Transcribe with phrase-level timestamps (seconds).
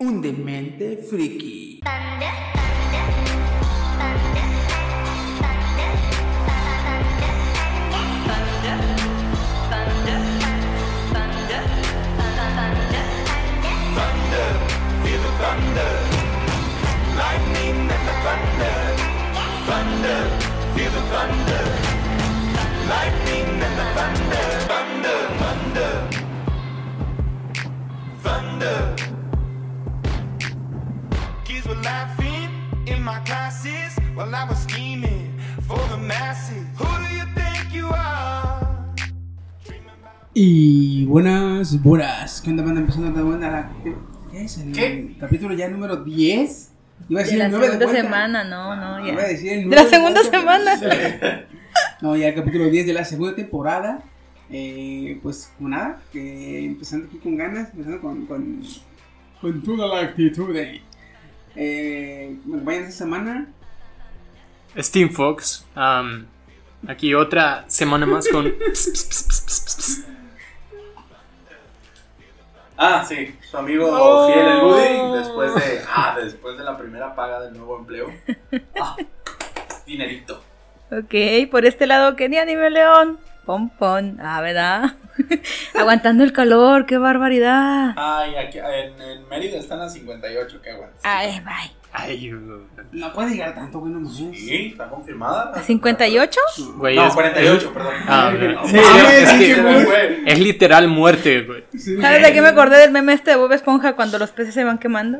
[0.00, 1.60] un demente friki.
[28.60, 29.09] Were
[31.82, 32.48] laughing
[32.86, 35.32] in my classes while I was scheming
[35.66, 36.64] for the masses.
[36.78, 38.66] Who do you think you are?
[40.34, 42.40] Y buenas, buenas.
[42.40, 42.80] ¿Qué onda, banda?
[42.80, 43.70] Empezando a buena la...
[44.30, 44.58] ¿Qué es?
[44.58, 45.16] El ¿Qué?
[45.18, 46.70] capítulo ya número 10.
[47.08, 49.28] Iba a De decir la el 9 segunda semana, no, no, Iba a ya.
[49.28, 50.80] decir el De la segunda semana.
[52.02, 54.02] No, ya el capítulo 10 de la segunda temporada.
[54.50, 58.62] Eh, pues como nada, empezando aquí con ganas, empezando con, con,
[59.40, 60.54] con toda la actitud.
[60.56, 60.80] Eh.
[61.56, 63.46] Eh, me acompañan esta semana.
[64.78, 65.66] Steam Fox.
[65.74, 66.26] am,
[66.86, 68.52] aquí otra semana más con.
[72.82, 74.26] Ah, sí, su amigo Oh.
[74.32, 78.06] fiel el Woody, después de, ah, después de la primera paga del nuevo empleo.
[78.80, 78.96] Ah,
[79.84, 80.42] dinerito.
[80.90, 81.14] Ok,
[81.50, 83.18] por este lado, Kenia, dime León.
[83.44, 84.18] Pon.
[84.22, 84.94] Ah, ¿verdad?
[85.74, 87.94] Aguantando el calor, qué barbaridad.
[87.96, 91.00] Ay, aquí en, en Mérida están a 58, qué aguantas.
[91.02, 91.72] Ay, bye.
[91.92, 94.16] Ay, uh, No puede llegar tanto, güey, no mames.
[94.38, 95.52] Sí, está confirmada.
[95.56, 96.40] ¿A 58?
[96.76, 96.94] güey.
[96.94, 97.94] No, es- 48, perdón.
[98.06, 98.48] Ah, no.
[98.62, 101.64] no Sí, es, que- es literal muerte, güey.
[102.00, 104.62] ¿Sabes de qué me acordé del meme este de Bob Esponja cuando los peces se
[104.62, 105.18] van quemando?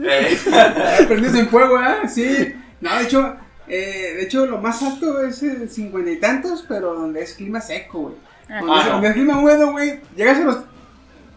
[0.00, 0.38] Eh,
[1.08, 2.08] Prendidos en fuego, ¿eh?
[2.08, 2.54] Sí.
[2.80, 3.36] No, de hecho,
[3.68, 7.60] eh, de hecho, lo más alto es el cincuenta y tantos, pero donde es clima
[7.60, 8.14] seco, güey.
[8.48, 8.60] Ah.
[8.60, 8.92] Donde, Ah, es- no.
[8.92, 10.58] donde es clima húmedo, güey, llegas a los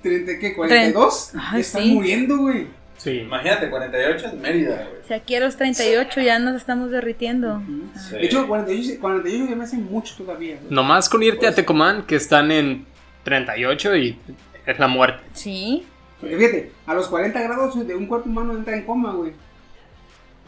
[0.01, 0.53] 30, ¿qué?
[0.55, 1.93] 42, Ay, estás sí.
[1.93, 2.67] muriendo, güey.
[2.97, 3.11] Sí.
[3.19, 5.01] imagínate, 48 en Mérida, güey.
[5.07, 7.61] Si aquí a los 38 ya nos estamos derritiendo.
[8.09, 8.15] Sí.
[8.15, 10.67] De hecho, 48, 48 ya me hace mucho todavía, güey.
[10.73, 12.85] Nomás con irte a Tecomán, que están en
[13.23, 14.17] 38 y
[14.65, 15.21] es la muerte.
[15.33, 15.85] Sí.
[16.21, 19.33] Porque Fíjate, a los 40 grados de un cuerpo humano entra en coma, güey.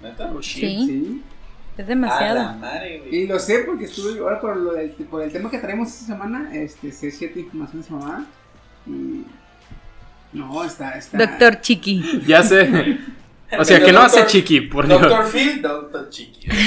[0.02, 0.32] ¿Neta?
[0.42, 0.60] Sí.
[0.86, 1.22] Sí.
[1.78, 2.36] Es A demasiado.
[2.36, 3.16] la madre, güey.
[3.16, 6.06] Y lo sé porque estuve ahora por, lo del, por el tema que traemos esta
[6.08, 7.48] semana, este, sé de
[7.80, 8.26] esa mamá.
[8.88, 9.26] Y...
[10.34, 11.18] No, está, está...
[11.18, 12.24] Doctor Chiqui.
[12.28, 12.98] Ya sé.
[13.58, 15.02] O sea, que no hace chiqui, por Dios.
[15.02, 16.48] Doctor Phil, Doctor Chiqui.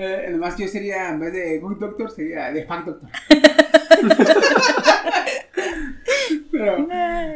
[0.00, 3.10] Eh, nomás yo sería, en vez de Good Doctor, sería de Fact Doctor.
[6.52, 6.86] pero,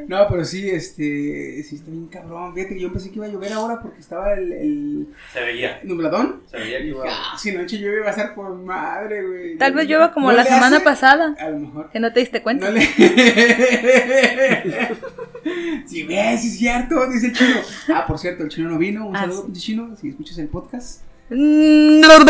[0.08, 2.54] no, pero sí, este, sí está bien cabrón.
[2.54, 5.80] Fíjate que yo pensé que iba a llover ahora porque estaba el, el Se veía.
[5.84, 6.40] nubladón.
[6.50, 7.04] Se veía que iba.
[7.08, 9.56] Ah, si noche llueve va a ser por madre, güey.
[9.58, 11.34] Tal vez llueva como No la semana hace- pasada.
[11.38, 11.90] A lo mejor.
[11.90, 12.66] Que no te diste cuenta.
[12.70, 12.82] No le...
[15.86, 17.56] sí, ves, sí es cierto, dice el chino.
[17.94, 19.06] Ah, por cierto, el chino no vino.
[19.06, 19.44] Un Ah, saludo, sí.
[19.46, 21.00] pinche chino, si escuchas el podcast.
[21.34, 22.24] Mm, El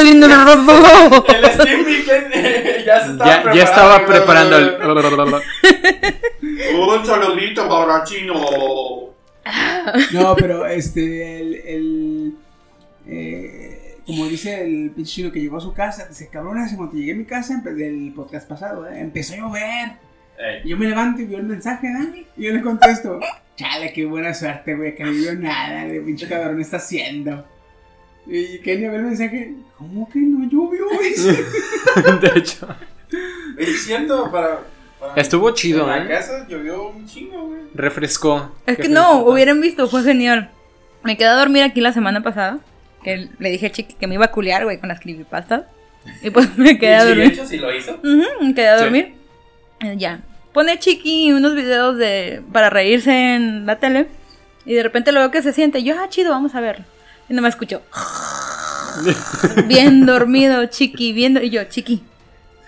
[2.33, 3.55] que ya se estaba Ya, preparando.
[3.55, 4.77] ya estaba preparando el.
[6.75, 8.35] Un saludito para Chino.
[10.13, 12.35] No, pero este, el, el
[13.09, 16.95] eh, como dice el pinche chino que llegó a su casa, dice, cabrón, hace cuando
[16.95, 19.01] llegué a mi casa, del podcast pasado, ¿eh?
[19.01, 19.93] empezó a llover.
[20.39, 22.25] Ey, Y yo me levanto y veo el mensaje, ¿eh?
[22.37, 23.21] Y yo le contesto,
[23.57, 27.45] chale, qué buena suerte, güey, que no vio nada, de pinche cabrón está haciendo.
[28.27, 30.85] Y Kenia ve el mensaje, ¿cómo que no llovió?
[32.21, 32.69] De hecho.
[33.59, 34.61] Es cierto, para.
[35.01, 36.09] para- Estuvo chido, En la ¿eh?
[36.09, 37.61] casa llovió un chingo, güey.
[37.75, 38.53] Refrescó.
[38.67, 40.51] Es que no, hubieran visto, fue genial.
[41.03, 42.59] Me quedé a dormir aquí la semana pasada.
[43.03, 45.65] Que le dije a Chiqui que me iba a culiar, güey, con las creepypastas.
[46.23, 47.33] Y pues me quedé a Y dormir.
[47.33, 47.95] hecho, sí lo hizo.
[47.97, 48.85] Ujú, me quedé a Sí.
[48.85, 49.15] dormir.
[49.81, 50.21] Eh, Ya.
[50.53, 54.07] Pone Chiqui unos videos de para reírse en la tele.
[54.67, 55.83] Y de repente lo veo que se siente.
[55.83, 56.85] Yo, ah, chido, vamos a verlo.
[57.29, 57.83] Y no me escucho.
[59.67, 61.41] Bien dormido, Chiqui, viendo.
[61.43, 62.03] Y yo, Chiqui,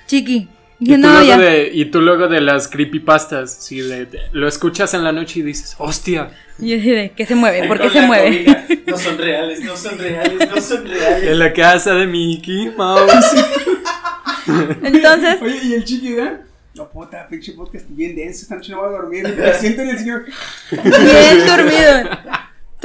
[0.07, 0.49] Chiqui.
[0.81, 1.39] Y tú, no, luego ya.
[1.39, 5.41] de, y tú luego de las creepypastas, sí, de- de- lo escuchas en la noche
[5.41, 7.67] y dices, hostia, Y yo así de, ¿qué se mueve?
[7.69, 8.83] ¿Por qué se mueve?
[8.87, 11.29] No son reales, no son reales, no son reales.
[11.31, 13.13] en la casa de Mickey Mouse.
[14.83, 16.41] Entonces, Oye, ¿y el chiqui, ¿verdad?
[16.75, 18.43] No, puta, pinche podcast bien denso.
[18.43, 19.23] Esta noche no voy a dormir.
[19.39, 20.25] Me siento en el señor.
[20.71, 22.19] Bien dormido.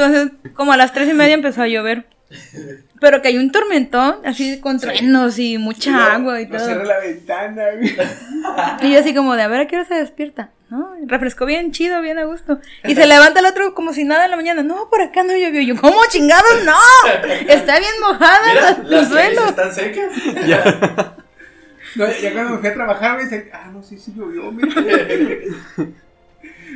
[0.04, 2.06] Entonces, como a las tres y media empezó a llover.
[3.02, 6.66] Pero que hay un tormentón, así con truenos y mucha agua y No todo.
[6.68, 7.64] cerré la ventana.
[8.82, 10.52] Y yo así como de, a ver, ¿a qué hora se despierta?
[10.70, 10.94] ¿No?
[11.08, 12.60] Refrescó bien chido, bien a gusto.
[12.86, 14.62] Y se levanta el otro como si nada en la mañana.
[14.64, 15.62] No, por acá no llovió.
[15.62, 16.64] Yo, ¿cómo chingados?
[16.64, 16.78] No.
[17.48, 19.46] Está bien mojada Mira, el las calles suelo.
[19.50, 20.12] están secas.
[21.96, 24.76] No, ya cuando me fui a trabajar, me dice, ah, no, sí, sí llovió, mira.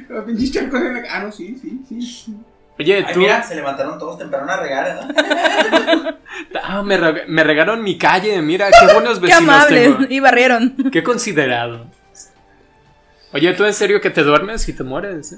[0.09, 1.03] Los pinches charcos en la...
[1.07, 2.35] Ah, no, sí, sí, sí.
[2.79, 3.19] Oye, Ay, tú.
[3.19, 6.15] mira, se levantaron todos temprano a regar, ¿verdad?
[6.63, 8.41] Ah, me, reg- me regaron mi calle.
[8.41, 9.97] Mira, qué buenos Qué vecinos amables.
[9.97, 10.05] tengo.
[10.09, 10.75] Y barrieron.
[10.91, 11.85] Qué considerado.
[13.33, 15.33] Oye, ¿tú en serio que te duermes y te mueres?
[15.33, 15.37] eh?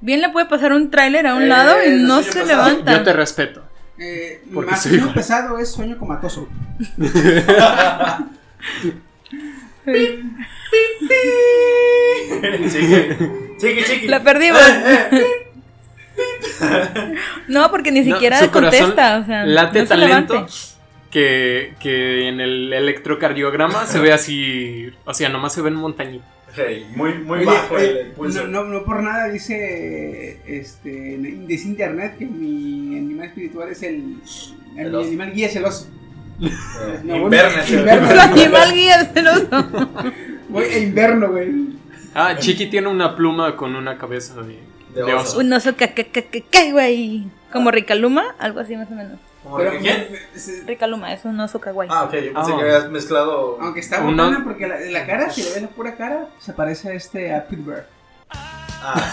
[0.00, 2.92] Bien le puede pasar un tráiler a un Eh, lado y eso no se levanta.
[2.92, 3.62] Yo te respeto.
[3.98, 6.48] Eh, Porque más soy sueño pesado es sueño comatoso.
[12.70, 13.16] Chiqui,
[13.60, 14.08] chiqui, chiqui.
[14.08, 14.60] La perdimos.
[17.48, 19.18] no, porque ni No, siquiera contesta.
[19.18, 20.46] O sea, late no se talento
[21.10, 24.90] que, que en el electrocardiograma se ve así.
[25.04, 26.28] O sea, nomás se ven montañitas.
[26.54, 28.46] Hey, muy, muy Oye, bajo el eh, impulso.
[28.48, 30.90] no, no, no por nada dice este
[31.46, 34.16] dice internet que mi animal espiritual es el,
[34.76, 35.86] el El mi animal guía es el oso.
[36.42, 37.62] Eh, No, inverno.
[37.64, 39.90] Su animal guía es el oso.
[40.48, 41.52] Voy a inverno, güey.
[42.14, 44.58] Ah, Chiqui tiene una pluma con una cabeza de,
[44.94, 45.38] De oso.
[45.38, 47.24] Un oso que, güey.
[47.52, 49.18] Como Ricaluma, algo así más o menos.
[49.42, 50.08] ¿Cómo quién?
[50.66, 51.88] Ricaluma es un oso kawaii.
[51.92, 52.56] Ah, ok, yo pensé Ah.
[52.56, 53.58] que habías mezclado.
[53.60, 56.52] aunque está Uno- botana porque la, la cara, si le ves la pura cara, se
[56.52, 57.84] parece a este a Pittsburgh.
[58.30, 59.12] Ah,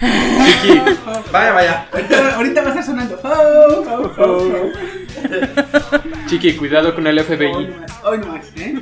[0.00, 0.80] Chiqui,
[1.32, 1.86] vaya, vaya.
[1.92, 3.20] Ahorita, ahorita va a estar sonando.
[3.22, 5.98] Oh, oh, oh, oh.
[6.28, 7.74] Chiqui, cuidado con el Hoy FBI.
[8.04, 8.74] hoy nomás, ¿eh?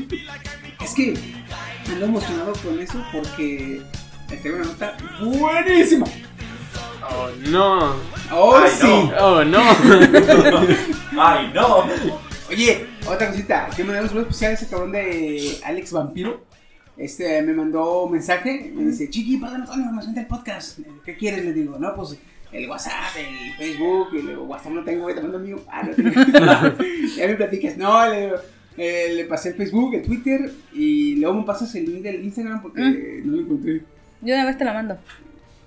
[0.83, 1.15] Es que
[1.91, 3.83] ando emocionado con eso porque
[4.37, 6.07] tengo una nota buenísima.
[7.11, 7.95] Oh, no.
[8.33, 8.87] Oh, Ay, sí.
[8.87, 9.13] no.
[9.19, 9.61] Oh, no.
[11.21, 11.85] Ay, no.
[12.49, 13.69] Oye, otra cosita.
[13.75, 16.45] Quiero mandar un saludo especial a ese cabrón de Alex Vampiro.
[16.97, 18.71] Este me mandó un mensaje.
[18.75, 20.79] Me dice, Chiqui, pásame toda la información del podcast.
[21.05, 21.45] ¿Qué quieres?
[21.45, 22.19] Le digo, no, pues
[22.53, 24.09] el WhatsApp, el Facebook.
[24.13, 25.61] Y le digo, WhatsApp no tengo, güey, te mando mío.
[25.69, 26.11] Ah, no tengo.
[27.17, 27.77] ya me platicas.
[27.77, 28.37] No, le digo.
[28.77, 32.63] eh, le pasé el Facebook, el Twitter y luego me pasas el link del Instagram
[32.63, 33.83] porque no lo encontré.
[34.23, 34.97] Yo una vez te la mando.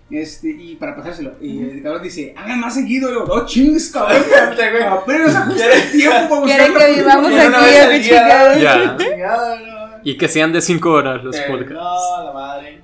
[0.10, 1.34] Este, y para pasárselo.
[1.42, 3.10] Y el cabrón dice, hagan más seguido.
[3.10, 4.22] Digo, no chingues, cabrón.
[4.52, 4.84] Este, güey.
[4.84, 6.30] Apenas ajusta ¿Quiere- el tiempo.
[6.30, 6.80] para Quieren buscarlo.
[6.80, 8.62] que vivamos aquí.
[8.62, 8.98] Ya.
[8.98, 9.76] Chingada, no.
[10.04, 11.74] Y que sean de 5 horas los podcasts.
[11.74, 12.82] No, la madre.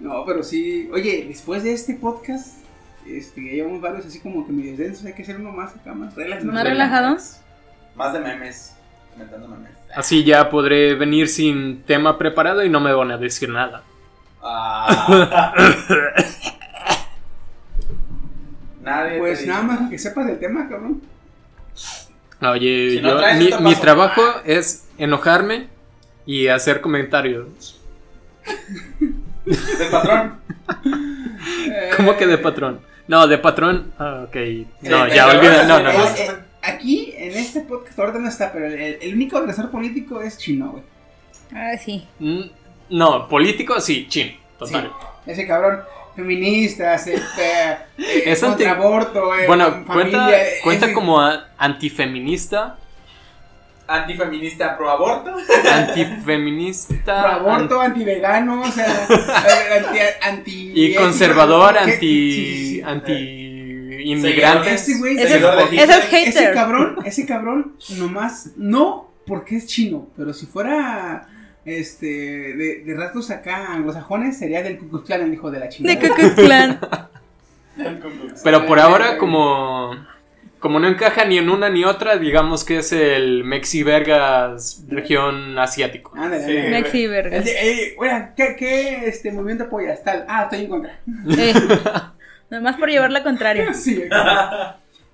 [0.00, 0.88] No, pero sí.
[0.92, 2.58] Oye, después de este podcast,
[3.06, 5.04] este, ya llevamos varios así como que medio densos.
[5.04, 6.42] Hay que hacer uno más acá, más relax.
[6.44, 6.52] ¿no?
[6.52, 7.16] ¿Más relajado?
[7.96, 8.74] Más de memes.
[9.12, 9.70] Comentando memes.
[9.94, 13.82] Así ya podré venir sin tema preparado y no me van a decir nada.
[14.46, 15.52] Ah.
[18.82, 19.18] Nadie.
[19.18, 21.00] Pues nada más que sepas del tema, cabrón.
[22.42, 25.68] Oye, Si no yo- traes, mi, mi trabajo es enojarme
[26.26, 27.80] y hacer comentarios.
[29.46, 30.34] Del patrón.
[31.96, 32.80] ¿Cómo que de patrón?
[33.08, 33.92] No, de patrón.
[33.98, 34.36] Ah, ok.
[34.82, 35.64] No, Sí, ya olvida.
[35.66, 35.90] No, no,
[36.62, 40.70] Aquí, en este podcast, ahorita no está, pero el, el único agresor político es chino,
[40.70, 40.82] güey.
[41.54, 42.06] Ah, sí.
[42.18, 42.40] Mm,
[42.90, 44.36] No, político sí, chin.
[44.58, 44.90] Total.
[45.24, 45.80] Sí, ese cabrón,
[46.14, 47.76] feministas, este, eh,
[48.26, 50.28] Es contra anti- aborto, eh, Bueno, familia, cuenta,
[50.62, 51.20] cuenta ese- como
[51.58, 52.78] antifeminista.
[53.86, 55.34] Antifeminista pro aborto.
[55.70, 57.22] Antifeminista.
[57.22, 59.06] pro aborto, anti-vegano, o sea,
[59.76, 61.78] anti, anti Y conservador, ¿Qué?
[61.80, 61.96] anti.
[62.00, 62.82] Sí, sí, sí.
[62.82, 64.00] anti.
[64.04, 64.88] inmigrantes.
[64.88, 70.32] Ese güey, Ese ese, es- ese cabrón, ese cabrón, nomás, no porque es chino, pero
[70.34, 71.26] si fuera
[71.64, 75.66] este de, de rasgos acá anglosajones, sería del Ku Klux Klan, el hijo de la
[75.66, 76.00] De chingada.
[76.00, 76.80] Ku Klux Klan.
[78.42, 79.92] Pero por ahora, como.
[80.60, 85.58] Como no encaja ni en una ni otra, digamos que es el Mexi Vergas región
[85.58, 86.12] asiático.
[86.16, 86.70] Ándale, Sí.
[86.70, 87.36] Mexi verga.
[87.36, 90.02] El de, eh, oiga, ¿qué, qué este, movimiento apoyas?
[90.02, 90.24] Tal.
[90.26, 90.98] Ah, estoy en contra.
[91.36, 91.52] Eh,
[92.48, 93.74] nomás por llevar la contraria.
[93.74, 94.04] Sí.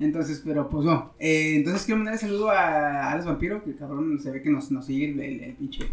[0.00, 1.12] Entonces, pero pues no.
[1.18, 4.70] Eh, entonces quiero mandar un saludo a Alex Vampiro, que cabrón se ve que nos,
[4.70, 5.84] nos sigue el, el, el pinche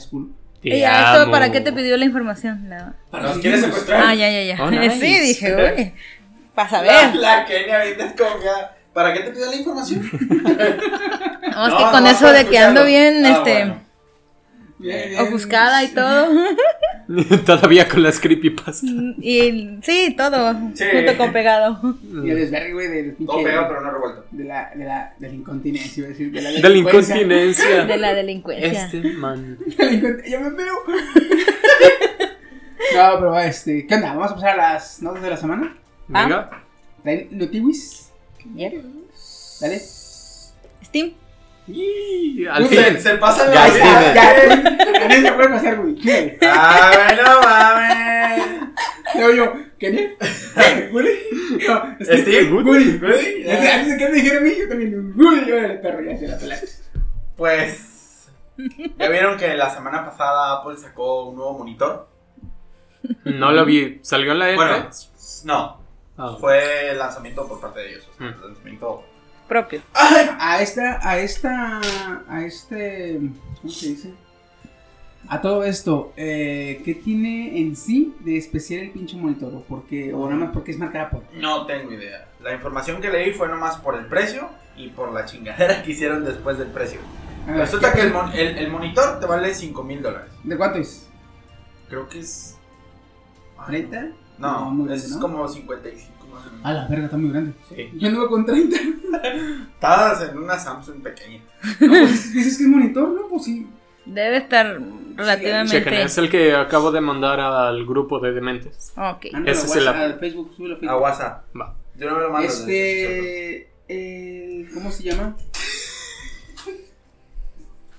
[0.00, 0.32] School.
[0.62, 2.68] Te ¿Y a esto para qué te pidió la información?
[2.68, 4.02] La- Nos quiere secuestrar.
[4.06, 4.62] Ah, ya, ya, ya.
[4.64, 4.98] Oh, nice.
[5.00, 5.94] Sí, dije, oye.
[6.54, 7.14] Para saber.
[7.16, 8.46] la Kenia ahorita es como que,
[8.92, 10.02] ¿Para qué te pido la información?
[11.58, 13.52] No, es No, que con no, eso para de que ando bien, Ah, este.
[13.52, 13.80] bueno.
[14.78, 15.20] Bien, bien.
[15.22, 16.28] ofuscada y todo.
[17.46, 18.82] Todavía con las creepypastas.
[19.20, 20.54] Y sí, todo.
[20.74, 20.84] Sí.
[20.92, 21.96] Junto con pegado.
[22.24, 24.24] Y el desvergue, güey, del Todo pinche- pegado, pero no revuelto.
[24.30, 27.16] de la, de la, de la incontinencia, iba a decir, de la De la delincuencia.
[27.16, 27.84] incontinencia.
[27.86, 28.84] De la delincuencia.
[28.86, 29.58] Este man.
[30.28, 30.74] Yo me veo.
[32.94, 34.14] no, pero este, ¿qué onda?
[34.14, 35.76] Vamos a pasar a las notas de la semana.
[36.08, 36.50] Venga.
[37.02, 38.10] ¿Traen notiwis?
[39.60, 39.78] Dale.
[40.84, 41.12] Steam.
[41.68, 42.78] Y al fin.
[42.78, 44.14] Se, se pasa Ya, la Steven.
[44.14, 45.94] Ya, ya, no se puede pasar, güey.
[45.96, 46.38] ¿Qué?
[46.42, 48.44] Ah, bueno, mames.
[49.14, 50.16] Luego yo, ¿qué?
[51.66, 52.52] No, Steve.
[52.52, 53.54] Woody, ya.
[53.74, 56.28] Antes antes de que me dijera a mí, yo también, Woody, órale, perro, ya se
[56.28, 56.68] la pelaste.
[57.36, 58.28] Pues.
[58.96, 62.08] Ya vieron que la semana pasada Apple sacó un nuevo monitor.
[63.24, 64.00] No lo vi.
[64.02, 65.44] ¿Salió en la E Bueno, E3?
[65.44, 65.80] no.
[66.16, 66.36] Ah.
[66.40, 68.08] Fue lanzamiento por parte de ellos.
[68.12, 68.42] O sea, Mm.
[68.44, 69.04] lanzamiento.
[69.48, 69.80] Propio.
[69.94, 71.80] A esta, a esta,
[72.28, 73.18] a este,
[73.62, 74.14] ¿cómo se dice?
[75.28, 79.52] A todo esto, eh, ¿qué tiene en sí de especial el pinche monitor?
[79.54, 80.12] ¿O, por qué?
[80.14, 81.20] o nada más porque es marca Apple?
[81.34, 82.28] No tengo idea.
[82.40, 86.24] La información que leí fue nomás por el precio y por la chingadera que hicieron
[86.24, 87.00] después del precio.
[87.46, 90.30] A ver, Resulta ¿qué- que el, mon- el- el monitor te vale 5 mil dólares.
[90.44, 91.08] ¿De cuánto es?
[91.88, 92.56] Creo que es.
[93.66, 94.12] ¿30?
[94.38, 95.20] No, es ¿no?
[95.20, 96.17] como 55 más o menos.
[96.62, 97.52] Ah, la verga, está muy grande.
[97.68, 97.90] Sí.
[97.94, 98.76] Yo anduve con 30.
[99.74, 101.40] Estabas en una Samsung pequeña.
[101.80, 103.28] No, pues dices que es monitor, ¿no?
[103.28, 103.66] Pues sí.
[104.06, 104.80] Debe estar
[105.16, 105.78] relativamente.
[105.78, 108.92] Chequen, es el que acabo de mandar al grupo de dementes.
[108.96, 109.26] Ok.
[109.34, 109.96] Ándale, Ese es el app.
[109.96, 110.96] al Facebook, súbelo a A.
[110.98, 111.44] WhatsApp.
[111.56, 111.74] Va.
[111.96, 112.48] Yo no me lo mando.
[112.48, 113.68] Este.
[113.88, 115.36] el- ¿Cómo se llama?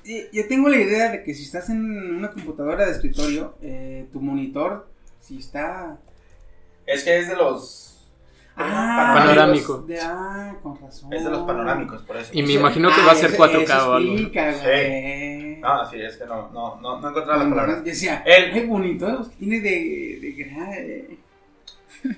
[0.05, 4.07] Eh, Yo tengo la idea de que si estás en una computadora de escritorio, eh,
[4.11, 4.87] tu monitor,
[5.19, 5.97] si está.
[6.87, 7.88] Es que es de los.
[8.61, 9.77] Ah, Panorámico.
[9.87, 11.13] de- ah, con razón.
[11.13, 12.29] Es de los panorámicos, por eso.
[12.33, 14.11] Y me imagino que va a ser eso- 4K eso o algo.
[14.13, 15.57] explica, Sí.
[15.61, 17.83] No, sí, es que no, no, no, no encontraba las palabras.
[17.83, 19.69] Decía, El- qué bonito, tiene de.
[19.69, 21.17] de, de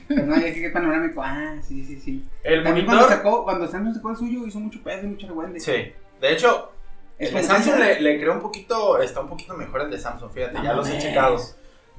[0.07, 1.21] pero no, ya que es panorámico.
[1.23, 2.25] Ah, sí, sí, sí.
[2.43, 3.23] El También cuando monitor.
[3.23, 5.59] sacó, cuando Samsung sacó el suyo, hizo mucho pedo y mucho reguande.
[5.59, 5.91] Sí.
[6.19, 6.71] De hecho,
[7.17, 8.99] Es el de Samsung le, le creó un poquito.
[9.01, 10.57] Está un poquito mejor el de Samsung, fíjate.
[10.63, 11.37] Ya los he checado.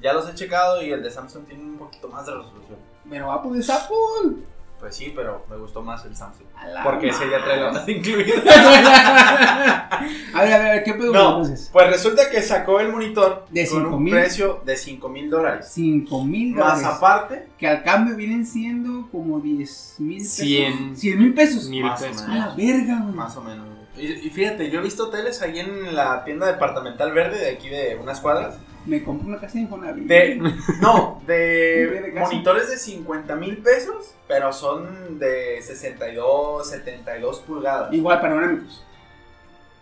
[0.01, 2.77] Ya los he checado y el de Samsung tiene un poquito más de resolución.
[3.09, 4.37] Pero Apple es Apple.
[4.79, 6.45] Pues sí, pero me gustó más el Samsung.
[6.83, 8.33] Porque ese ya trae la más incluida.
[10.33, 11.69] a ver, a ver, ¿qué pedo No, entonces?
[11.71, 14.13] pues resulta que sacó el monitor De con un 5,000.
[14.13, 15.67] precio de 5 mil dólares.
[15.71, 16.97] 5 mil Más dólares.
[16.97, 20.33] aparte, Que al cambio vienen siendo como 10 mil pesos.
[20.35, 20.97] Cien.
[20.97, 21.69] 100 mil pesos.
[21.69, 22.23] Mil Más pesos.
[22.23, 23.15] A la verga, güey.
[23.15, 23.65] más o menos.
[23.97, 27.69] Y, y fíjate, yo he visto teles ahí en la tienda departamental verde de aquí
[27.69, 28.55] de unas cuadras.
[28.85, 30.05] Me compré una casa de Infonavit.
[30.05, 30.35] De,
[30.81, 37.93] no, de monitores de 50 mil pesos, pero son de 62, 72 pulgadas.
[37.93, 38.85] Igual panorámicos.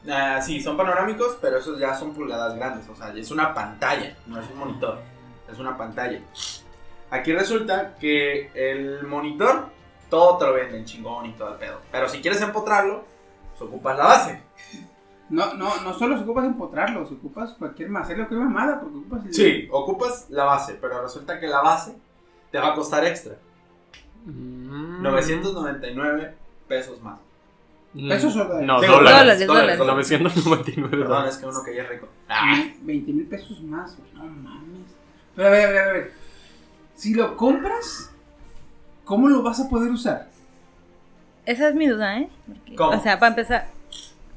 [0.09, 2.87] Ah, sí, son panorámicos, pero esos ya son pulgadas grandes.
[2.89, 4.99] O sea, es una pantalla, no es un monitor.
[5.51, 6.19] Es una pantalla.
[7.09, 9.67] Aquí resulta que el monitor,
[10.09, 11.81] todo te lo venden chingón y todo el pedo.
[11.91, 13.03] Pero si quieres empotrarlo,
[13.51, 14.41] pues ocupas la base.
[15.31, 18.03] No, no, no solo se ocupas empotrarlo, se ocupas cualquier más.
[18.03, 19.33] Hacerlo que mamada, porque ocupas el.
[19.33, 21.95] Sí, ocupas la base, pero resulta que la base
[22.51, 23.37] te va a costar extra.
[24.25, 25.01] Mm.
[25.01, 26.35] 999
[26.67, 27.17] pesos más.
[27.93, 28.67] ¿Pesos o dólares?
[28.67, 29.47] No, dólares.
[29.47, 29.79] Dólares, dólares.
[29.79, 31.33] 999 Perdón, dólares.
[31.33, 32.07] es que uno que ya es rico.
[32.81, 34.87] 20 mil pesos más, no mames.
[35.35, 36.13] Pero a ver, a ver, a ver.
[36.95, 38.13] Si lo compras,
[39.05, 40.29] ¿cómo lo vas a poder usar?
[41.45, 42.29] Esa es mi duda, ¿eh?
[42.47, 42.97] Porque, ¿Cómo?
[42.97, 43.80] O sea, para empezar.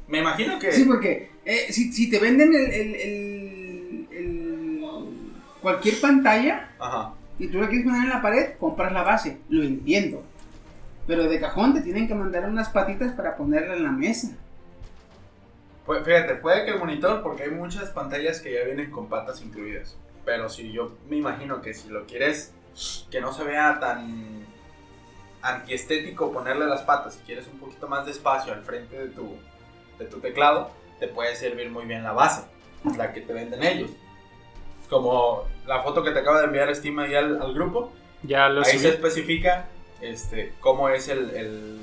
[0.08, 0.72] Me imagino que.
[0.72, 4.84] Sí, porque eh, si, si te venden el, el, el- el-
[5.60, 7.14] cualquier pantalla Ajá.
[7.38, 9.38] y tú la quieres poner en la pared, compras la base.
[9.48, 10.22] Lo entiendo.
[11.06, 14.30] Pero de cajón te tienen que mandar unas patitas para ponerla en la mesa.
[15.86, 19.42] Pues, fíjate, puede que el monitor, porque hay muchas pantallas que ya vienen con patas
[19.42, 19.96] incluidas.
[20.24, 22.52] Pero si yo me imagino que si lo quieres
[23.10, 24.44] que no se vea tan
[25.42, 29.36] antiestético ponerle las patas, si quieres un poquito más de espacio al frente de tu,
[29.98, 30.70] de tu teclado,
[31.00, 32.42] te puede servir muy bien la base,
[32.96, 33.90] la que te venden ellos.
[34.90, 38.60] Como la foto que te acaba de enviar Steam ahí al, al grupo, Ya lo
[38.60, 38.88] ahí se subí.
[38.88, 39.66] especifica
[40.00, 41.80] este, cómo es el, el-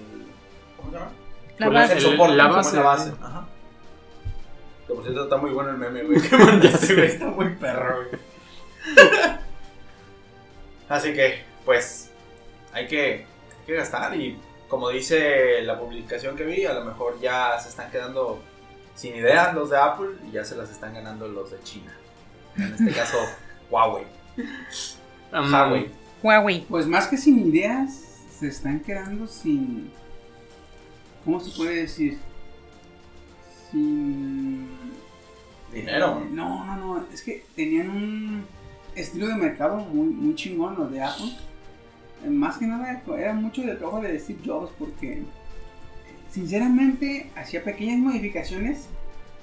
[0.78, 1.12] ¿cómo se llama?
[1.58, 1.94] La base.
[1.94, 2.76] El soporte, la base.
[2.78, 3.12] la base.
[3.22, 3.48] Ajá.
[4.88, 6.22] Que por cierto está muy bueno el meme, güey.
[6.22, 7.08] Que mandaste, güey.
[7.08, 8.22] Está muy perro, güey.
[10.90, 12.12] Así que, pues,
[12.74, 14.38] hay que, hay que gastar y
[14.72, 18.42] como dice la publicación que vi, a lo mejor ya se están quedando
[18.96, 21.92] sin ideas los de Apple y ya se las están ganando los de China.
[22.56, 23.18] En este caso,
[23.70, 24.06] Huawei.
[25.34, 25.92] Um, Huawei.
[26.24, 26.66] Huawei.
[26.70, 29.92] Pues más que sin ideas, se están quedando sin.
[31.26, 32.18] ¿Cómo se puede decir?
[33.72, 34.70] Sin.
[35.74, 36.26] Dinero.
[36.32, 37.08] No, no, no.
[37.12, 38.46] Es que tenían un
[38.96, 41.36] estilo de mercado muy, muy chingón los de Apple.
[42.30, 45.24] Más que nada era mucho del trabajo de Steve Jobs porque
[46.32, 48.88] sinceramente hacía pequeñas modificaciones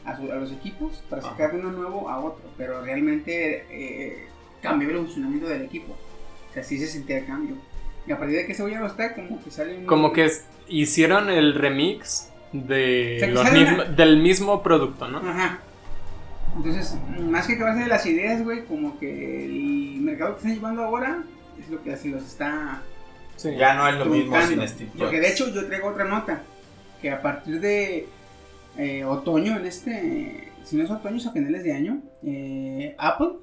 [0.05, 2.43] a, su- a los equipos para sacar de uno nuevo a otro.
[2.57, 4.27] Pero realmente eh,
[4.63, 5.93] cambió el funcionamiento del equipo.
[6.51, 7.57] O sea, sí se sentía el cambio.
[8.07, 9.85] Y a partir de que ese ya no está, como que sale un...
[9.85, 10.31] Como que
[10.69, 15.19] hicieron el remix de O sea, que los mismo- una- del mismo producto, ¿no?
[15.19, 15.59] Ajá.
[16.57, 20.83] Entonces, más que acabarse de las ideas, güey, como que el mercado que están llevando
[20.85, 21.23] ahora
[21.69, 22.83] es lo que se los está
[23.39, 23.55] Sí.
[23.57, 25.03] Ya no es lo mismo sin Steve Jobs.
[25.03, 26.43] Porque de hecho yo traigo otra nota,
[27.01, 28.09] que a partir de
[28.77, 33.35] eh, otoño, en este, si no es otoño, es a finales de año, eh, Apple,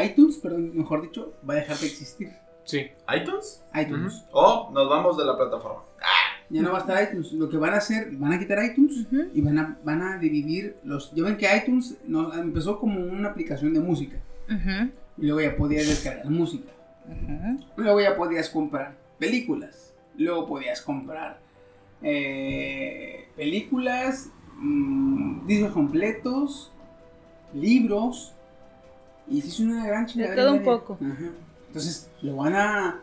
[0.00, 2.28] iTunes, perdón, mejor dicho, va a dejar de existir.
[2.62, 2.86] Sí.
[3.12, 3.64] ¿iTunes?
[3.74, 4.24] iTunes.
[4.30, 5.82] O nos vamos de la plataforma.
[6.50, 7.32] Ya no va a estar iTunes.
[7.32, 10.76] Lo que van a hacer, van a quitar iTunes y van a, van a dividir
[10.82, 11.12] los...
[11.14, 14.16] Ya ven que iTunes no, empezó como una aplicación de música.
[15.18, 16.70] Y luego ya podías descargar música.
[17.76, 19.94] Luego ya podías comprar películas.
[20.16, 21.38] Luego podías comprar
[22.02, 26.72] eh, películas, mm, discos completos,
[27.54, 28.34] libros.
[29.30, 30.42] Y se hizo una gran chingadera.
[30.42, 30.98] todo un poco.
[31.00, 31.30] Ajá.
[31.68, 33.00] Entonces lo van a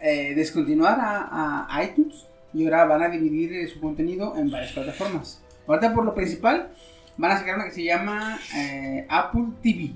[0.00, 4.72] eh, descontinuar a, a iTunes y ahora van a dividir eh, su contenido en varias
[4.72, 5.42] plataformas.
[5.66, 6.68] Ahorita por lo principal
[7.16, 9.92] van a sacar una que se llama eh, Apple TV.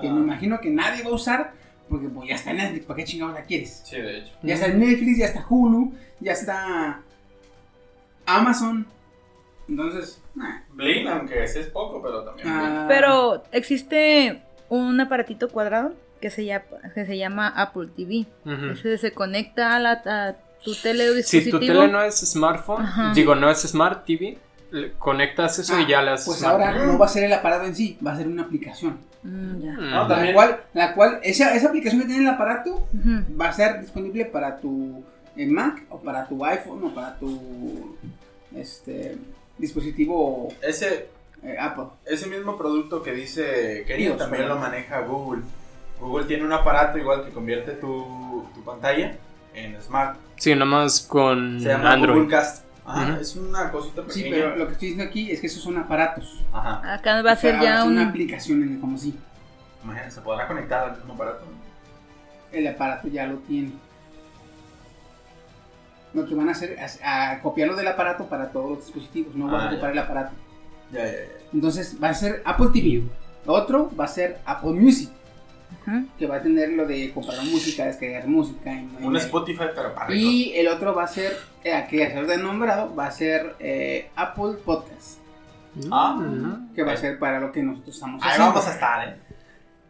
[0.00, 1.52] Que me Ah, imagino que nadie va a usar
[1.88, 3.82] porque pues, ya está en Netflix, ¿para qué chingados la quieres?
[3.84, 4.32] sí, de hecho.
[4.42, 7.00] Ya está en Netflix, ya está Hulu, ya está
[8.26, 8.86] Amazon.
[9.68, 10.60] Entonces, nah.
[10.72, 12.48] Bling, aunque ese es poco, pero también.
[12.48, 16.64] Ah, Pero existe un aparatito cuadrado que se llama,
[16.94, 18.26] que se llama Apple TV.
[18.44, 18.66] Ujú.
[18.72, 21.58] Ese se conecta a, la, a tu tele o Si dispositivo.
[21.60, 23.12] tu tele no es smartphone, Ajá.
[23.14, 24.38] digo, no es smart TV,
[24.98, 26.54] conectas eso y ya le haces Pues smart.
[26.54, 28.98] ahora no va a ser el aparato en sí, va a ser una aplicación.
[29.22, 29.72] Mm, ya.
[29.72, 29.90] Mm.
[29.90, 32.86] No, La cual, la cual esa, esa aplicación que tiene el aparato
[33.40, 35.02] va a ser disponible para tu
[35.36, 37.96] Mac o para tu iPhone o para tu
[38.56, 39.16] este
[39.58, 41.08] dispositivo Ese,
[41.42, 41.84] eh, Apple.
[42.06, 45.42] ese mismo producto que dice Dios, también lo maneja Google.
[46.00, 49.16] Google tiene un aparato igual que convierte tu, tu pantalla
[49.54, 50.18] en smart.
[50.36, 52.16] Sí, nomás con Se llama Android.
[52.18, 52.65] Google Cast.
[52.86, 53.20] Ajá, Ujú.
[53.20, 54.36] Es una cosita Sí, pequeña.
[54.44, 56.44] pero lo que estoy diciendo aquí es que esos son aparatos.
[56.52, 56.94] Ajá.
[56.94, 58.08] Acá va a ser ya una un...
[58.08, 59.14] aplicación en el como si
[59.82, 61.44] Imagínate, se podrá conectar al mismo aparato.
[62.52, 63.72] el aparato ya lo tiene.
[66.14, 69.46] Lo que van a hacer es a copiarlo del aparato para todos los dispositivos, no
[69.48, 70.32] van Ah, a ocupar el aparato.
[70.92, 71.18] Ya, ya, ya.
[71.52, 73.04] Entonces va a ser Apple TV.
[73.46, 75.10] Otro va a ser Apple Music,
[76.18, 78.72] Que va a tener lo de comprar música, descargar música.
[78.72, 80.12] y- Un y- Spotify, pero para.
[80.14, 83.54] Y el otro va a ser, eh, que ya se de nombrado, va a ser
[83.60, 85.18] eh, Apple Podcast,
[85.92, 86.16] Ah.
[86.20, 86.74] Mm.
[86.74, 88.52] que va a ser para lo que nosotros estamos Ahí haciendo.
[88.52, 89.16] vamos a estar, ¿eh?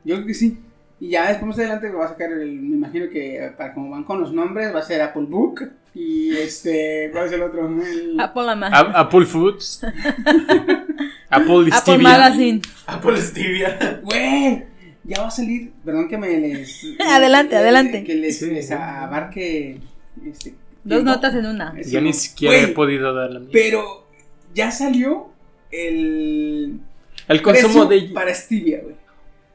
[0.05, 0.59] Yo creo que sí.
[1.01, 3.91] Y ya después más adelante va a sacar el, me imagino que eh, para como
[3.91, 7.69] van con los nombres va a ser Apple Book y este, ¿cuál es el otro?
[7.69, 9.83] El- Apple A- Apple Foods.
[11.31, 12.09] Apple Apple Stevia.
[12.09, 12.63] Magazine.
[12.87, 14.01] Apple Stevia.
[14.05, 14.65] Güey,
[15.07, 16.85] ya va a salir, perdón que me les...
[17.01, 18.05] Adelante, eh, adelante.
[18.05, 18.75] Que les, Sí, les sí.
[18.75, 19.81] abarque...
[20.25, 21.11] Este, Dos tiempo.
[21.11, 21.75] notas en una.
[21.83, 23.49] Yo ni siquiera he podido dar la mía.
[23.53, 24.07] Pero
[24.55, 25.31] ya salió
[25.71, 26.81] el...
[27.27, 28.03] El consumo de.
[28.15, 28.95] Para Stevia, güey.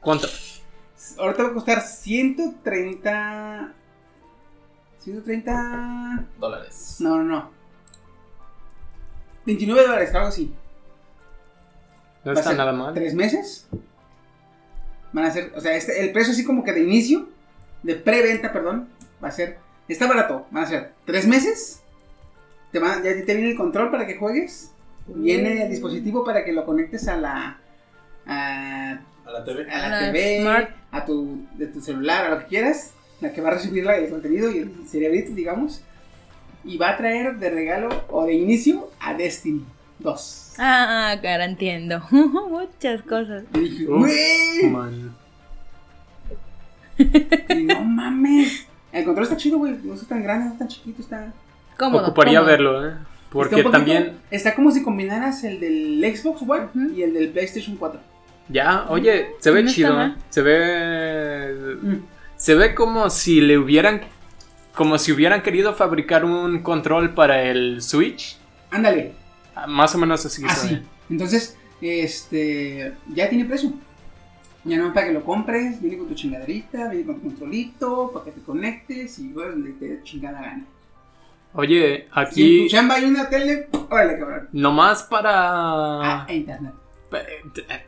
[0.01, 0.27] ¿Cuánto?
[1.17, 3.73] Ahorita va a costar 130...
[4.99, 6.27] 130...
[6.37, 6.97] Dólares.
[6.99, 7.51] No, no, no.
[9.45, 10.53] 29 dólares, algo así.
[12.23, 12.93] No está nada mal.
[12.93, 13.67] ¿Tres meses?
[15.13, 17.28] Van a ser, o sea, este, el precio así como que de inicio,
[17.84, 18.88] de preventa, perdón,
[19.24, 21.82] va a ser, está barato, van a ser tres meses,
[22.71, 24.71] te van- ya te viene el control para que juegues,
[25.08, 27.60] viene el dispositivo para que lo conectes a la,
[28.26, 28.91] a,
[29.26, 29.69] A la TV.
[29.71, 30.69] a la la TV, Smart.
[30.91, 34.10] a tu, de tu celular, a lo que quieras, la que va a recibir el
[34.10, 35.82] contenido y el cerebrito, digamos,
[36.63, 39.65] y va a traer de regalo o de inicio a Destiny
[40.01, 40.53] 2.
[40.59, 42.01] Ah, cara, entiendo.
[42.11, 43.43] Muchas cosas.
[43.55, 44.69] Y dije, Uf, "Güey".
[44.69, 45.15] Man.
[46.97, 48.67] Y no mames.
[48.91, 49.75] El control está chido, güey.
[49.83, 51.31] No está tan grande, no está tan chiquito, está.
[51.77, 52.03] Cómodo.
[52.03, 52.51] Ocuparía cómodo.
[52.51, 52.89] verlo, ¿eh?
[52.91, 54.17] está Porque poquito- también.
[54.29, 57.99] Está como si combinaras el del Xbox One y el del PlayStation 4.
[58.49, 60.13] Ya, oye, se ve No está chido, ¿eh?
[60.29, 61.75] Se ve.
[61.81, 61.95] Mm.
[62.35, 64.01] Se ve como si le hubieran.
[64.75, 68.37] Como si hubieran querido fabricar un control para el Switch.
[68.71, 69.13] Ándale,
[69.67, 70.43] Más o menos así.
[70.45, 70.75] así.
[70.75, 70.81] ve.
[71.09, 72.93] Entonces, este.
[73.13, 73.71] Ya tiene precio.
[74.63, 78.25] Ya no para que lo compres, viene con tu chingaderita, viene con tu controlito, para
[78.25, 80.65] que te conectes y juegues donde te dé chingada gana.
[81.53, 82.63] Oye, Si en aquí.
[82.63, 84.49] tu chamba hay una tele, órale, cabrón.
[84.53, 85.31] Nomás para.
[85.33, 86.73] Ah, e internet.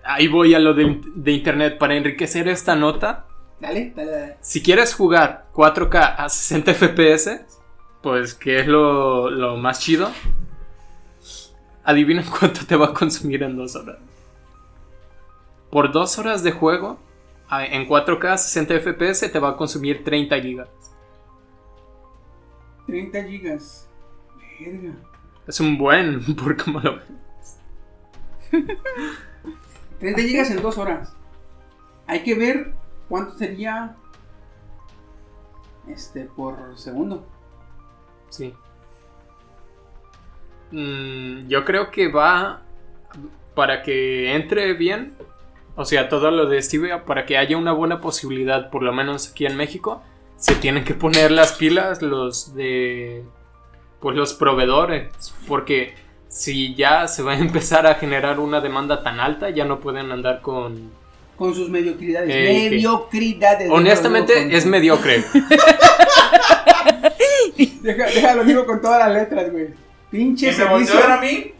[0.03, 3.25] Ahí voy a lo de, de internet para enriquecer esta nota.
[3.61, 4.37] Dale, dale, dale.
[4.41, 7.41] Si quieres jugar 4K a 60 FPS,
[8.01, 10.11] pues que es lo, lo más chido,
[11.83, 13.97] adivina cuánto te va a consumir en dos horas.
[15.69, 16.99] Por dos horas de juego,
[17.49, 20.69] en 4K a 60 FPS te va a consumir 30 gigas.
[22.87, 23.89] 30 gigas.
[24.59, 24.93] Verga.
[25.47, 27.59] Es un buen, por cómo lo ves.
[29.99, 31.15] 30 gigas en dos horas.
[32.07, 32.73] Hay que ver
[33.09, 33.95] cuánto sería.
[35.87, 37.25] Este, por segundo.
[38.29, 38.53] Sí.
[40.73, 42.61] Mm, yo creo que va
[43.55, 45.13] para que entre bien.
[45.75, 49.31] O sea, todo lo de Stevia, para que haya una buena posibilidad, por lo menos
[49.31, 50.01] aquí en México,
[50.37, 53.23] se tienen que poner las pilas los de.
[53.99, 55.09] Pues los proveedores.
[55.47, 55.93] Porque
[56.27, 60.11] si ya se va a empezar a generar una demanda tan alta, ya no pueden
[60.11, 60.91] andar con.
[61.37, 62.29] Con sus mediocridades.
[62.31, 63.69] Eh, mediocridades.
[63.71, 65.23] Honestamente, es mediocre.
[67.81, 69.67] Deja- Déjalo digo con todas las letras, güey.
[70.13, 71.03] Pinche Y se volteó servicio.
[71.03, 71.53] a ver a mí,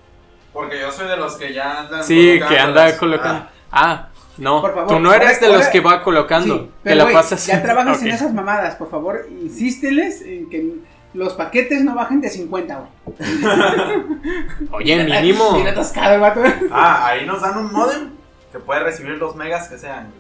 [0.54, 3.48] porque yo soy de los que ya andan Sí, que anda colocando.
[3.72, 4.62] Ah, no.
[4.62, 6.54] Por favor, tú no eres de los ahora- que va colocando.
[6.56, 7.46] Sí, que pero, la güey, pasas.
[7.48, 8.14] ya trabajas en Ok.
[8.14, 10.76] esas mamadas, por favor, insísteles en que
[11.16, 13.18] los paquetes no bajen de 50, güey.
[14.72, 15.56] Oye, mínimo.
[15.68, 16.42] Atascado el vato.
[16.72, 18.10] Ah, ahí nos dan un modem
[18.52, 20.12] que puede recibir los megas que sean.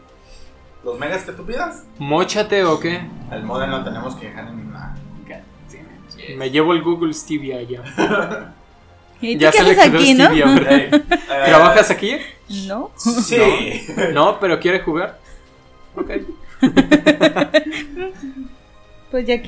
[0.84, 1.84] Los megas que tú pidas.
[1.98, 3.08] Móchate o qué?
[3.32, 4.96] El modem lo tenemos que dejar en la.
[6.38, 7.84] Me llevo el Google Stevia ya.
[9.22, 10.32] ¿Y tú Ya qué se le haces quedó aquí, no?
[10.70, 10.90] Eh,
[11.46, 12.18] ¿Trabajas aquí?
[12.68, 12.92] No.
[12.98, 13.38] Sí.
[14.14, 15.20] No, pero quiere jugar.
[15.96, 16.12] Ok.
[19.12, 19.40] Pues ya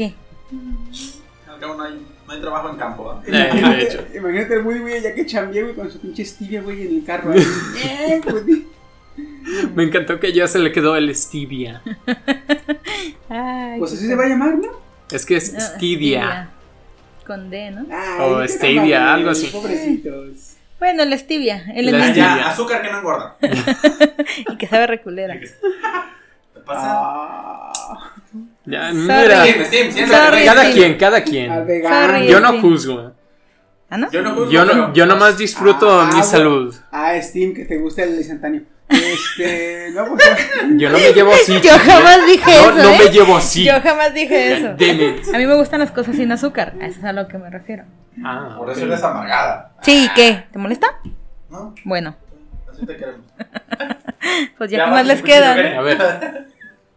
[1.60, 3.10] cabo no hay, no hay trabajo en campo.
[3.10, 3.24] ¿ah?
[3.26, 3.98] Eh, de hecho.
[3.98, 6.98] Imagínate, imagínate el Woody, güey, ya que chambeé, güey, con su pinche Stevia, güey, en
[6.98, 7.32] el carro.
[7.32, 7.44] ahí.
[7.74, 8.68] Bien, Woody.
[9.74, 11.82] Me encantó que ya se le quedó el Stevia.
[13.30, 14.70] Ay, Pues qué así se va a llamar, ¿no?
[15.12, 16.50] Es que es Ah, Stevia.
[17.26, 17.86] Con D, ¿no?
[17.92, 19.48] Ay, O qué Stevia, algo así.
[19.48, 20.52] Pobrecitos.
[20.80, 22.48] Bueno, la stevia, el La Ah, stevia.
[22.50, 23.36] azúcar que no engorda.
[24.52, 25.36] Y que sabe reculera.
[25.40, 26.92] ¿Te pasa?
[26.92, 28.14] Ah,
[28.66, 28.98] Ya, Sorry.
[29.00, 29.46] mira.
[29.46, 30.54] Steam, Steam, siéntate, Sorry, venga.
[30.54, 31.48] Cada quien, cada quien.
[31.84, 32.28] Sorry.
[32.28, 33.12] Yo no juzgo.
[33.90, 34.12] ¿Ah, no?
[34.12, 36.76] Yo no juzgo, Yo, no, yo nomás disfruto Ah, mi salud.
[36.92, 38.64] Ah, Steam, que te gusta el instantáneo.
[38.88, 40.26] Este, no, pues.
[40.78, 41.60] Yo no me llevo así.
[41.62, 42.74] Yo jamás dije No, eso.
[42.84, 42.98] no ¿eh?
[43.04, 43.64] me llevo así.
[43.66, 44.68] Yo jamás dije eso.
[45.34, 46.74] A mí me gustan las cosas sin azúcar.
[46.82, 47.84] A eso es a lo que me refiero.
[48.24, 49.74] Ah, Por eso eres amargada.
[49.82, 50.46] Sí, ¿qué?
[50.52, 50.88] ¿Te molesta?
[51.50, 51.74] ¿No?
[51.84, 52.16] Bueno,
[52.72, 53.22] Así te queremos.
[54.58, 55.74] pues ya, Ya, qué más les escucha, queda, Kenia.
[55.74, 55.80] ¿no?
[55.80, 56.46] A ver.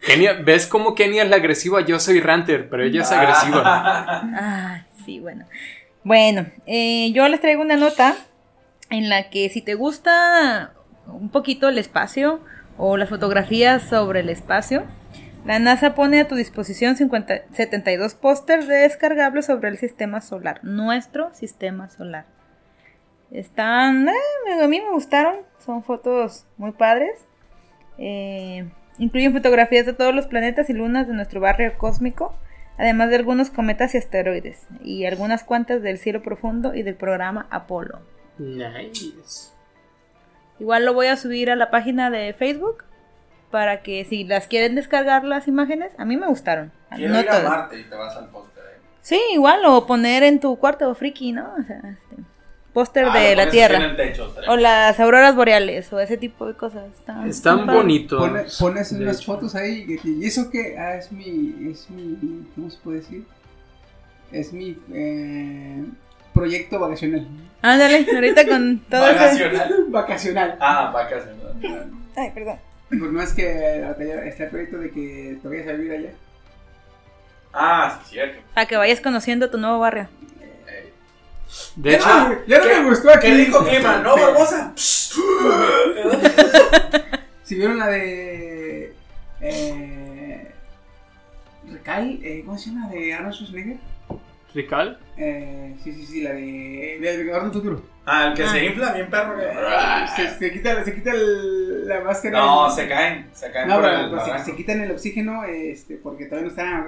[0.06, 1.80] Kenia, ¿ves cómo Kenia es la agresiva?
[1.80, 4.22] Yo soy ranter, pero ella es agresiva.
[4.38, 5.44] Ay, sí, bueno.
[6.04, 8.14] Bueno, eh, yo les traigo una nota
[8.90, 10.72] en la que si te gusta
[11.08, 12.40] un poquito el espacio
[12.76, 14.84] o las fotografías sobre el espacio,
[15.44, 21.32] la NASA pone a tu disposición 50 72 pósters descargables sobre el sistema solar, nuestro
[21.34, 22.26] sistema solar.
[23.30, 27.26] Están, eh, a mí me gustaron, son fotos muy padres.
[27.98, 28.68] Eh,
[28.98, 32.34] incluyen fotografías de todos los planetas y lunas de nuestro barrio cósmico,
[32.78, 37.46] además de algunos cometas y asteroides, y algunas cuantas del cielo profundo y del programa
[37.50, 38.00] Apolo.
[38.38, 39.57] Nice.
[40.60, 42.84] Igual lo voy a subir a la página de Facebook
[43.50, 46.70] para que si las quieren descargar las imágenes, a mí me gustaron.
[46.94, 47.48] Quiero No ir a.
[47.48, 48.62] Marte y te vas al póster.
[48.74, 48.80] eh.
[49.00, 51.54] Sí, igual, o poner en tu cuarto friki, ¿no?
[51.58, 52.22] O sea, este,
[52.72, 53.96] póster Ah, de la Tierra.
[53.96, 56.84] techo, O las auroras boreales, o ese tipo de cosas.
[56.92, 58.20] Están, Están bonitos.
[58.20, 59.32] Pone- pones unas hecho.
[59.32, 63.24] fotos ahí y eso que ah, es mi es mi ¿cómo se puede decir?
[64.32, 65.84] Es mi eh,
[66.38, 67.26] proyecto vacacional.
[67.62, 69.14] Ándale, ahorita con todo ese...
[69.18, 69.84] Vacacional.
[69.88, 70.56] vacacional.
[70.60, 71.90] Ah, vacacional.
[72.16, 72.56] Ay, perdón.
[72.88, 73.84] Pues no es que
[74.26, 76.10] está el proyecto de que te vayas a vivir allá.
[77.52, 78.40] Ah, sí, cierto.
[78.54, 80.08] Para que vayas conociendo tu nuevo barrio.
[80.40, 80.92] Eh,
[81.76, 83.26] De hecho, Ah, ya no ¿qué- me gustó aquí.
[83.26, 84.72] Qué rico clima, ¿no, Barbosa?
[87.44, 88.92] Si vieron la de
[89.40, 90.50] eh,
[91.72, 92.88] Recal, eh, ¿cómo se llama?
[92.90, 93.78] De Arnold Schwarzenegger.
[94.54, 94.98] Rical.
[95.16, 97.82] Eh, sí, sí, sí, la de del Vengador del Futuro.
[98.06, 98.48] Ah, el que Ah.
[98.52, 99.34] se infla bien perro.
[100.16, 102.38] Se, se quita, se quita el- la máscara.
[102.38, 105.44] No, se caen, se caen No, por pero el pues, se, se quitan el oxígeno
[105.44, 106.86] este, porque todavía no está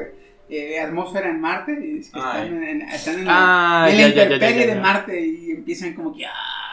[0.49, 1.73] eh, atmósfera en Marte.
[1.73, 4.75] Y es que están en, están en Ah, la, en ya, la ya, intemperie ya,
[4.75, 4.81] de.
[4.81, 6.25] Marte y empiezan como que.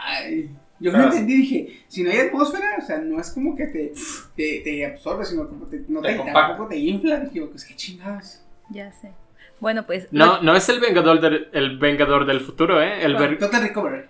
[0.06, 0.50] Ay.
[0.80, 3.92] Yo no entendí, dije, si no hay atmósfera, o sea, no es como que te,
[4.36, 7.20] te, te absorbe, sino como te, no Te te, tampoco te infla.
[7.20, 8.44] Dije, pues qué chingados.
[8.70, 9.12] Ya sé.
[9.60, 10.08] Bueno, pues...
[10.12, 13.04] No, no es el vengador del, el vengador del futuro, ¿eh?
[13.04, 14.04] El ver- Total Recovery.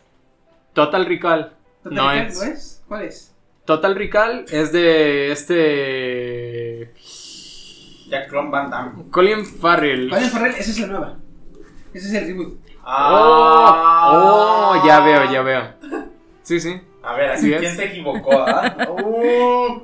[0.73, 1.51] Total Recall.
[1.83, 2.37] Total No Recall, es.
[2.37, 2.83] ¿no es?
[2.87, 3.33] ¿Cuál es?
[3.65, 6.93] Total Recall es de este.
[8.09, 9.09] Jack Clon Van Damme.
[9.11, 10.09] Colin Farrell.
[10.09, 11.15] Colin Farrell, esa es la nueva.
[11.93, 12.59] Ese es el reboot.
[12.85, 15.73] Oh, oh, ya veo, ya veo.
[16.43, 16.79] Sí, sí.
[17.03, 17.75] A ver, aquí quién es.
[17.75, 18.75] se equivocó, ¿ah?
[18.89, 19.81] Uh,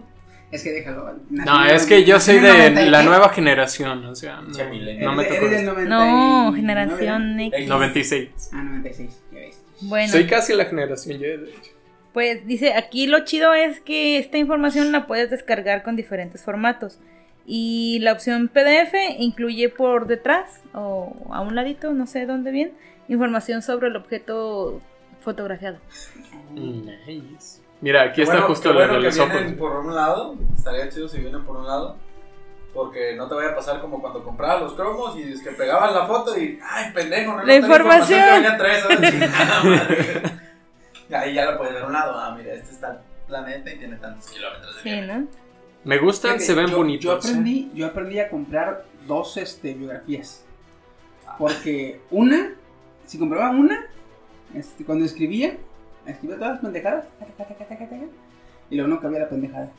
[0.53, 1.19] Es que déjalo.
[1.31, 5.35] No, es que yo soy de la nueva generación, o sea, no, no me Eres
[5.39, 5.45] tocó.
[5.49, 5.71] del esto.
[5.73, 7.67] 90 No, y- generación X.
[7.67, 8.49] 96.
[8.53, 9.63] Ah, 96, ya ves.
[9.81, 11.71] Bueno, Soy casi la generación Y, de hecho.
[12.13, 16.99] pues dice, aquí lo chido es que esta información la puedes descargar con diferentes formatos.
[17.45, 22.71] Y la opción PDF incluye por detrás o a un ladito, no sé dónde bien,
[23.09, 24.79] información sobre el objeto
[25.21, 25.79] fotografiado.
[26.53, 27.62] Nice.
[27.83, 29.31] Mira, aquí está bueno, justo qué lo bueno de que los ojos.
[29.33, 30.35] vienen por un lado.
[30.57, 31.97] Estaría chido si vienen por un lado.
[32.73, 35.93] Porque no te vaya a pasar como cuando comprabas los cromos y es que pegabas
[35.93, 36.59] la foto y.
[36.67, 37.33] ¡Ay, pendejo!
[37.37, 38.43] No La información.
[41.07, 42.17] que ahí ya lo puedes ver a un lado.
[42.17, 45.07] Ah, mira, este está el planeta y tiene tantos kilómetros de Sí, viaje.
[45.07, 45.27] ¿no?
[45.83, 47.03] Me gustan, Fíjate, se ven yo- bonitos.
[47.03, 47.17] Yo ¿eh?
[47.17, 50.45] aprendí, yo aprendí a comprar dos este, biografías.
[51.37, 52.53] Porque una,
[53.05, 53.85] si compraba una,
[54.55, 55.57] este, cuando escribía,
[56.05, 58.05] escribía todas las pendejadas, taca, taca, taca, taca, taca,
[58.69, 59.69] y luego no cabía la pendejada.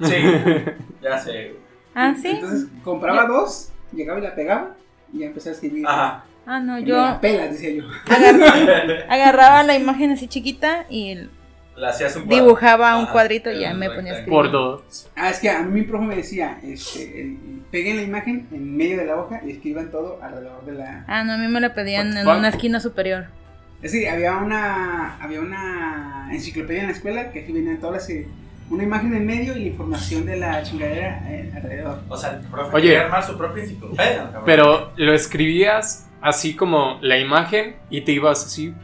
[0.00, 0.14] Sí,
[1.02, 1.54] ya sé.
[1.94, 2.28] Ah, sí.
[2.28, 4.74] Entonces compraba dos, llegaba y la pegaba,
[5.12, 5.86] y ya empecé a escribir.
[5.86, 6.24] Ajá.
[6.48, 7.84] Ah, no, yo la pelas, decía yo.
[8.06, 11.14] agar- agarraba la imagen así chiquita y
[11.76, 14.30] Le hacías un dibujaba un Ajá, cuadrito y ya me ponía a escribir.
[14.38, 15.10] Por dos.
[15.16, 17.38] Ah, es que a mí mi profe me decía, este, el-
[17.72, 21.04] peguen la imagen en medio de la hoja y escriban todo alrededor de la...
[21.08, 22.36] Ah, no, a mí me la pedían en fuck?
[22.36, 23.26] una esquina superior.
[23.82, 28.10] Es decir, había una, había una enciclopedia en la escuela que aquí venían todas las...
[28.10, 28.26] eh,
[28.70, 32.00] Una imagen en medio y la información de la chingadera eh, alrededor.
[32.08, 32.88] O sea, el profe Oye.
[32.88, 34.16] quería armar su propia enciclopedia.
[34.24, 34.42] cabrón.
[34.44, 38.74] Pero lo escribías así como la imagen y te ibas así.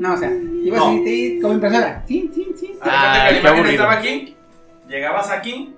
[0.00, 0.30] No, o sea,
[0.64, 0.88] ibas No.
[0.90, 2.02] a ir como impresora.
[2.06, 2.70] Tin, tin, tin.
[2.82, 3.72] Ah, que la qué imagen aburrido.
[3.84, 4.36] estaba aquí,
[4.88, 5.74] llegabas aquí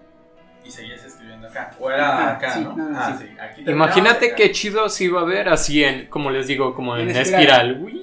[0.65, 1.71] y seguías escribiendo acá.
[1.79, 2.77] O era Ajá, acá, sí, ¿no?
[2.77, 3.27] no, no, ah, sí.
[3.29, 3.37] sí.
[3.39, 4.37] Aquí Imagínate acá.
[4.37, 7.73] qué chido se iba a ver así en, como les digo, como en, En espiral.
[7.73, 7.83] espiral.
[7.83, 8.03] Uy.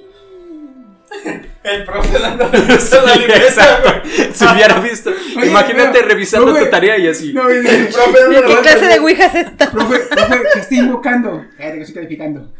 [1.64, 4.32] El profe dando Sí, la libreta, güey.
[4.32, 5.10] Si hubiera visto.
[5.36, 7.32] Oye, Imagínate revisando profe, tu tarea y así.
[7.32, 9.70] No, el El profe dando la ¿Qué clase de Ouija es esta?
[9.70, 11.44] profe, profe, te estoy invocando.
[11.56, 12.52] Cállate que estoy calificando.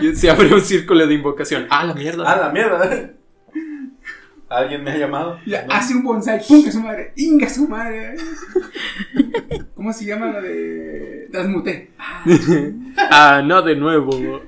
[0.00, 1.66] Y se abre un círculo de invocación.
[1.70, 2.24] Ah, la mierda.
[2.26, 3.10] Ah, la mierda.
[4.48, 5.40] ¿Alguien me ha llamado?
[5.44, 5.74] Ya, No.
[5.74, 6.40] Hace un bonsai.
[6.46, 6.64] ¡Pum!
[6.64, 7.12] Que su madre.
[7.16, 8.14] ¡Inga su madre!
[9.74, 11.28] ¿Cómo se llama lo de.
[11.32, 11.90] Transmuté.
[11.98, 12.22] Ah,
[13.10, 14.40] Ah, no, de nuevo.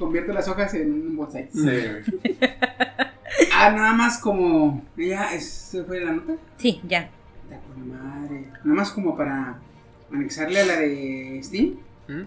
[0.00, 1.48] Convierte las hojas en un bonsai.
[1.52, 2.40] Sí, güey.
[3.54, 4.82] Ah, nada más como.
[4.96, 6.32] Ya, ¿eso fue la nota?
[6.56, 7.10] Sí, ya.
[7.50, 8.46] Ya, con madre.
[8.64, 9.60] Nada más como para
[10.10, 11.76] anexarle a la de Steam.
[12.08, 12.22] ¿Mm?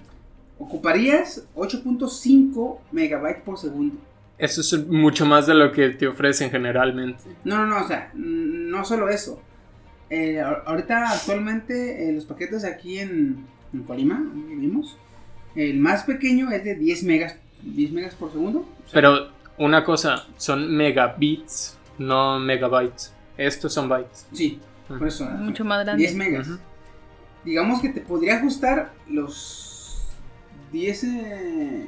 [0.59, 3.95] Ocuparías 8.5 megabytes por segundo.
[4.37, 7.23] Eso es mucho más de lo que te ofrecen generalmente.
[7.43, 9.41] No, no, no, o sea, no solo eso.
[10.09, 14.97] Eh, ahorita actualmente eh, los paquetes aquí en, en Colima, donde vivimos,
[15.55, 18.65] el más pequeño es de 10 megas, 10 megas por segundo.
[18.91, 23.13] Pero una cosa, son megabits, no megabytes.
[23.37, 24.27] Estos son bytes.
[24.33, 25.25] Sí, por eso.
[25.25, 26.03] Mucho más grande.
[26.03, 26.47] 10 megas.
[27.43, 30.03] Digamos que te podría ajustar los
[30.71, 31.87] 10 eh,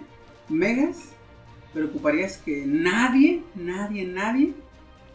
[0.50, 1.10] megas,
[1.74, 4.54] pero ocuparías que nadie, nadie, nadie,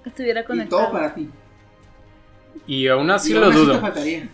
[0.05, 0.83] Estuviera y conectado.
[0.83, 1.29] todo para ti.
[2.67, 3.75] Y aún así Y lo aún así dudo.
[3.75, 4.29] te faltaría.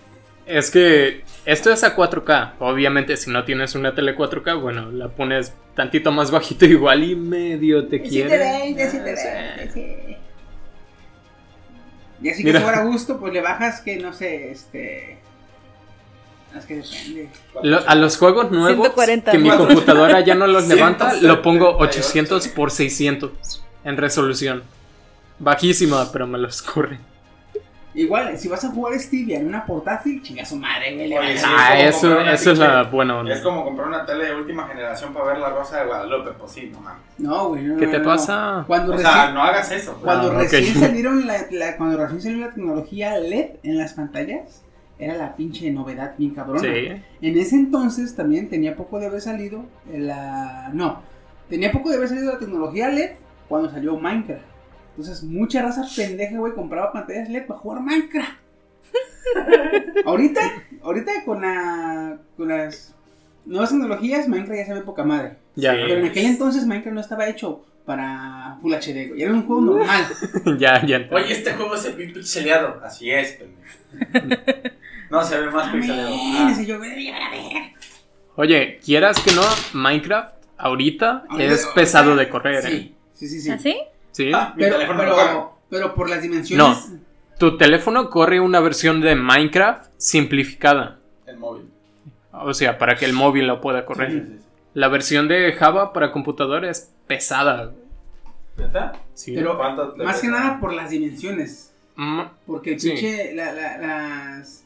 [0.46, 2.52] Es que esto es a 4K.
[2.59, 7.16] Obviamente, si no tienes una tele 4K, bueno, la pones tantito más bajito igual y
[7.16, 8.82] medio te quiere.
[8.85, 10.16] Ah, sí.
[12.22, 12.61] Y así que Mira.
[12.61, 15.18] si fuera a gusto, pues le bajas que no sé, este.
[16.56, 17.28] Es que depende.
[17.62, 19.30] Lo- a los juegos nuevos 140.
[19.32, 21.98] que mi computadora ya no los levanta, lo pongo 178.
[22.00, 24.62] 800 por 600 en resolución.
[25.38, 26.98] Bajísima, pero me los corre.
[27.96, 31.09] Igual, si vas a jugar Stevia en una portátil, chinga su madre, güey.
[31.09, 31.40] le Oye, bajas.
[31.40, 33.32] sí, Ah, es como eso, comprar una eso es la buena onda.
[33.35, 36.30] Es como comprar una tele de última generación para ver la Rosa de Guadalupe.
[36.38, 37.02] Pues sí, no mames.
[37.18, 38.04] No, güey, no, ¿Qué no, te no.
[38.04, 38.64] pasa?
[38.66, 39.92] Cuando O recién, sea, no hagas eso.
[39.92, 40.04] pues.
[40.04, 44.62] cuando Ah, recién salieron la, la- cuando recién salió la tecnología LED en las pantallas,
[44.98, 46.61] era la pinche novedad bien cabrona.
[46.61, 47.02] Sí.
[47.22, 50.70] En ese entonces también tenía poco de haber salido la...
[50.72, 51.00] No,
[51.48, 53.11] tenía poco de haber salido la tecnología LED
[53.48, 54.42] cuando salió Minecraft.
[54.96, 58.30] Entonces mucha raza pendeja, güey, compraba pantallas LED para jugar Minecraft.
[60.04, 60.40] ahorita,
[60.82, 62.94] ahorita con, la, con las
[63.44, 65.37] nuevas tecnologías, Minecraft ya se ve poca madre.
[65.54, 65.78] Ya, Sí.
[65.87, 69.22] Pero en aquel entonces Minecraft no estaba hecho para Full HD, güey.
[69.22, 70.04] Era un juego normal.
[70.59, 71.09] ya, ya.
[71.12, 72.80] Oye, este juego se ve pixeleado.
[72.82, 73.38] Así es,
[74.12, 74.42] pendejo.
[75.11, 76.09] No, se ve más pixeleado.
[76.09, 76.62] Amén, Ah.
[76.62, 76.78] yo.
[78.37, 82.68] Oye, quieras que no, Minecraft ahorita Ahorita- es pesado de correr, ¿eh?
[82.68, 83.40] Sí, sí, sí.
[83.40, 83.50] sí.
[83.50, 83.76] ¿Así?
[84.16, 84.31] Sí.
[84.35, 85.52] Ah, mi Pero, teléfono pero, lo.
[85.68, 86.92] Pero por las dimensiones.
[87.38, 90.98] Tu teléfono corre una versión de Minecraft simplificada.
[91.26, 91.68] El móvil.
[92.33, 94.11] O sea, para que el móvil lo pueda correr.
[94.11, 94.44] Sí, sí, sí.
[94.72, 97.72] La versión de Java para computadora es pesada.
[98.57, 98.92] ¿Neta?
[99.12, 99.33] Sí.
[99.35, 101.72] Pero ¿Cuánto te más que nada por las dimensiones.
[101.96, 102.90] Mm, Porque el Sí.
[102.92, 103.35] pinche.
[103.35, 104.64] La, la- las.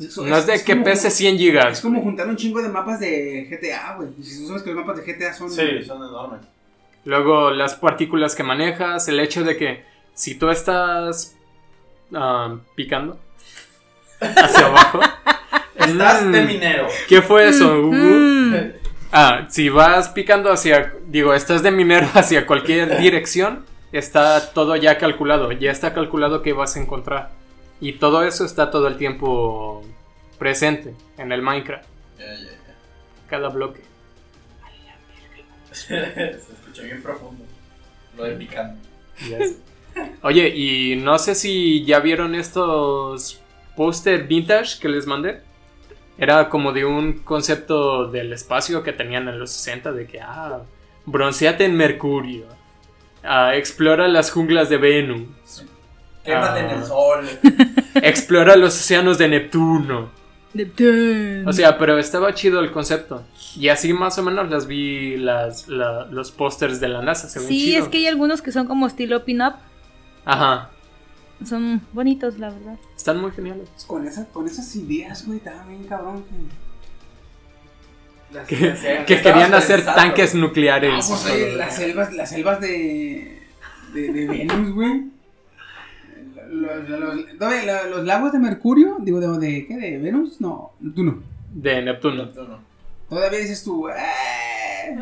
[0.00, 1.80] eso no es de que como- pese 100 Es gigas.
[1.80, 4.10] como juntar un chingo de mapas de GTA, güey.
[4.18, 5.50] Y si tú sabes que los mapas de GTA son.
[5.50, 6.40] Sí, son enormes.
[7.04, 9.84] Luego las partículas que manejas, el hecho de que
[10.14, 11.34] si tú estás
[12.14, 13.18] ah, picando
[14.20, 15.00] hacia abajo.
[15.74, 16.86] Estás Mm, de minero.
[17.08, 17.74] ¿Qué fue eso?
[17.90, 18.54] Mm.
[19.12, 24.98] Ah, si vas picando hacia, digo, estás de minero hacia cualquier dirección, está todo ya
[24.98, 27.30] calculado, ya está calculado qué vas a encontrar.
[27.80, 29.82] Y todo eso está todo el tiempo
[30.38, 32.50] presente en el Minecraft, Ya, ya,
[33.28, 33.80] cada bloque.
[36.84, 37.44] Bien profundo.
[38.16, 38.76] Lo de picando.
[40.22, 43.40] Oye, y no sé si ya vieron estos
[43.76, 45.40] póster vintage que les mandé.
[46.18, 50.60] Era como de un concepto del espacio que tenían en los 60 de que, ah,
[51.06, 52.44] bronceate en Mercurio.
[53.24, 55.64] Ah, explora las junglas de Venus.
[56.24, 56.64] Quémate Ah.
[56.72, 57.26] en el sol.
[58.02, 60.10] Explora los océanos de Neptuno.
[60.52, 61.44] Neptune.
[61.46, 63.24] O sea, pero estaba chido el concepto.
[63.56, 67.28] Y así más o menos las vi las, la- los pósters de la NASA.
[67.28, 67.82] Se ven Sí, chido.
[67.84, 69.54] es que hay algunos que son como estilo pin-up.
[70.24, 70.70] Ajá.
[71.44, 72.76] Son bonitos, la verdad.
[72.96, 73.68] Están muy geniales.
[73.86, 76.22] Con, esa, con esas ideas, güey, estaba bien cabrón.
[76.24, 76.70] que-
[78.46, 81.06] Que, que querían hacer tanques Ah, nucleares.
[81.08, 83.42] pues oye, las selvas, las selvas de.
[83.92, 85.04] de, de Venus, güey.
[86.48, 86.88] Los,
[87.90, 89.76] los lagos de Mercurio, digo, de, de ¿qué?
[89.76, 90.40] ¿De Venus?
[90.40, 91.22] No, Neptuno.
[91.52, 92.28] De Neptuno.
[93.10, 94.96] Todavía dices tú, eh,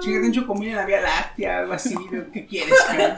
[0.00, 1.94] chingate un chocomil en la Vía Láctea, algo así,
[2.32, 3.16] ¿qué quieres, cabrón?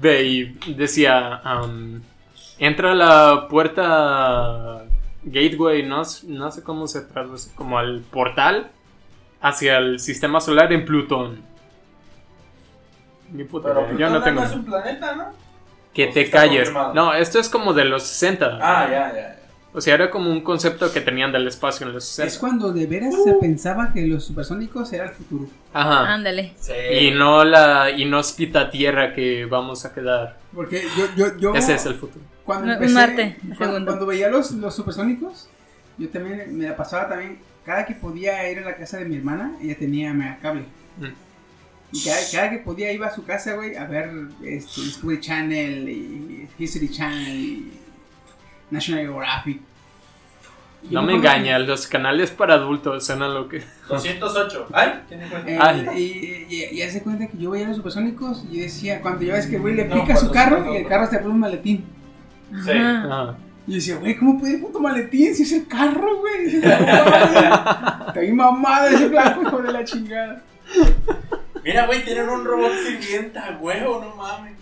[0.00, 2.02] Ve y decía, am,
[2.58, 4.84] entra a la puerta
[5.24, 8.70] gateway, no, no sé cómo se traduce, como al portal
[9.40, 11.42] hacia el sistema solar en Plutón.
[13.32, 14.42] Ni puta Pero yo no tengo.
[14.44, 15.24] es un planeta, ¿no?
[15.92, 16.70] Que ¿O te calles.
[16.70, 16.94] confirmado?
[16.94, 18.58] No, esto es como de los 60.
[18.60, 19.14] Ah, ya, ya.
[19.14, 19.38] ya.
[19.74, 22.40] O sea, era como un concepto que tenían del espacio en los Es 60.
[22.40, 25.46] cuando de veras se pensaba que los supersónicos era el futuro.
[25.72, 26.12] Ajá.
[26.12, 26.52] Ándale.
[26.60, 26.72] Sí.
[27.00, 30.38] Y no la inhóspita tierra que vamos a quedar.
[30.54, 32.22] Porque yo, yo, yo Ese es el futuro.
[32.44, 33.86] cuando empecé, Marte, cuando, segundo.
[33.86, 35.48] cuando veía los, los supersónicos,
[35.96, 39.16] yo también me la pasaba también, cada que podía ir a la casa de mi
[39.16, 40.64] hermana, ella tenía megacable.
[40.98, 41.06] Mm.
[41.92, 44.10] Y cada, cada que podía iba a su casa, güey, a ver
[44.44, 47.72] este, Discovery Channel y History Channel y
[48.72, 49.60] National Geographic.
[50.90, 53.62] No me engañas, los canales para adultos suenan lo que.
[53.88, 54.66] 208.
[54.72, 54.88] Ay.
[55.46, 55.86] Eh, Ay.
[56.50, 59.46] y, y, y hace cuenta que yo veía los supersónicos y decía, cuando ya ves
[59.46, 60.72] que güey le No, pica su ¿cuántos carro son?
[60.72, 61.84] y el carro se pone un maletín.
[62.64, 62.70] Sí.
[62.72, 63.06] Ajá.
[63.08, 63.34] Ah.
[63.64, 66.46] Y yo decía, güey, ¿cómo puede puto maletín si es el carro, güey?
[66.46, 68.08] Dice, "No, mames".
[68.08, 70.42] Está bien mamada ese blanco, hijo de la chingada.
[71.62, 74.54] Mira, güey, tienen un robot sirvienta, huevo, no mames.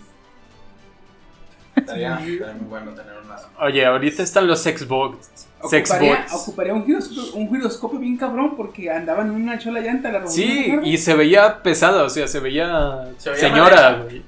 [1.81, 3.35] Estaría, estaría muy bueno tener una.
[3.65, 5.47] Oye, ahorita están los Xbox.
[5.63, 10.25] Ocuparía, ocuparía un, giroscopio, un giroscopio bien cabrón porque andaban en una chola llanta la.
[10.27, 14.23] Sí, y se veía pesada, o sea, se veía, Se veía señora, güey.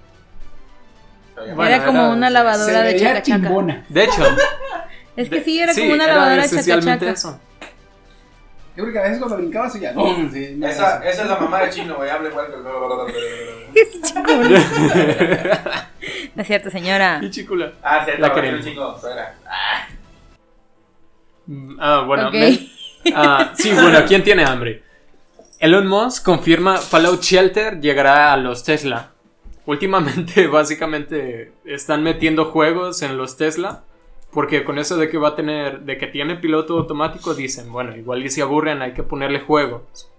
[1.55, 3.41] Bueno, era como era- una se lavadora de veía chaca chaca.
[3.47, 3.85] timbona.
[3.89, 4.21] De hecho,
[5.15, 7.17] Es que sí, era sí, como una era lavadora de chaca esencialmente chaca.
[7.17, 7.39] eso.
[8.75, 9.93] Yo creo que a veces cuando brincabas ya.
[9.93, 10.31] ¡bum!
[10.31, 12.09] Sí, Esa, esa es la mamá de chino, güey.
[12.09, 13.73] Habla igual que.
[16.35, 17.19] No es cierto, señora.
[17.21, 17.73] Y chicula.
[17.83, 18.65] Ah, sí, La la queremos.
[18.99, 19.35] Suegra.
[21.45, 22.27] Mm, Ah, bueno.
[22.27, 22.33] Ok.
[22.33, 22.69] me-
[23.13, 24.83] ah, sí, bueno, ¿quién tiene hambre?
[25.59, 29.11] Elon Musk confirma Fallout Shelter llegará a los Tesla.
[29.65, 33.83] Últimamente, básicamente, están metiendo juegos en los Tesla.
[34.31, 37.95] Porque con eso de que va a tener, de que tiene piloto automático, dicen, bueno,
[37.95, 40.09] igual y si aburren, hay que ponerle juegos.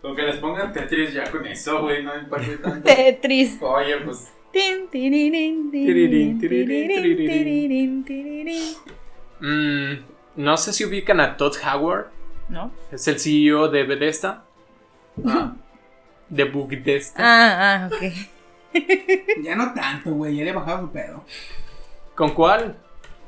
[0.00, 2.02] Con que les pongan Tetris ya con eso, güey.
[2.02, 2.82] No impacte tanto.
[2.82, 3.58] Tetris.
[3.62, 4.32] Oye, pues.
[9.40, 10.04] Mm,
[10.36, 12.10] no sé si ubican a Todd Howard.
[12.48, 12.70] ¿No?
[12.90, 14.44] Es el CEO de Bethesda.
[16.28, 17.22] De Bugdesta.
[17.22, 18.12] Ah, ah, ok.
[19.42, 20.36] Ya no tanto, güey.
[20.36, 21.24] Ya le he bajado su pedo.
[22.14, 22.76] ¿Con cuál?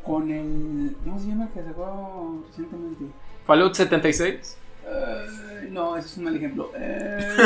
[0.03, 0.97] Con el.
[1.05, 3.05] ¿Cómo se llama el que sacó recientemente?
[3.47, 4.57] Fallout 76.
[4.87, 6.71] Eh, no, ese es un mal ejemplo.
[6.77, 7.37] Eh,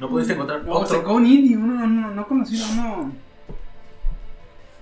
[0.00, 0.96] No pudiste encontrar no, otro.
[0.98, 3.12] sacó un indie, uno no, no conocido, uno.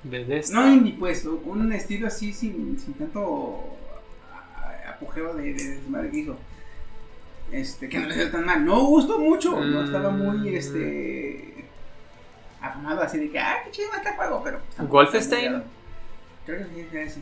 [0.05, 0.61] Bethesda.
[0.61, 3.77] No indie, pues, un estilo así sin, sin tanto
[4.89, 6.37] apogeo de, de desmadre que hizo.
[7.51, 8.65] Este, que no le dio tan mal.
[8.65, 10.55] No gustó mucho, no estaba muy, Mm.
[10.57, 11.65] este.
[12.61, 14.59] afamado así de que, ah, qué chido este juego, pero.
[14.69, 14.91] está muy
[16.47, 17.21] Creo que sí, ese.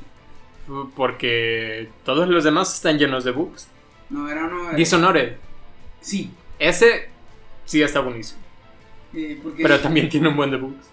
[0.97, 3.69] Porque todos los demás están llenos de bugs.
[4.11, 4.73] No, era uno.
[4.73, 5.35] Dishonored.
[6.01, 6.31] Sí.
[6.59, 7.09] Ese
[7.65, 8.41] sí está buenísimo.
[9.15, 10.87] eh, porque, Pero también tiene un buen de bugs.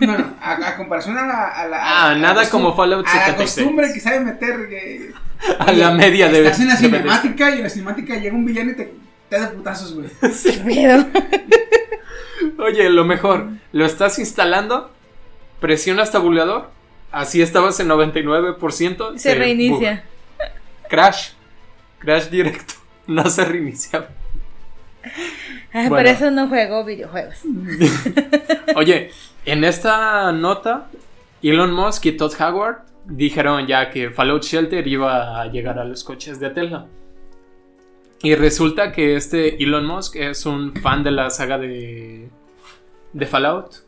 [0.00, 1.44] No, no, a, a comparación a la.
[1.48, 3.54] A la Ah, a nada costum- como Fallout A la 76.
[3.64, 4.68] costumbre que sabe meter.
[4.68, 5.12] Que,
[5.58, 8.72] A la media de Estás en la cinemática y en la cinemática llega un villano
[8.72, 8.92] y te,
[9.30, 10.08] te da putazos, güey.
[10.44, 11.06] Qué miedo.
[12.58, 14.90] Oye, lo mejor, lo estás instalando,
[15.60, 16.70] presionas tabulador,
[17.10, 19.18] así estabas en 99%.
[19.18, 20.04] Se reinicia.
[20.88, 21.30] Crash.
[21.98, 22.74] Crash directo.
[23.08, 24.08] No se reiniciaba.
[25.72, 25.96] Ay, Bueno.
[25.96, 27.38] Por eso no juego videojuegos.
[28.76, 29.12] Oye,
[29.46, 30.90] en esta nota,
[31.42, 36.04] Elon Musk y Todd Howard dijeron ya que Fallout Shelter iba a llegar a los
[36.04, 36.86] coches de Tesla.
[38.20, 42.28] Y resulta que este Elon Musk es un fan de la saga de,
[43.14, 43.87] de Fallout.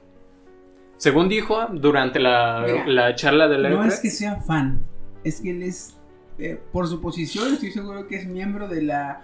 [1.00, 4.80] Según dijo durante la, Mira, la charla de la No E3, es que sea fan,
[5.24, 5.96] es que él es,
[6.38, 9.22] eh, por su posición, estoy seguro que es miembro de la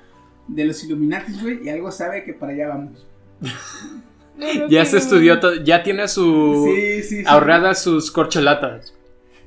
[0.49, 3.07] de los Illuminatis, güey, y algo sabe que para allá vamos.
[4.71, 7.25] ya se estudió, to- ya tiene su Sí, sí, sí.
[7.27, 8.95] ahorradas sus corcholatas.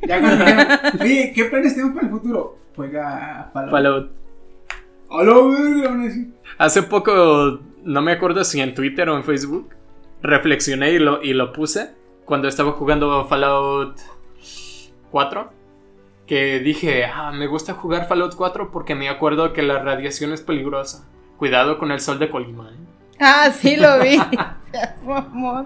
[0.07, 0.45] Ya cuando
[1.01, 2.57] oye, ¿qué planes tenemos para el futuro?
[2.75, 3.71] Juega Fallout.
[3.71, 4.11] Fallout.
[5.09, 6.13] Hola.
[6.59, 9.69] Hace poco, no me acuerdo si en Twitter o en Facebook,
[10.21, 11.97] reflexioné y lo, y lo puse
[12.29, 13.97] cuando estaba jugando Fallout
[15.11, 15.51] 4.
[16.25, 20.41] Que dije, ah, me gusta jugar Fallout 4 porque me acuerdo que la radiación es
[20.41, 21.05] peligrosa.
[21.37, 22.69] Cuidado con el sol de Colima.
[22.69, 22.75] ¿eh?".
[23.19, 24.17] Ah, sí lo vi.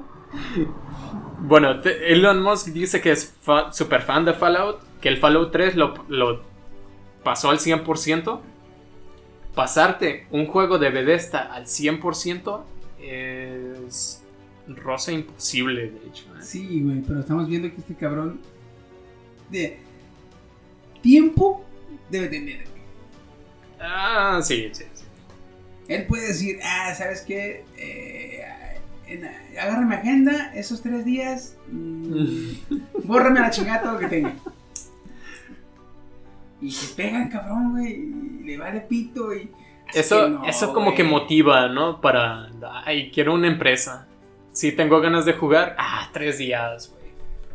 [1.39, 5.75] Bueno, Elon Musk dice que es fa- super fan de Fallout, que el Fallout 3
[5.75, 6.41] lo, lo
[7.23, 8.39] pasó al 100%.
[9.53, 12.61] Pasarte un juego de Bethesda al 100%
[13.01, 14.22] es
[14.67, 16.25] rosa imposible, de hecho.
[16.37, 16.41] ¿eh?
[16.41, 18.39] Sí, güey, pero estamos viendo que este cabrón
[19.49, 19.77] de
[21.01, 21.63] tiempo
[22.09, 22.63] debe tener.
[23.79, 25.03] Ah, sí, sí, sí.
[25.87, 27.65] Él puede decir, ah, ¿sabes qué?
[27.77, 28.41] Eh,
[29.07, 29.25] en-
[29.59, 32.49] agarra mi agenda, esos tres días, mm,
[33.03, 34.33] bórrame a la chingada todo lo que tenga.
[36.61, 39.49] Y se pega el cabrón, güey, le vale pito y...
[39.89, 41.99] Es Eso, no, eso como que motiva, ¿no?
[41.99, 42.49] Para,
[42.85, 44.07] ay, quiero una empresa.
[44.53, 47.11] Si tengo ganas de jugar, ah, tres días, güey.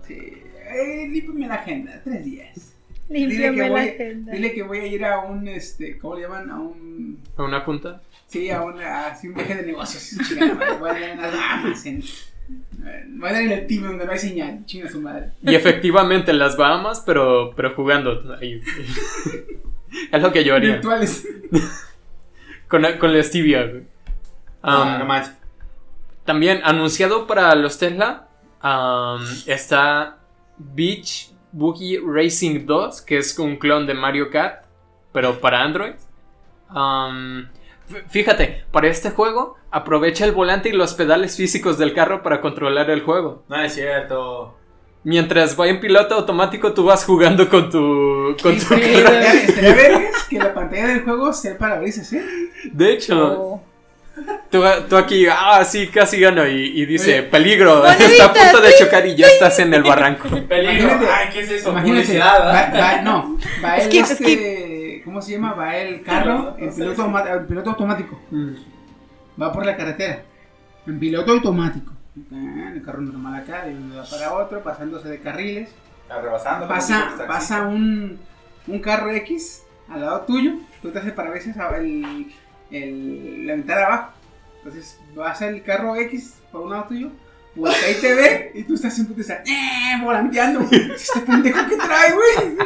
[0.06, 2.74] Sí, eh, límpiame la agenda, tres días.
[3.08, 4.32] Dile Límpiame que, la voy, agenda.
[4.32, 6.50] dile que voy a ir a un, este, ¿cómo le llaman?
[6.50, 7.22] A un...
[7.36, 8.02] ¿A una junta?
[8.26, 10.18] Sí, a, una, así un viaje de negocios.
[10.80, 11.86] Voy a Bahamas.
[11.86, 14.66] En, eh, voy a dar en el team donde no hay señal.
[14.66, 15.30] Chinga su madre.
[15.42, 18.36] Y efectivamente en las Bahamas, pero, pero jugando.
[18.38, 18.60] ahí.
[20.12, 20.72] es lo que yo haría.
[20.74, 21.26] Virtuales.
[22.68, 23.82] Con, con la Stevia, güey.
[24.62, 25.37] Ah, Um, no manches.
[26.28, 28.28] También anunciado para los Tesla
[28.62, 30.18] um, está
[30.58, 34.66] Beach Boogie Racing 2, que es un clon de Mario Kart,
[35.10, 35.94] pero para Android.
[36.68, 37.46] Um,
[38.10, 42.90] fíjate, para este juego aprovecha el volante y los pedales físicos del carro para controlar
[42.90, 43.44] el juego.
[43.48, 44.54] No es cierto.
[45.04, 50.38] Mientras va en piloto automático, tú vas jugando con tu, con tu Estaría estaría que
[50.38, 52.22] la pantalla del juego sea el parabrisas, ¿eh?
[52.70, 53.67] De hecho, Oh.
[54.50, 56.46] Tú, tú aquí, ah, sí, casi gano.
[56.46, 58.82] Y, y dice, Oye, peligro, bonita, está a punto de sí.
[58.84, 60.28] chocar y ya estás en el barranco.
[60.48, 60.88] Peligro.
[60.88, 61.70] Imagínate- Ay, ¿qué es eso?
[61.70, 65.52] Imagínate, va, va- no, va el, Skip, este, ¿cómo se llama?
[65.52, 68.20] Va el carro en piloto, en piloto automático.
[68.30, 68.52] Mm.
[69.40, 70.22] Va por la carretera.
[70.86, 71.92] En piloto automático.
[72.32, 75.68] Ah, El carro normal acá, de un lado para otro, pasándose de carriles.
[76.02, 76.66] Está rebasando.
[76.66, 78.18] pasa, pasa un,
[78.66, 80.52] un carro X al lado tuyo,
[80.82, 82.32] tú te haces para veces el,
[82.70, 84.12] el, la ventana abajo.
[84.58, 87.10] Entonces vas el carro X por un lado tuyo,
[87.54, 90.02] pues ahí te ve y tú estás siempre te estás, ¡eh!
[90.02, 90.60] volanteando.
[90.70, 92.56] Este pendejo que trae, güey.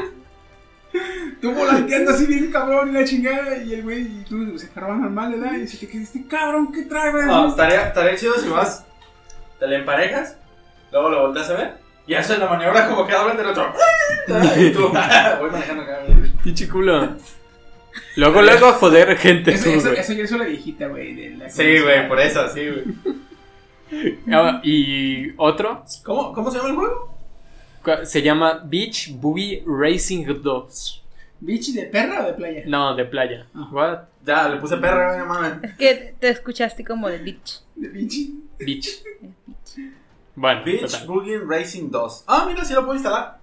[1.40, 4.96] Tú volanteando así bien cabrón y la chingada y el güey y tú, ese carro
[4.96, 5.54] normal, ¿verdad?
[5.54, 7.26] Y dices, ¿qué este cabrón que trae, güey?
[7.26, 8.84] No, estaría, estaría chido si vas,
[9.58, 10.36] te le emparejas,
[10.90, 13.72] luego lo volteas a ver y haces la maniobra como que hablan del otro.
[14.56, 14.88] Y tú,
[15.40, 15.98] voy manejando acá.
[16.44, 17.16] Pinche culo.
[18.16, 19.52] Luego, luego a joder gente.
[19.52, 20.00] Eso, eso, güey.
[20.00, 21.14] eso ya es la viejita, güey.
[21.14, 22.84] de la Sí, güey, por eso, sí, güey.
[24.32, 27.12] Ah, Y otro ¿Cómo, ¿Cómo se llama el juego?
[28.04, 31.02] se llama Beach Boogie Racing 2.
[31.40, 32.62] ¿Bichi de perra o de playa?
[32.66, 33.46] No, de playa.
[33.54, 33.68] Ah.
[33.72, 33.98] What?
[34.24, 35.64] Ya, le puse perra, güey, no mames.
[35.64, 37.60] Es que te escuchaste como de bitch.
[37.74, 38.40] De bichi.
[38.60, 39.02] Beach.
[40.36, 41.06] Bueno, Beach total.
[41.08, 42.24] Boogie Racing 2.
[42.28, 43.41] Ah, mira, sí lo puedo instalar.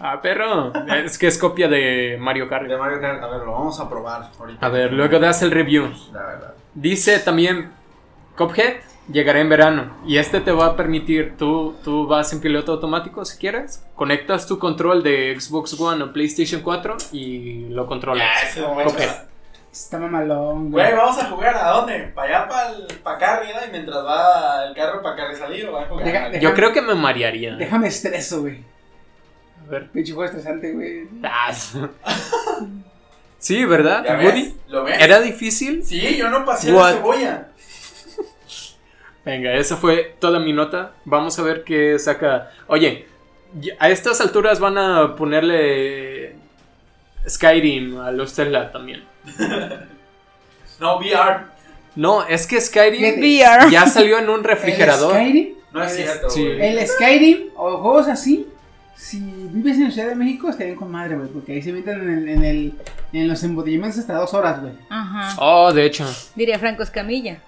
[0.00, 0.72] Ah, perro.
[1.04, 2.66] Es que es copia de Mario Kart.
[2.66, 4.66] De Mario Kart, a ver, lo vamos a probar ahorita.
[4.66, 5.92] A ver, luego das el review.
[6.12, 6.54] La verdad.
[6.74, 7.70] Dice también
[8.36, 8.74] Cuphead
[9.10, 13.24] llegará en verano y este te va a permitir, tú, tú vas en piloto automático
[13.24, 18.26] si quieres, conectas tu control de Xbox One o PlayStation 4 y lo controlas.
[18.42, 18.94] Ya, ese momento.
[19.70, 20.84] Está mamalón, güey.
[20.86, 21.98] Güey, vamos a jugar a dónde?
[22.14, 22.48] ¿Para allá,
[23.02, 23.60] para acá arriba?
[23.66, 26.04] Y mientras va el carro para acá salir o va a jugar.
[26.04, 27.54] Deja- a- deja- Yo creo que me marearía.
[27.56, 28.62] Déjame estreso, güey.
[29.66, 29.90] A ver.
[29.90, 31.08] Pinche juego estresante, güey.
[31.22, 31.52] Ah,
[33.38, 34.04] sí, ¿verdad?
[34.04, 34.42] ¿Ya Woody?
[34.42, 34.54] ves?
[34.68, 34.96] ¿Lo ves?
[35.00, 35.84] ¿Era difícil?
[35.84, 36.90] Sí, yo no pasé What?
[36.90, 37.48] la cebolla.
[39.24, 40.92] Venga, esa fue toda mi nota.
[41.04, 42.50] Vamos a ver qué saca.
[42.66, 43.06] Oye,
[43.78, 46.34] a estas alturas van a ponerle
[47.26, 49.04] Skyrim a los Tesla también.
[50.80, 51.44] No, VR.
[51.94, 53.70] No, es que Skyrim VR.
[53.70, 55.16] ya salió en un refrigerador.
[55.16, 56.44] El Skyrim, No es cierto, sí.
[56.44, 58.48] El Skyrim o juegos así,
[58.96, 59.20] si
[59.54, 61.28] vives en la Ciudad de México, estarían con madre, güey.
[61.28, 62.72] Porque ahí se meten en, el, en, el,
[63.12, 64.72] en los embotellamientos hasta dos horas, güey.
[64.90, 65.34] Ajá.
[65.38, 66.04] Oh, de hecho.
[66.34, 67.38] Diría Franco Escamilla.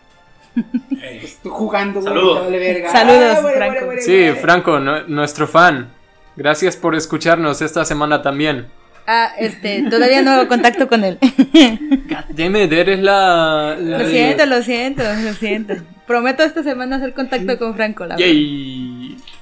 [1.43, 2.13] Tú jugando, güey.
[2.13, 2.51] Saludos.
[2.51, 2.91] verga.
[2.93, 3.85] Saludos, güey, Franco.
[3.87, 4.41] güey, güey, Sí.
[4.41, 5.89] Franco, no- nuestro fan.
[6.37, 8.67] Gracias por escucharnos esta semana también.
[9.07, 11.19] Ah, este, todavía no hago contacto con él.
[11.21, 13.77] God damn it, eres la.
[13.79, 15.75] la Lo siento, lo siento, lo siento.
[16.07, 18.27] Prometo esta semana hacer contacto con Franco, la verdad.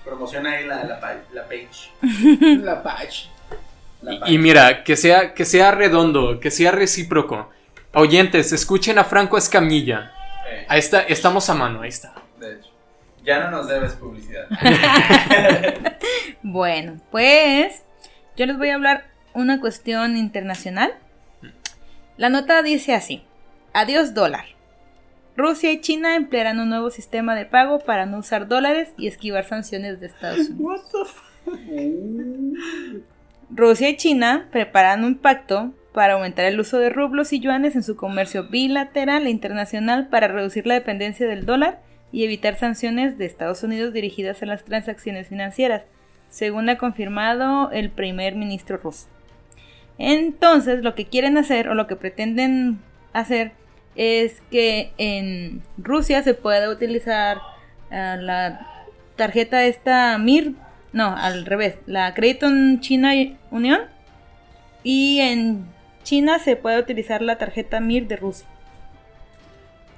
[0.04, 1.90] Promociona ahí la, la, pa- la page.
[2.62, 3.28] La page.
[4.26, 7.50] y mira, que sea, que sea redondo, que sea recíproco.
[7.94, 10.12] Oyentes, escuchen a Franco Escamilla.
[10.68, 12.12] Ahí está, estamos a mano, ahí está.
[12.38, 12.68] de hecho.
[13.24, 14.46] Ya no nos debes publicidad.
[16.42, 17.82] Bueno, pues
[18.36, 20.92] yo les voy a hablar una cuestión internacional.
[22.18, 23.24] La nota dice así:
[23.72, 24.44] Adiós dólar.
[25.36, 29.44] Rusia y China emplearán un nuevo sistema de pago para no usar dólares y esquivar
[29.44, 31.14] sanciones de Estados Unidos.
[33.50, 37.82] Rusia y China preparan un pacto para aumentar el uso de rublos y yuanes en
[37.82, 41.80] su comercio bilateral e internacional para reducir la dependencia del dólar
[42.12, 45.82] y evitar sanciones de Estados Unidos dirigidas a las transacciones financieras,
[46.30, 49.08] según ha confirmado el primer ministro ruso.
[49.98, 52.80] Entonces, lo que quieren hacer o lo que pretenden
[53.12, 53.52] hacer
[53.96, 57.38] es que en Rusia se pueda utilizar
[57.90, 58.66] ah, la
[59.16, 60.52] tarjeta esta MIR,
[60.92, 63.12] no, al revés, la Crédito en China
[63.50, 63.80] Unión
[64.82, 65.66] y en
[66.02, 68.46] China se puede utilizar la tarjeta MIR de Rusia.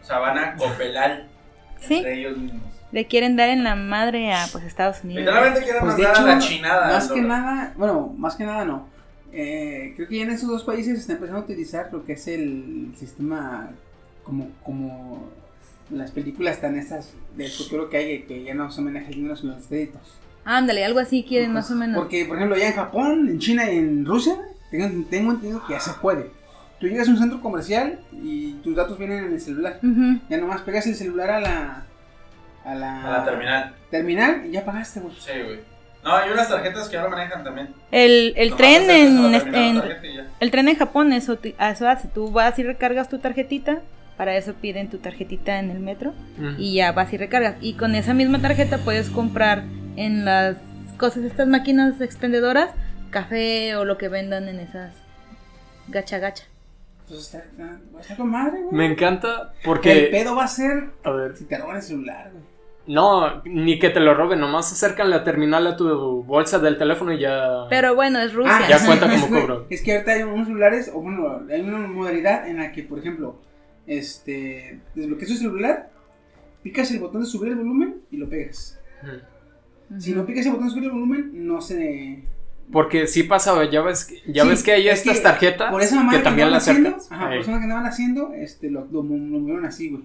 [0.03, 1.25] O sea, van a copelar
[1.81, 2.63] Sí, entre ellos mismos.
[2.93, 5.21] le quieren dar en la madre a pues Estados Unidos.
[5.25, 6.87] Literalmente quieren Pues mandar hecho, a la chinada.
[6.93, 8.89] más que nada, bueno, más que nada no.
[9.33, 12.13] Eh, creo que ya en esos dos países se está empezando a utilizar lo que
[12.15, 13.71] es el sistema
[14.27, 15.31] como, como
[15.91, 19.37] las películas tan estas del futuro que hay, que ya no se maneja el dinero
[19.37, 20.01] sino los créditos.
[20.45, 21.97] Ándale, algo así quieren más o menos.
[21.97, 24.37] Porque, por ejemplo, ya en Japón, en China y en Rusia,
[24.71, 26.31] tengo, tengo entendido que ya se puede.
[26.79, 29.79] Tú llegas a un centro comercial y tus datos vienen en el celular.
[29.83, 30.21] Ujú.
[30.29, 31.83] Ya nomás pegas el celular a la...
[32.65, 33.75] A la, A la terminal.
[33.91, 35.15] terminal y ya pagaste, güey.
[35.19, 35.61] Sí, güey.
[36.05, 37.69] No, hay unas tarjetas que ahora manejan también.
[37.91, 39.83] El, el Nomás tren en, este- en-
[40.39, 42.09] el tren en Japón eso, eso hace.
[42.09, 43.81] Tú vas y recargas tu tarjetita.
[44.17, 46.13] Para eso piden tu tarjetita en el metro.
[46.59, 47.57] Y ya vas y recargas.
[47.61, 49.65] Y con esa misma tarjeta puedes comprar
[49.97, 50.57] en las
[50.99, 52.71] cosas, estas máquinas expendedoras,
[53.11, 54.95] café o lo que vendan en esas
[55.89, 56.45] gacha gacha.
[57.03, 58.75] Entonces está, está, está con madre, güey.
[58.75, 60.09] Me encanta Que el porque.
[60.11, 61.37] pedo va a ser A ver.
[61.37, 62.45] si te roban el celular, güey.
[62.89, 67.13] No, ni que te lo roben, nomás acercan la terminal a tu bolsa del teléfono
[67.13, 67.67] y ya.
[67.69, 68.61] Pero bueno, es Rusia.
[68.69, 69.67] ya cuenta como cobro.
[69.71, 72.99] Es que ahorita hay unos celulares, o bueno, hay una modalidad en la que, por
[73.01, 73.41] ejemplo,
[73.87, 75.91] este, desbloqueas tu celular,
[76.63, 78.79] picas el botón de subir el volumen y lo pegas.
[79.99, 82.23] Si no picas el botón de subir el volumen, no se...
[82.73, 85.71] Porque sí pasaba, ya ves, que- ya Sí, ves que hay es estas que tarjetas
[85.71, 87.13] Por esa que también las haciendo, acercas.
[87.13, 90.03] Ajá, por eso que andaban haciendo, este, lo, lo, lo movieron así, güey.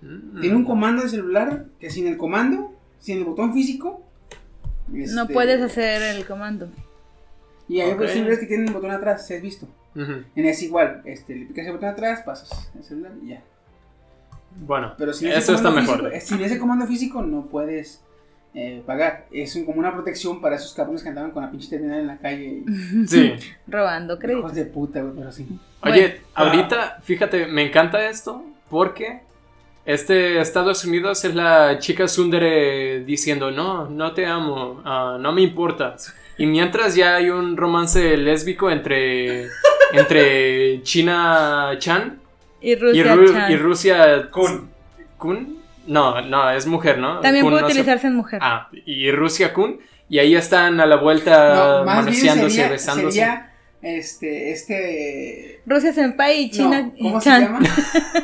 [0.00, 0.40] Mm.
[0.40, 4.02] Tiene un comando de celular que sin el comando, sin el botón físico...
[4.90, 6.70] No este, puedes hacer el comando.
[7.68, 7.96] Y hay Ok.
[7.96, 9.68] otros celulares que tienen un botón atrás, si has visto.
[10.02, 10.12] Ujú.
[10.36, 13.42] En ese igual, este, le picas el botón atrás, pasas el celular y ya.
[14.60, 16.10] Bueno, Pero sin ese eso está comando mejor.
[16.10, 18.02] físico- eh, sin ese comando físico no puedes
[18.54, 19.26] eh, pagar.
[19.30, 22.06] Es un- como una protección para esos cabrones que andaban con la pinche terminal en
[22.06, 22.62] la calle.
[23.06, 23.34] Sí.
[23.68, 24.40] Robando crédito.
[24.40, 25.46] Hijos de puta, güey, pero sí.
[25.82, 26.14] Oye, Bueno.
[26.34, 29.20] ahorita, fíjate, me encanta esto porque
[29.84, 35.42] este Estados Unidos es la chica Sundere diciendo, no, no te amo, ah, no me
[35.42, 36.12] importas.
[36.38, 39.46] Y mientras ya hay un romance lésbico entre,
[39.92, 42.18] entre China Chan
[42.60, 43.14] Y y, Rusia.
[43.14, 43.52] Ru- Chan.
[43.52, 44.70] y Rusia Kun.
[45.16, 45.58] Kun.
[45.86, 47.20] No, no, es mujer, ¿no?
[47.20, 48.40] También Kun puede no utilizarse en mujer.
[48.42, 49.80] Ah, y Rusia Kun.
[50.10, 53.12] Y ahí están a la vuelta No, más bien manoseándose, sería, besándose.
[53.12, 57.40] sería este, este, Rusia Senpai y China no, ¿cómo Chan.
[57.40, 57.60] se llama?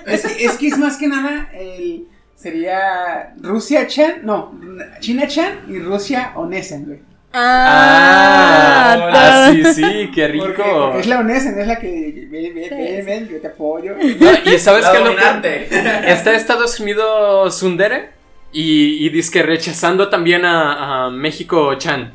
[0.06, 4.58] es, que, es que es más que nada el, sería Rusia Chan, no,
[5.00, 6.98] China Chan y Rusia Onesen, güey.
[7.37, 10.45] Ah, Ah, ah, sí, sí, qué rico.
[10.47, 13.95] Porque, porque es la Onesen, es la que, ven, ven, ven, ven, yo te apoyo.
[13.97, 15.68] No, y sabes La qué es lo que dominante.
[16.12, 18.11] está Estados Unidos Sundere
[18.53, 22.12] y, y dice que rechazando también a, a México Chan.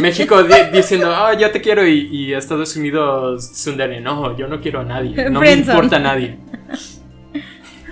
[0.00, 4.60] México di- diciendo, ah, yo te quiero y, y Estados Unidos Sundere, no, yo no
[4.60, 6.38] quiero a nadie, no me importa a nadie.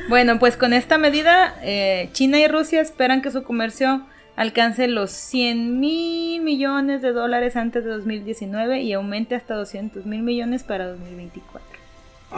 [0.09, 4.03] Bueno, pues con esta medida, eh, China y Rusia esperan que su comercio
[4.37, 10.22] alcance los 100 mil millones de dólares antes de 2019 y aumente hasta 200 mil
[10.22, 11.68] millones para 2024.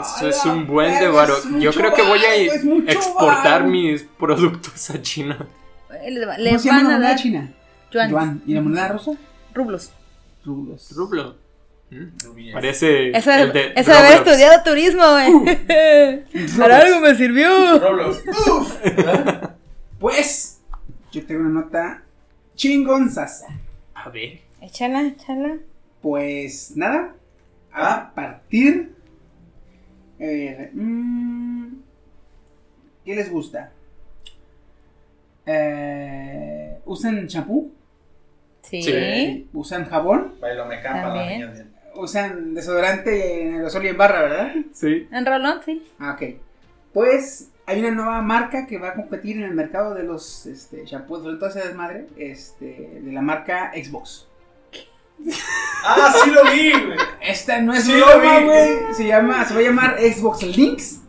[0.00, 1.36] Eso A es un buen de verga, varo.
[1.36, 2.34] es Yo creo que voy a
[2.92, 5.38] exportar mis productos a China.
[6.08, 7.52] Le, ¿Cómo se llama la a moneda dar china?
[7.92, 8.42] yuan, Yuan.
[8.46, 9.12] ¿Y la moneda rusa?
[9.54, 9.92] rublos.
[10.44, 10.92] Rublos.
[10.96, 11.36] Rublo.
[11.90, 15.56] Mm, Parece Eso, el de eso de haber estudiado turismo, güey.
[16.58, 17.78] Para algo me sirvió.
[17.78, 18.22] Roblox.
[18.50, 18.76] Uf.
[20.00, 20.53] Pues,
[21.14, 22.02] yo tengo una nota
[22.56, 23.46] chingonzasa.
[23.94, 24.40] A ver.
[24.60, 25.58] Échala, échala.
[26.02, 27.14] Pues nada,
[27.72, 28.92] a partir.
[30.18, 31.72] eh, mm,
[33.04, 33.72] ¿Qué les gusta?
[35.46, 37.72] Eh, ¿Usan champú?
[38.62, 38.82] Sí.
[38.82, 39.48] Sí.
[39.52, 40.34] ¿Usan jabón?
[40.40, 41.50] Bailo me campa la También.
[41.52, 41.66] niña.
[41.96, 44.54] ¿Usan desodorante en aerosol y en barra, verdad?
[44.72, 45.06] Sí.
[45.12, 45.86] En rolón, sí.
[45.98, 46.36] Ah, ok.
[46.92, 50.84] Pues hay una nueva marca que va a competir en el mercado de los este,
[50.84, 54.28] shampoos, sobre todo esa desmadre, este, de la marca Xbox.
[55.84, 56.98] Ah, sí lo vi, güey.
[57.22, 58.44] Esta no es Sí, broma, lo vi.
[58.46, 58.94] güey.
[58.94, 61.00] Se llama, se va a llamar Xbox Links.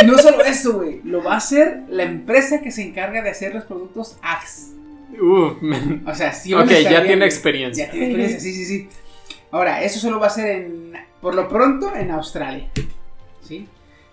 [0.00, 1.00] Y no solo eso, güey.
[1.04, 4.72] Lo va a hacer la empresa que se encarga de hacer los productos Axe.
[5.20, 6.04] Uf, man.
[6.06, 7.86] O sea, sí Ok, ya bien, tiene experiencia.
[7.86, 8.88] Ya tiene experiencia, sí, sí, sí.
[9.50, 12.68] Ahora, eso solo va a ser en, por lo pronto, en Australia.
[13.42, 13.66] ¿Sí?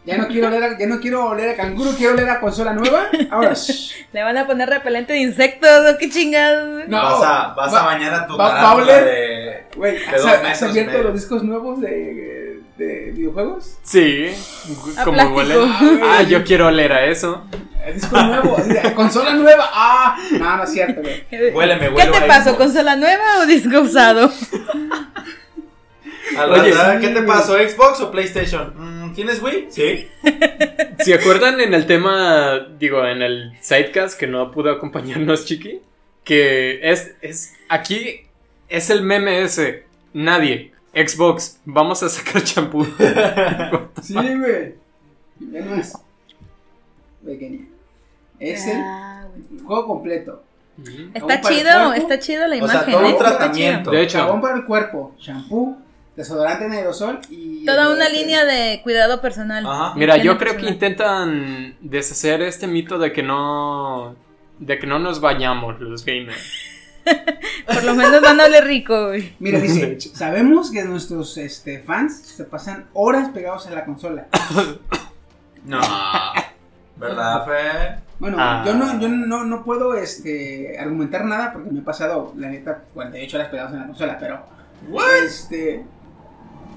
[0.05, 2.73] Ya no quiero oler a, ya no quiero oler a canguro, quiero oler a consola
[2.73, 3.07] nueva.
[3.31, 3.91] Ahora, shh.
[4.13, 6.87] Le van a poner repelente de insectos, ¿o qué chingados.
[6.87, 9.03] No, vas a, vas va- a bañar a tu va- va a oler.
[9.03, 9.63] de...
[9.75, 10.21] Güey, de ¿has,
[10.59, 13.77] dos abierto los discos nuevos de, de videojuegos?
[13.83, 14.27] Sí.
[14.97, 15.55] A Como huele.
[16.03, 17.43] Ah, yo quiero oler a eso.
[17.85, 18.57] El disco nuevo,
[18.95, 19.69] consola nueva.
[19.73, 21.51] Ah, no, no es cierto, güey.
[21.53, 22.55] Huéleme, ¿Qué te pasó?
[22.57, 24.31] ¿Consola nueva o disco usado?
[26.37, 27.53] Al Oye, rato, ¿qué te pasó?
[27.57, 28.73] ¿Xbox o PlayStation?
[28.75, 29.67] Mm, ¿Tienes Wii?
[29.69, 30.07] Sí.
[30.99, 35.81] ¿Se acuerdan en el tema, digo, en el sidecast que no pudo acompañarnos Chiqui?
[36.23, 38.21] Que es, es, aquí
[38.69, 42.85] es el meme ese, nadie, Xbox, vamos a sacar champú.
[44.01, 44.75] Sí, güey.
[45.39, 45.93] Ve más.
[47.25, 47.65] Pequeña.
[48.39, 49.27] Es el Ah,
[49.65, 50.43] juego completo.
[51.13, 52.93] Está chido, está chido la O sea, imagen.
[52.93, 53.05] todo ¿eh?
[53.05, 53.91] un Está tratamiento.
[53.91, 55.77] De hecho, Jabón para el cuerpo, shampoo,
[56.15, 57.65] desodorante en aerosol y.
[57.65, 59.65] Toda una línea de cuidado personal.
[59.65, 59.93] Ajá.
[59.95, 64.15] mira, yo creo que intentan deshacer este mito de que no,
[64.59, 66.71] de que no nos bañamos los gamers.
[67.67, 69.35] Por lo menos oler rico, güey.
[69.39, 69.99] Mira, dice.
[70.13, 74.27] Sabemos que nuestros este, fans se pasan horas pegados a la consola.
[75.65, 75.81] No.
[76.95, 78.03] ¿Verdad, Fe?
[78.19, 78.63] Bueno, Ah.
[78.63, 82.83] yo, no, yo no, no puedo este, argumentar nada porque me he pasado, la neta,
[82.93, 84.45] 48 horas pegados en la consola, pero.
[85.25, 85.83] Este.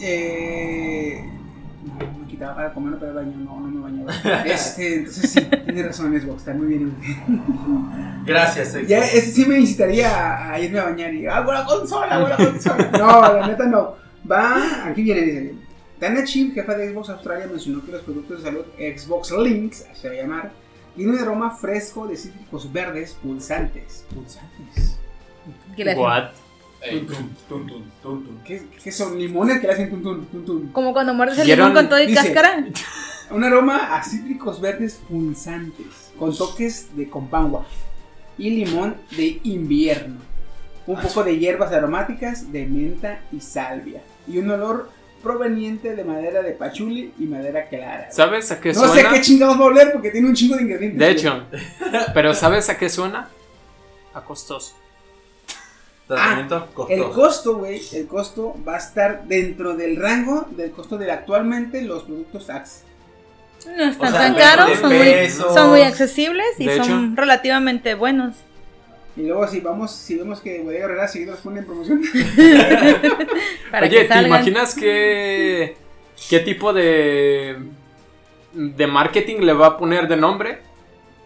[0.01, 1.25] Eh,
[1.85, 4.45] no, me quitaba para comer, pero baño, no, no me bañaba.
[4.45, 6.95] Este, entonces sí, tienes razón, Xbox, está muy bien.
[8.25, 8.89] Gracias, Xbox.
[8.89, 12.91] Ya, ese sí me incitaría a, irme a bañar y hago la consola, la consola.
[12.93, 13.95] No, la neta no.
[14.31, 15.55] Va, aquí viene, dice.
[16.01, 20.03] Dana Chip, jefa de Xbox Australia, mencionó que los productos de salud Xbox Links, así
[20.03, 20.53] se va a llamar,
[20.95, 24.05] tienen un aroma fresco de cítricos verdes pulsantes.
[24.15, 24.99] ¿Pulsantes?
[25.97, 26.31] What?
[28.45, 29.19] ¿Qué, qué son?
[29.19, 30.71] ¿Limones que le hacen tun?
[30.73, 32.65] Como cuando muerdes el limón con todo y Dice- cáscara.
[33.31, 37.67] Un aroma a cítricos verdes pulsantes, con toques de compangua
[38.39, 40.17] y limón de invierno.
[40.87, 44.01] Un poco de hierbas aromáticas de menta y salvia.
[44.27, 44.91] Y un olor
[45.23, 48.11] proveniente de madera de pachuli y madera clara.
[48.11, 49.11] ¿Sabes a qué No sé suena?
[49.13, 50.99] qué chingados va a oler porque tiene un chingo de ingredientes.
[50.99, 51.45] De hecho,
[52.15, 53.29] pero ¿sabes a qué suena?
[54.15, 54.75] A costoso.
[56.09, 57.13] Tratamiento El costoso.
[57.13, 62.05] costo, güey, el costo va a estar dentro del rango del costo de actualmente los
[62.05, 62.85] productos Axe.
[63.77, 65.53] No están O sea, tan caros, son muy, pesos.
[65.55, 68.37] son muy accesibles y De son relativamente buenos.
[69.17, 72.01] Y luego si vamos, si vemos que Bodega Herrera seguido los pone en promoción.
[73.71, 75.77] Para Oye, que ¿te imaginas qué,
[76.29, 77.59] qué tipo de,
[78.53, 80.63] de marketing le va a poner de nombre?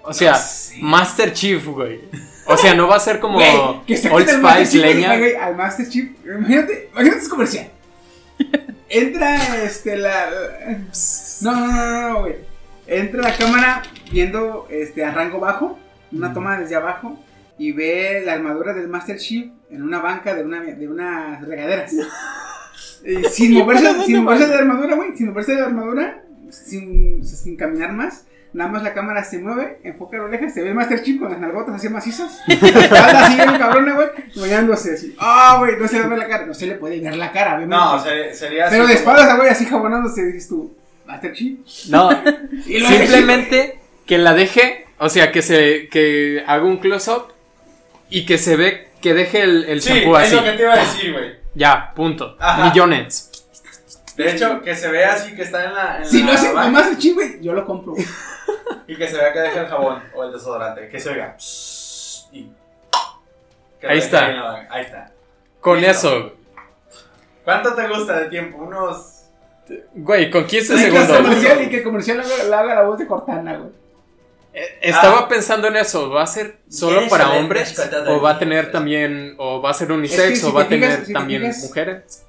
[0.03, 0.77] O sea, No sé.
[0.81, 2.01] Master Chief, güey.
[2.53, 5.13] O sea, no va a ser como Güey, que saquen Old Spice leña.
[5.41, 6.11] Al Master Chief.
[6.25, 7.71] Imagínate, imagínate es comercial.
[8.89, 10.31] Entra este la.
[11.41, 12.35] No, no, no, no, no, güey.
[12.87, 15.79] Entra la cámara viendo este a rango bajo,
[16.11, 17.19] una toma desde abajo,
[17.57, 21.93] y ve la armadura del Master Chief en una banca de una de unas regaderas.
[23.05, 25.17] Eh, sin moverse, sin moverse de la armadura, güey.
[25.17, 28.27] Sin moverse de la armadura, sin, sin caminar más.
[28.55, 31.31] Nada más la cámara se mueve, enfoca la oreja, se ve el Master Chief con
[31.31, 32.39] las nalgotas así macizas.
[32.49, 35.15] Anda así bien cabrona, güey, bañándose así.
[35.19, 36.45] Ah, güey, no se le ve la cara.
[36.47, 37.77] No se le puede ver la cara, obviamente.
[37.77, 40.77] No, sería, sería Pero así de como- espaldas, güey, así jabonándose, dices tú,
[41.07, 41.59] Master Chief.
[41.89, 42.11] No,
[42.67, 47.29] simplemente que la deje, o sea, que se que haga un close-up
[48.11, 50.37] y que se ve que deje el, el Sí, shampoo es así.
[50.37, 51.33] lo que te iba a decir, güey.
[51.55, 52.37] Ya, punto.
[52.39, 52.65] Ajá.
[52.69, 53.31] Millones.
[54.17, 55.99] De hecho, que se vea así que está en la.
[55.99, 57.95] en Si la lo hacen con Master Chief, güey, yo lo compro.
[58.87, 60.89] Y que se vea que deja el jabón o el desodorante.
[60.89, 61.37] Que se oiga.
[62.33, 62.51] Y.
[63.81, 64.29] que Ahí está.
[64.29, 64.67] la.
[64.71, 65.11] Ahí está.
[65.61, 65.91] Con Listo.
[65.93, 66.33] eso,
[67.45, 68.59] ¿Cuánto te gusta de tiempo?
[68.59, 69.25] Unos.
[69.95, 71.17] güey, con 15 Y que el segundos.
[71.19, 73.71] comercial y que el comercial haga, le haga la voz de Cortana, güey.
[74.53, 75.29] Eh, Estaba Ah.
[75.29, 77.75] pensando en eso, ¿va a ser solo ¿Quieres para hombres?
[78.09, 80.63] ¿O va a tener también, o va a ser Es unisex, que si o va
[80.63, 82.25] a te fijas- tener si te también fijas- mujeres?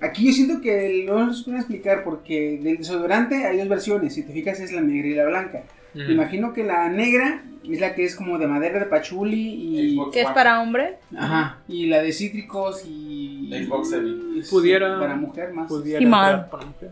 [0.00, 4.14] Aquí yo siento que no nos pueden explicar porque del desodorante hay dos versiones.
[4.14, 5.64] Si te fijas, es la negra y la blanca.
[5.94, 6.10] Me Mm.
[6.12, 9.40] imagino que la negra es la que es como de madera de pachuli
[9.94, 9.98] y.
[10.12, 10.34] Que es One.
[10.34, 10.96] para hombre.
[11.16, 11.58] Ajá.
[11.66, 13.50] Y la de cítricos y.
[13.52, 15.66] Xbox es Pudiera- Para mujer más.
[15.68, 16.48] Pudiera Y mal.
[16.50, 16.90] para mujer.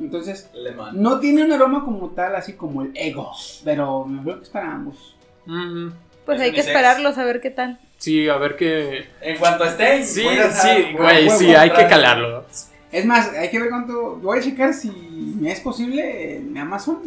[0.00, 1.00] Entonces, Lemon.
[1.00, 3.30] no tiene un aroma como tal, así como el ego.
[3.64, 5.16] Pero me creo que es para ambos.
[5.46, 5.88] Mm,
[6.24, 7.78] Pues Es hay que esperarlos a ver qué tal.
[7.98, 9.08] Sí, a ver qué...
[9.20, 10.04] En cuanto estén.
[10.06, 10.22] Sí,
[10.52, 12.44] sí, güey, sí, hay que calarlo.
[12.90, 14.16] Es más, hay que ver cuánto.
[14.16, 14.90] Voy a checar si
[15.38, 17.00] me es posible en Amazon.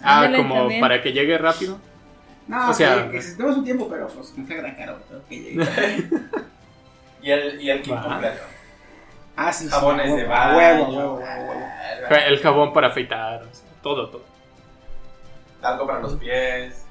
[0.00, 0.80] Ah, Ándale, como también.
[0.80, 1.78] para que llegue rápido.
[2.48, 4.98] No, O sea- que, que se tome su tiempo, pero pues no sea gran caro.
[5.28, 5.64] que llegue.
[7.22, 8.38] Y el, y el completo.
[9.34, 9.70] Ah, sí, sí.
[9.70, 10.56] Jabones a de baño.
[10.56, 12.16] huevo, huevo, huevo.
[12.28, 14.22] El jabón para afeitar, o sea, todo, todo.
[15.60, 16.84] Algo para los pies.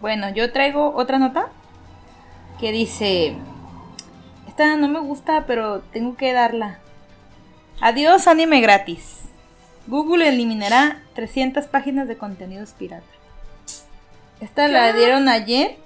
[0.00, 1.46] Bueno, yo traigo otra nota
[2.60, 3.34] que dice,
[4.48, 6.78] esta no me gusta, pero tengo que darla.
[7.80, 9.22] Adiós anime gratis.
[9.86, 13.06] Google eliminará 300 páginas de contenidos pirata.
[14.40, 15.76] Esta la dieron ayer,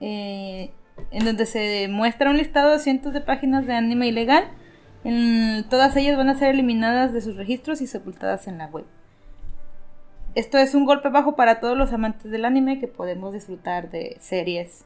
[0.00, 0.70] eh,
[1.10, 4.44] en donde se muestra un listado de cientos de páginas de anime ilegal.
[5.04, 8.84] En- todas ellas van a ser eliminadas de sus registros y sepultadas en la web.
[10.34, 14.16] Esto es un golpe bajo para todos los amantes del anime que podemos disfrutar de
[14.20, 14.84] series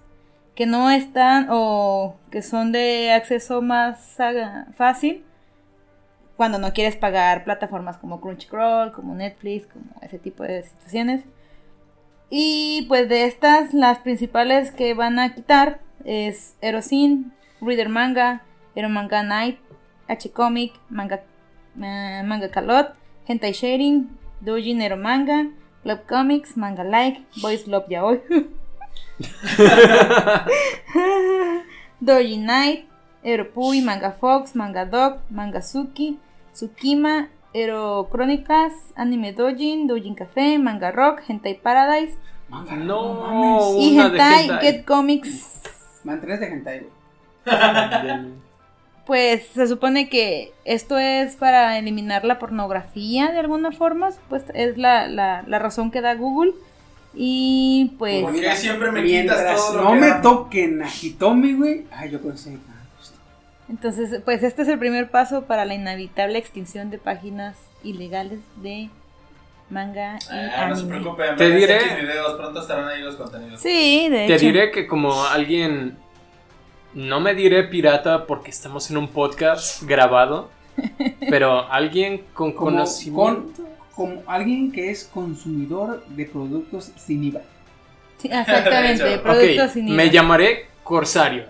[0.55, 4.17] que no están o que son de acceso más
[4.77, 5.25] fácil
[6.37, 11.25] cuando no quieres pagar plataformas como Crunchyroll, como Netflix, como ese tipo de situaciones.
[12.31, 18.43] Y pues de estas, las principales que van a quitar es Erosyn, Reader Manga,
[18.75, 19.59] Ero Manga Night,
[20.09, 21.23] H-Comic, Manga,
[21.81, 22.95] eh, manga Calot,
[23.27, 24.09] Hentai Sharing,
[24.41, 25.49] Doujin Ero Manga,
[25.83, 28.23] Club Comics, Manga Like, Boys Love Yaoi,
[32.01, 32.87] Doji Night,
[33.23, 36.19] Eropui, Manga Fox, Manga Dog, Manga Suki,
[36.53, 42.17] Tsukima, Ero Crónicas, Anime Dojin, Dojin Café, Manga Rock, Hentai Paradise
[42.49, 43.65] Manga, No, mames.
[43.79, 44.61] y Una de Hentai hentai.
[44.61, 45.63] Get Comics.
[46.05, 46.93] Van tres de hentai, güey.
[49.07, 54.79] Pues se supone que esto es para eliminar la pornografía de alguna forma, pues es
[54.79, 56.53] la, la, la razón que da Google.
[57.15, 58.23] Y pues...
[58.23, 60.23] ¿Por qué siempre me Mientras quitas todo lo no que me amo?
[60.23, 61.85] toquen a Hitomi, güey.
[61.93, 62.57] Ay, yo pensé.
[63.69, 68.91] Entonces, pues este es el primer paso para la inevitable extinción de páginas ilegales de
[69.71, 70.99] manga y Ah, no se anime.
[71.01, 73.61] preocupen, Te diré- videos, pronto estarán ahí los contenidos.
[73.61, 74.45] Sí, de Te hecho.
[74.47, 75.97] diré que como alguien,
[76.93, 80.51] no me diré pirata porque estamos en un podcast grabado,
[81.31, 83.63] pero alguien con conocimiento.
[83.63, 87.41] con, como alguien que es consumidor de productos sin IVA.
[88.19, 90.13] Sí, exactamente, productos sin me IVA.
[90.13, 91.45] llamaré corsario.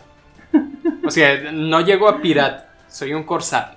[1.05, 3.77] O sea, no llego a pirata, soy un corsario.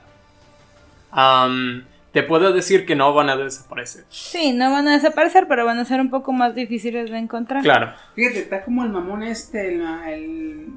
[2.12, 4.06] Te puedo decir que no van a desaparecer.
[4.10, 7.62] Sí, no van a desaparecer, pero van a ser un poco más difíciles de encontrar.
[7.62, 7.92] Claro.
[8.16, 9.82] Fíjate, está como el mamón este, el,
[10.14, 10.70] el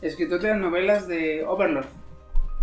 [0.00, 1.86] escritor de las novelas de Overlord,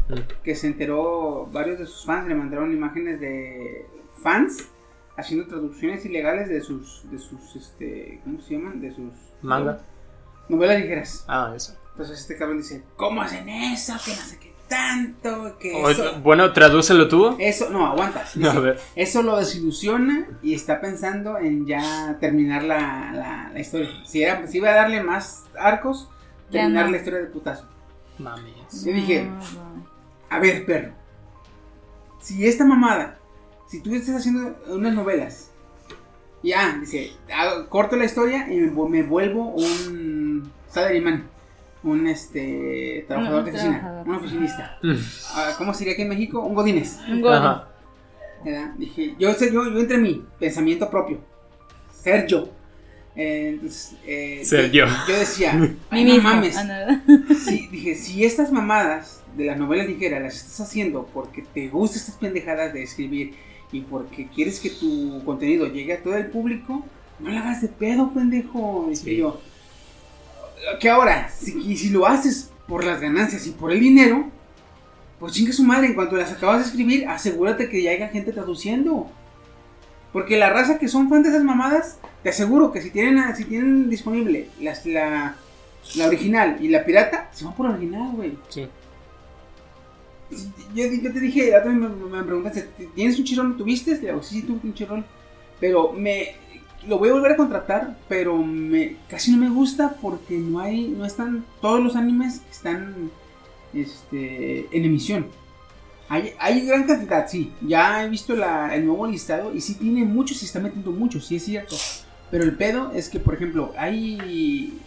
[0.09, 0.15] Mm.
[0.43, 3.86] que se enteró, varios de sus fans le mandaron imágenes de
[4.24, 4.69] fans
[5.17, 8.82] haciendo traducciones ilegales de sus, de sus, este, ¿cómo se llaman?
[8.82, 9.80] De sus Manga.
[10.49, 11.26] novelas ligeras.
[11.28, 11.78] Ah, eso.
[11.91, 13.93] Entonces este cabrón dice, ¿cómo hacen eso?
[14.03, 16.19] Que no sé qué tanto, que O- eso...
[16.21, 17.36] bueno, tradúcelo tú.
[17.38, 18.21] Eso, no, aguanta.
[18.26, 18.80] A Dice, ver.
[18.95, 23.89] eso lo desilusiona y está pensando en ya terminar la, la, la historia.
[24.05, 26.09] Si, era, si iba a darle más arcos,
[26.49, 26.91] terminar no.
[26.91, 27.67] la historia de putazo.
[28.17, 28.84] Mames.
[28.84, 29.30] Yo dije,
[30.30, 30.93] a ver, perro.
[32.19, 33.19] Si esta mamada,
[33.74, 35.49] si tú estás haciendo unas novelas,
[36.43, 41.24] ya, dice, hago- corto la historia y me, vu- me vuelvo un salaryman,
[41.84, 44.07] un este trabajador de oficina, trabajador.
[44.09, 44.80] un oficinista.
[45.36, 46.39] Ah, ¿Cómo sería aquí en México?
[46.41, 46.99] Un godines.
[47.09, 47.21] Un.
[47.24, 48.74] ¿verdad?
[48.78, 51.19] Dije, yo, yo, yo entre mi pensamiento propio,
[51.91, 52.49] ser yo.
[53.15, 54.86] Eh, entonces, eh, Ser yo.
[55.07, 55.17] yo.
[55.19, 55.51] decía,
[55.89, 56.30] "Ay, no mismo.
[56.30, 56.57] mames.
[56.57, 57.01] Ah.
[57.43, 61.99] Sí, dije, si estas mamadas de las novelas ligeras las estás haciendo porque te gustan
[62.01, 63.34] estas pendejadas de escribir
[63.74, 66.86] y porque quieres que tu contenido llegue a todo el público,
[67.19, 68.86] no la hagas de pedo, pendejo.
[68.89, 69.17] Dije Sí.
[69.17, 69.41] yo,
[70.80, 74.30] que ahora, si, y si lo haces por las ganancias y por el dinero,
[75.19, 78.32] pues chingue su madre, en cuanto las acabas de escribir, asegúrate que ya haya gente
[78.32, 79.07] traduciendo.
[80.11, 83.45] Porque la raza que son fans de esas mamadas, te aseguro que si tienen, si
[83.45, 85.36] tienen disponible las, la,
[85.95, 88.38] la original y la pirata, se van por la original, güey.
[88.49, 88.67] Sí.
[90.76, 93.58] Yo, te dije, la otra me, me preguntaste, ¿tienes un chirol?
[93.58, 93.92] ¿Tuviste?
[93.92, 95.06] Le digo, sí, sí, tuve un chirol.
[95.60, 96.36] Pero me
[96.88, 100.88] lo voy a volver a contratar, pero me casi no me gusta porque no hay,
[100.90, 103.12] no están todos los animes que están
[103.74, 105.28] este, en emisión.
[106.10, 107.52] Hay, hay gran cantidad, sí.
[107.62, 111.38] Ya he visto el nuevo listado y sí tiene muchos, y está metiendo muchos, sí
[111.38, 111.76] es cierto.
[112.30, 114.80] Pero el pedo es que, por ejemplo, hay...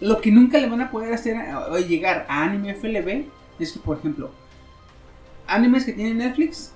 [0.00, 1.36] Lo que nunca le van a poder hacer
[1.70, 3.24] o llegar a Anime FLB
[3.60, 4.30] es que, por ejemplo,
[5.46, 6.72] animes que tienen Netflix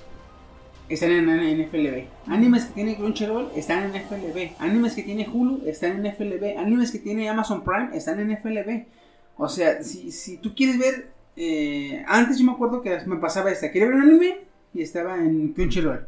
[0.89, 2.05] están en, en FLB.
[2.27, 4.53] Animes que tiene Crunchyroll están en FLB.
[4.61, 6.59] Animes que tiene Hulu están en FLB.
[6.59, 8.87] Animes que tiene Amazon Prime están en FLB.
[9.37, 11.11] O sea, si, si tú quieres ver...
[11.37, 13.71] eh, antes yo me acuerdo que me pasaba esta.
[13.71, 14.39] Quería ver un anime
[14.73, 16.07] y estaba en Crunchyroll.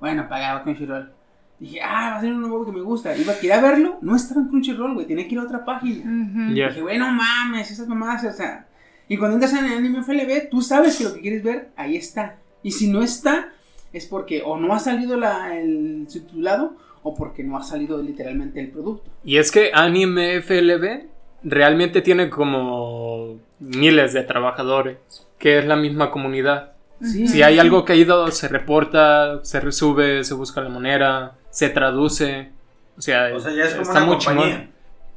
[0.00, 1.12] Bueno, pagaba Crunchyroll.
[1.58, 3.16] Dije, ah, va a ser un nuevo que me gusta.
[3.16, 3.98] Iba a querer verlo.
[4.02, 5.06] No estaba en Crunchyroll, güey.
[5.06, 6.04] Tenía que ir a otra página.
[6.04, 6.54] Ujú.
[6.54, 6.68] Ya.
[6.68, 8.66] Dije, bueno, mames, esas mamadas, o sea.
[9.08, 12.38] Y cuando entras en Anime FLB, tú sabes que lo que quieres ver, ahí está.
[12.62, 13.52] Y si no está,
[13.92, 18.58] es porque o no ha salido la, el subtitulado o porque no ha salido literalmente
[18.60, 19.08] el producto.
[19.24, 21.04] Y es que Anime FLB
[21.44, 24.98] realmente tiene como miles de trabajadores,
[25.38, 26.72] que es la misma comunidad.
[27.00, 32.50] Sí, Si hay algo caído, se reporta, se resube, se busca la manera, se traduce.
[32.96, 34.44] O sea, O sea, ya es como está una muy compañía.
[34.56, 34.70] chingón.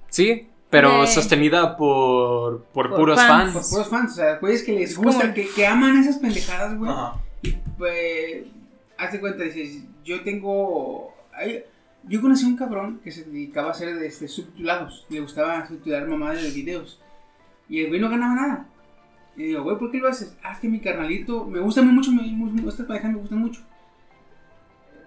[0.10, 3.54] Sí, pero De- sostenida por, por, Por puros fans.
[3.54, 3.70] Por fans.
[3.72, 6.78] puros fans, o sea, güeyes que les Es gusta, como- que, que aman esas pendejadas,
[6.78, 6.92] güey.
[6.92, 7.16] Ajá.
[7.78, 8.44] Pues,
[8.98, 11.14] hazte cuenta, dices, yo tengo...
[11.34, 11.64] hay-
[12.04, 15.06] yo conocí a un cabrón que se dedicaba a hacer este, subtitulados.
[15.10, 17.02] Le gustaba subtitular mamadas de videos.
[17.68, 18.68] Y el güey no ganaba nada.
[19.36, 20.36] Y digo, güey, ¿por qué lo haces?
[20.44, 23.62] Ah, es que mi carnalito, me gusta mucho, me, me- estas parejas me gustan mucho.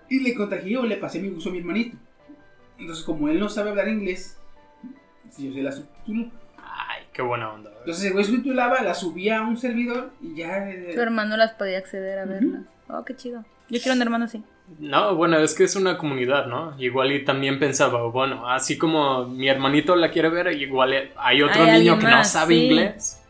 [0.09, 1.97] Y le contagié o le pasé mi gusto a mi hermanito.
[2.79, 4.39] Entonces, como él no sabe hablar inglés,
[5.39, 6.27] yo se la subtitulo.
[6.59, 7.71] Ay, qué buena onda.
[7.81, 10.69] Entonces el güey subtitulaba, la subía a un servidor y ya...
[10.71, 12.63] eh, Tu hermano las podía acceder a verlas.
[12.89, 13.45] Oh, qué chido.
[13.69, 14.43] Yo quiero un hermano así.
[14.79, 16.75] No, bueno, es que es una comunidad, ¿no?
[16.79, 21.65] Igual y también pensaba, bueno, así como mi hermanito la quiere ver, igual hay otro
[21.65, 22.65] Hay niño que no sabe sí.
[22.67, 23.23] inglés.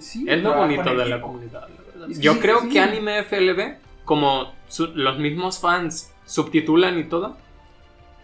[0.00, 2.16] sí, Es lo bonito de la comunidad, la verdad.
[2.20, 2.68] Yo sí, creo sí.
[2.70, 7.36] que Anime FLB, como su- los mismos fans subtitulan y todo,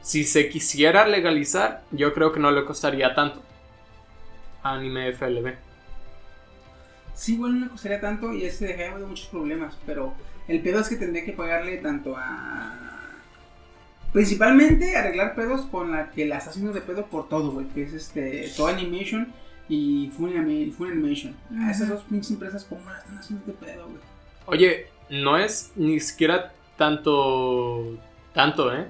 [0.09, 3.43] si se quisiera legalizar, yo creo que no le costaría tanto.
[4.63, 5.55] Anime FLB.
[7.15, 10.15] Sí, bueno, no costaría tanto y ese dejaría de muchos problemas, pero
[10.49, 12.73] el pedo es que tendría que pagarle tanto a...
[14.11, 17.83] Principalmente arreglar pedos con la que la está haciendo de pedo por todo, güey, que
[17.83, 19.31] es este, Toy Animation
[19.69, 20.73] y Funimation.
[20.73, 21.37] Funimation.
[21.67, 24.01] A esas dos pinches empresas, ¿cómo la están haciendo de pedo, güey?
[24.47, 27.99] Oye, no es ni siquiera tanto.
[28.33, 28.87] Tanto, ¿eh?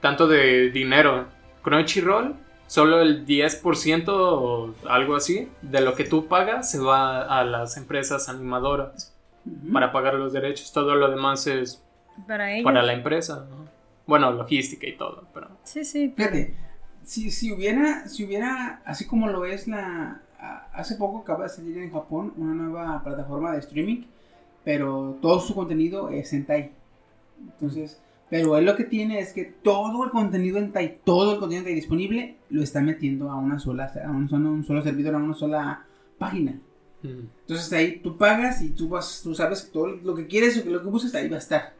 [0.00, 1.26] Tanto de dinero.
[1.62, 2.34] Crunchyroll,
[2.66, 7.76] solo el 10% o algo así de lo que tú pagas se va a las
[7.76, 9.14] empresas animadoras
[9.72, 10.72] para pagar los derechos.
[10.72, 11.84] Todo lo demás es
[12.26, 12.64] Para ellos.
[12.64, 13.66] para la empresa, ¿no?
[14.06, 15.48] Bueno, logística y todo, pero.
[15.64, 16.12] Sí, sí.
[16.16, 16.54] Fíjate,
[17.02, 20.22] si, si hubiera, si hubiera, así como lo es la...
[20.72, 24.04] Hace poco acaba de salir en Japón una nueva plataforma de streaming,
[24.64, 26.70] pero todo su contenido es hentai.
[27.40, 31.60] Entonces, pero él lo que tiene es que todo el contenido hentai, todo el contenido
[31.60, 35.18] hentai disponible, lo está metiendo a una sola, a un solo, un solo servidor, a
[35.18, 35.84] una sola
[36.18, 36.52] página.
[37.02, 37.08] mm,
[37.40, 40.64] Entonces ahí tú pagas y tú vas, tú sabes que todo lo que quieres o
[40.64, 41.74] que lo que buscas ahí va a estar.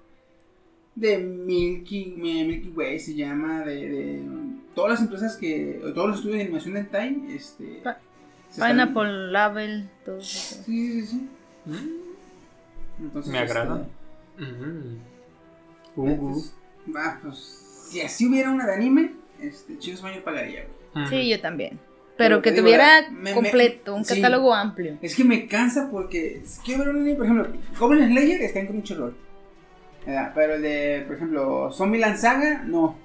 [0.94, 4.22] De Milky, Milky Way se llama, de, de
[4.74, 7.80] todas las empresas que, todos los estudios de animación de hentai, este...
[7.84, 7.99] Pa-
[8.57, 10.62] Pineapple Label, todo eso.
[10.64, 11.28] Sí, sí, sí.
[11.66, 13.86] mm, Entonces, Me agrada.
[14.38, 14.99] este, mm.
[15.99, 16.55] Uh, uh, entonces,
[16.94, 17.38] va, pues,
[17.90, 21.05] si así hubiera una de anime, este, Chido Sueño pagaría, güey.
[21.07, 21.09] mm.
[21.09, 21.78] Sí, yo también.
[22.16, 24.16] Pero que tuviera me- me- completo, un sí.
[24.16, 24.99] catálogo amplio.
[25.01, 28.66] Es que me cansa porque quiero ver un anime, por ejemplo, Goblin Slayer está en
[28.66, 29.16] Crunchyroll.
[30.05, 30.32] ¿verdad?
[30.34, 32.96] Pero el de, por ejemplo, Zombieland Saga, no.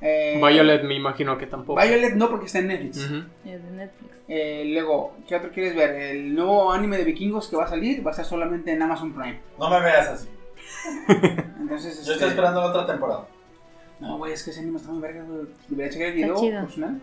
[0.00, 1.80] Eh, Violet me imagino que tampoco.
[1.80, 2.96] Violet no porque está en Netflix.
[2.98, 3.10] Es
[3.64, 4.14] de Netflix.
[4.28, 5.90] Eh, luego, ¿qué otro quieres ver?
[5.94, 9.12] El nuevo anime de vikingos que va a salir va a estar solamente en Amazon
[9.12, 9.40] Prime.
[9.58, 10.28] No me veas así.
[11.66, 13.26] Entonces, Yo este, estoy esperando la otra temporada.
[14.00, 15.46] No, güey, es que ese anime está muy verga, güey.
[15.68, 16.58] Debería checar el video Está chido.
[16.58, 17.00] promocional.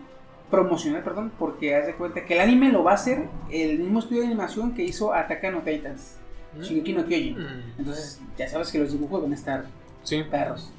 [0.50, 3.98] Promocional, perdón, porque haz de cuenta que el anime lo va a hacer el mismo
[3.98, 6.16] estudio de animación que hizo Attack on Titans,
[6.60, 7.38] Shingeki no Kyojin.
[7.38, 9.64] Mm, Entonces, ya sabes que los dibujos van a estar
[10.04, 10.70] Sí, perros.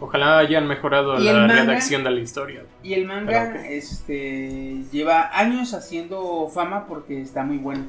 [0.00, 1.54] ojalá hayan mejorado ¿Y la manga?
[1.62, 2.62] redacción de la historia.
[2.82, 7.82] Y el manga este lleva años haciendo fama porque está muy bueno.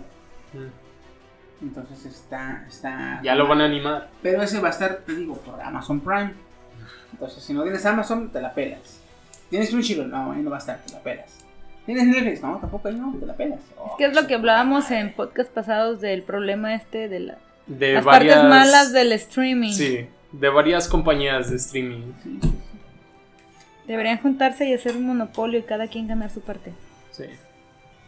[0.53, 0.84] Mm.
[1.65, 4.09] Entonces está está Ya lo van a animar.
[4.21, 6.33] Pero ese va a estar, te digo, por Amazon Prime.
[7.11, 8.99] Entonces, si no tienes Amazon, te la pelas.
[9.49, 10.09] ¿Tienes Crunchyroll?
[10.09, 11.45] No, ahí no va a estar, te la pelas.
[11.85, 12.41] ¿Tienes Netflix?
[12.41, 13.59] No, tampoco ahí no, te la pelas.
[13.77, 17.37] Oh, ¿Qué es lo que hablábamos en podcast pasados del problema este de la,
[17.67, 19.71] De las varias, partes malas del streaming?
[19.71, 22.11] Sí, de varias compañías de streaming.
[23.87, 26.73] Deberían juntarse y hacer un monopolio y cada quien ganar su parte.
[27.11, 27.25] Sí.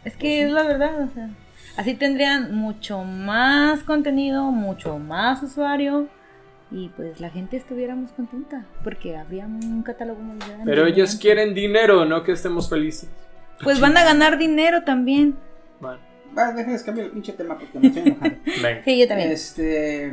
[0.04, 1.30] Es que es la verdad, o sea,
[1.78, 6.08] así tendrían mucho más contenido, mucho más usuario
[6.70, 10.64] y pues la gente estuviéramos contenta porque habría un catálogo muy grande.
[10.66, 13.10] Pero ellos quieren dinero, no que estemos felices.
[13.64, 15.36] Pues van a ganar dinero también.
[15.80, 16.00] Bueno,
[16.38, 18.38] Va, déjales cambiar el pinche tema porque me estoy enojando.
[18.84, 19.32] Sí, yo también.
[19.32, 20.12] este.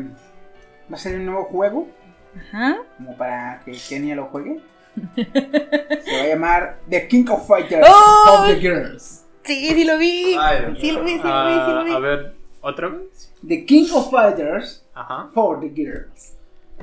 [0.90, 1.88] Va a salir un nuevo juego,
[2.38, 2.76] Ajá.
[2.96, 4.60] como para que Kenia lo juegue.
[5.16, 8.36] Se va a llamar The King of Fighters ¡Oh!
[8.40, 9.23] of the Girls.
[9.44, 10.36] Sí, sí lo vi.
[10.40, 11.90] Ay, sí lo vi, sí lo vi, sí Ah, lo vi.
[11.92, 13.32] a ver, ¿otra vez?
[13.46, 15.28] The King of Fighters Ajá.
[15.34, 16.32] for the Girls.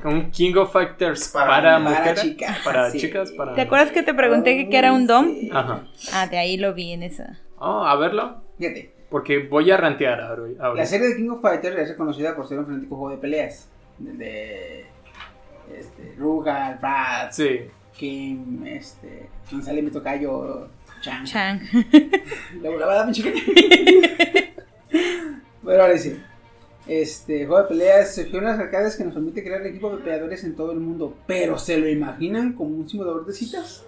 [0.04, 2.22] Un King of Fighters Para- para, para mujeres.
[2.22, 2.98] chicas, Para sí.
[2.98, 3.54] chicas, para.
[3.54, 5.26] ¿Te acuerdas que te pregunté que qué era un dom?
[5.26, 5.50] Sí.
[5.52, 5.86] Ajá.
[6.14, 7.38] Ah, de ahí lo vi en esa.
[7.58, 8.36] Oh, a verlo.
[8.58, 10.74] Fíjate, Porque voy a rantear ahora.
[10.74, 13.68] la serie de King of Fighters es reconocida por ser un frenético juego de peleas.
[13.98, 14.14] De.
[14.14, 14.86] de
[15.78, 17.60] este, Rugal, Brad, Sí.
[17.94, 19.28] Kim, este.
[19.48, 20.68] Quien sale mi tocayo,
[21.02, 21.24] Chan.
[21.26, 21.60] Chang.
[22.62, 23.34] Luego la verdad, pinche
[25.62, 26.20] Bueno, ahora sí.
[26.88, 30.42] Este juego de peleas surgió en las arcades que nos permite crear equipos de peleadores
[30.44, 31.16] en todo el mundo.
[31.26, 33.84] Pero ¿se lo imaginan como un simulador de citas?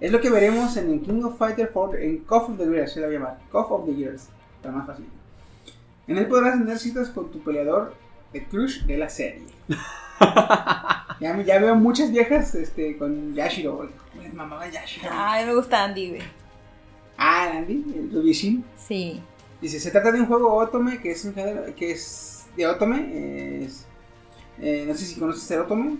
[0.00, 2.92] Es lo que veremos en el King of Fighter 4 en Cough of the Years,
[2.92, 3.38] se la va a llamar.
[3.52, 4.28] Cough of the Years,
[4.62, 5.04] para más fácil.
[6.08, 7.94] En él podrás tener citas con tu peleador
[8.32, 9.42] de crush de la serie.
[11.20, 13.76] ya, me- ya veo muchas viejas este, con Yashiro.
[13.76, 13.90] güey.
[14.12, 15.10] ¿Cómo les mamaba Yashiro?
[15.12, 16.22] Ay, me gusta Andy, güey.
[17.22, 18.64] Ah, Andy, el Rubishin.
[18.78, 19.20] Sí.
[19.60, 23.62] Dice, se trata de un juego Otome que es un género que es de Otome.
[23.64, 23.84] Es,
[24.58, 25.96] eh, no sé si conoces el Otome.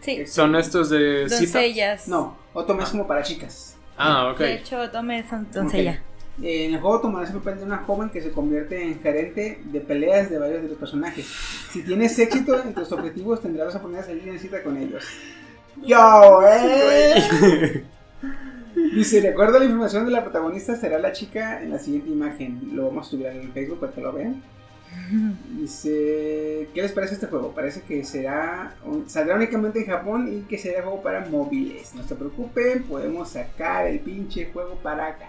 [0.00, 0.16] Sí.
[0.22, 1.26] Es- Son estos de.
[1.28, 2.08] Doncellas.
[2.08, 3.76] No, Otome es como para chicas.
[3.96, 4.38] Ah, ok.
[4.40, 6.02] De hecho, tome son doncella.
[6.42, 9.60] Eh, en el juego tomarás el papel de una joven que se convierte en gerente
[9.66, 11.24] de peleas de varios de los personajes.
[11.70, 15.04] Si tienes éxito en tus objetivos, tendrás la oportunidad de salir en cita con ellos.
[15.86, 17.84] ¡Yo, eh!
[18.94, 22.10] Dice, de acuerdo a la información de la protagonista, será la chica en la siguiente
[22.10, 22.70] imagen.
[22.72, 24.42] Lo vamos a subir en Facebook para que lo vean.
[25.58, 27.52] Dice, ¿qué les parece este juego?
[27.52, 31.94] Parece que será un- saldrá únicamente en Japón y que será juego para móviles.
[31.94, 35.28] No se preocupen, podemos sacar el pinche juego para acá.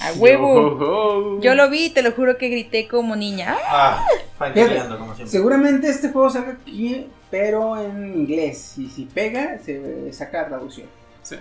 [0.00, 1.40] A huevo.
[1.40, 3.56] Yo lo vi y te lo juro que grité como niña.
[3.66, 4.04] ¡Ah!
[4.04, 4.06] Ah,
[4.38, 5.30] fantaseando como siempre.
[5.32, 8.76] Seguramente este juego salga aquí, pero en inglés.
[8.78, 10.86] Y si pega, se saca la traducción.
[11.22, 11.36] Sí.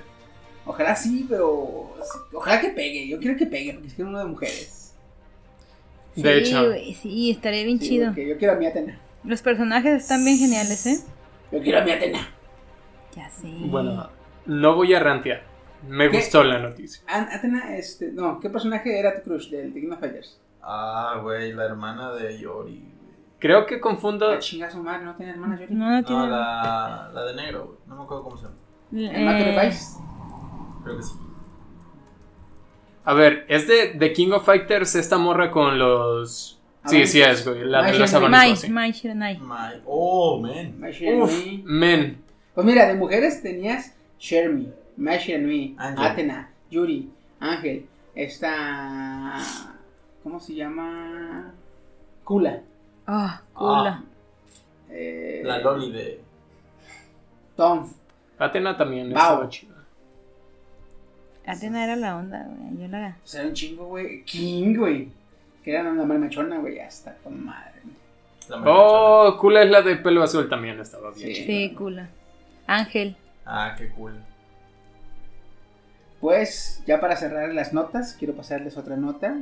[0.66, 1.96] Ojalá sí, pero
[2.34, 3.08] ojalá que pegue.
[3.08, 4.94] Yo quiero que pegue porque es que es uno de mujeres.
[6.16, 6.72] Sí, De hecho.
[7.02, 8.14] sí, estaría bien Sí, chido.
[8.16, 9.00] yo quiero a mi Atena.
[9.24, 11.00] Los personajes están bien geniales, ¿eh?
[11.52, 12.28] Yo quiero a mi Atena.
[13.16, 13.48] Ya sé.
[13.68, 14.10] Bueno,
[14.46, 15.44] no voy a rantear.
[15.88, 16.18] Me ¿Qué?
[16.18, 17.04] gustó la noticia.
[17.08, 18.12] Atena, este.
[18.12, 20.40] No, ¿qué personaje era tu crush del The of Fighters?
[20.64, 22.72] Ah, güey, la hermana de Yori.
[22.80, 22.96] güey.
[23.40, 24.32] Creo que confundo.
[24.32, 25.76] La chingazo madre, no tiene hermana Yori.
[25.76, 26.22] No, no tiene.
[26.22, 27.78] No, la, la de negro, güey.
[27.88, 28.56] No me acuerdo cómo se llama.
[28.94, 29.98] ¿El Eh, Vice?
[30.86, 31.14] Creo que sí.
[33.04, 36.58] A ver, ¿es de, de King of Fighters esta morra con los.
[36.86, 37.66] Sí, sí es, güey.
[37.66, 38.60] La de los abanicos.
[38.62, 38.72] sí.
[38.72, 39.40] Mai Shiranai.
[39.40, 39.82] My...
[39.86, 40.80] Oh, man.
[40.80, 41.24] Mai Shiranui.
[41.24, 42.24] Uf, men.
[42.54, 43.94] Pues mira, de mujeres tenías
[44.98, 46.06] Mai Shiranui, Ángel.
[46.06, 47.10] Atena, Yuri,
[47.42, 49.36] Ángel, esta...
[50.24, 51.54] ¿Cómo se llama?
[52.24, 52.62] Kula.
[53.06, 54.04] Ah, cula.
[54.90, 56.22] eh, La Loli de.
[57.56, 57.88] Tom.
[58.40, 59.34] Atena también Bao.
[59.34, 59.75] estaba chida.
[61.48, 62.82] Atena era la onda, güey.
[62.82, 63.18] Yo la.
[63.24, 64.24] O sea, era un chingo, güey.
[64.24, 65.10] King, güey.
[65.64, 66.80] Que era una marmachona, güey.
[66.80, 67.72] Hasta con madre.
[68.50, 71.36] La Oh, Kula es la de pelo azul también estaba bien.
[71.36, 71.44] Sí.
[71.46, 72.10] Sí, cula.
[72.68, 73.16] Ángel.
[73.46, 74.14] Ah, qué cool.
[76.20, 79.36] pues ya para cerrar las notas, quiero pasarles otra nota.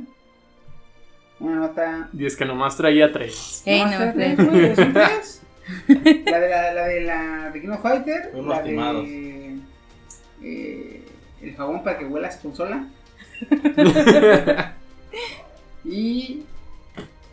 [1.40, 3.62] Una nota Y es que nomás traía tres.
[3.64, 4.14] Ey, No, tres.
[4.14, 5.42] tres, güey, son tres.
[6.26, 9.58] La de la, la de la de King of Fighter, Fuimos la de
[10.42, 11.03] eh,
[11.44, 12.88] el jabón para que huelas consola
[15.84, 16.42] y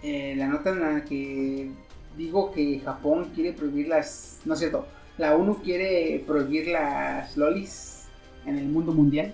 [0.04, 1.70] eh, la nota en la que
[2.18, 4.88] digo que Japón quiere prohibir las, no es cierto,
[5.18, 8.08] la ONU quiere prohibir las lolis
[8.46, 9.34] en el mundo mundial.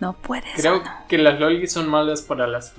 [0.00, 0.52] No puedes.
[0.56, 2.74] Creo que las lolis son malas para las.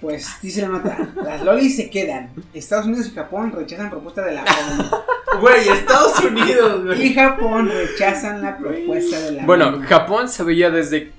[0.00, 2.30] Pues dice la nota, las lolis se quedan.
[2.54, 5.40] Estados Unidos y Japón rechazan propuesta de la ONU.
[5.40, 7.06] Güey, Estados Unidos, güey.
[7.08, 9.82] Y Japón rechazan la propuesta de la Bueno, ONU.
[9.86, 11.12] Japón se veía desde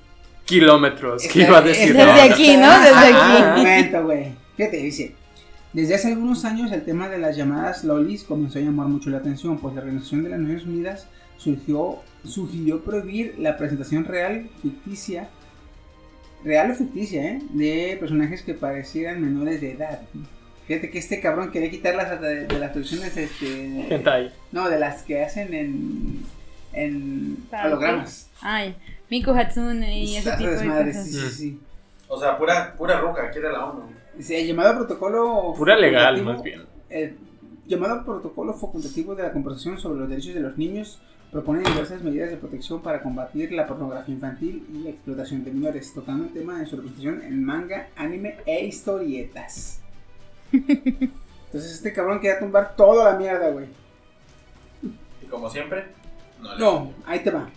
[0.44, 1.22] kilómetros.
[1.22, 1.94] ¿Qué Está- iba a decir?
[1.94, 2.70] Desde aquí, ¿no?
[2.80, 3.42] Desde Ah, aquí.
[3.42, 4.32] Un momento, güey.
[4.56, 5.14] Fíjate, dice.
[5.72, 9.18] Desde hace algunos años el tema de las llamadas lolis comenzó a llamar mucho la
[9.18, 11.06] atención, pues la Organización de las Naciones Unidas
[11.36, 15.28] surgió, sugirió prohibir la presentación real, ficticia,
[16.44, 17.42] real o ficticia, ¿eh?
[17.50, 20.00] de personajes que parecieran menores de edad.
[20.66, 24.32] Fíjate que este cabrón quería quitarlas de, de las producciones, este, Hentai.
[24.52, 26.22] no, de las que hacen en,
[26.74, 28.28] en hologramas.
[28.42, 28.76] Ay,
[29.10, 31.10] Miku Hatsune y ese tipo de desmadres, cosas.
[31.10, 31.60] sí, sí, sí.
[32.08, 33.82] O sea, pura, pura ruca, quiere la ONU.
[34.16, 35.54] Dice, El llamado protocolo.
[35.56, 36.62] Pura legal, más bien.
[36.90, 37.16] El
[37.66, 41.00] llamado protocolo facultativo de la conversación sobre los derechos de los niños
[41.30, 45.92] propone diversas medidas de protección para combatir la pornografía infantil y la explotación de menores,
[45.92, 49.80] tocando el tema de su representación en manga, anime e historietas.
[50.52, 53.66] Entonces este cabrón quería tumbar toda la mierda, güey.
[55.22, 55.84] Y como siempre,
[56.40, 57.48] no le No, ahí te va.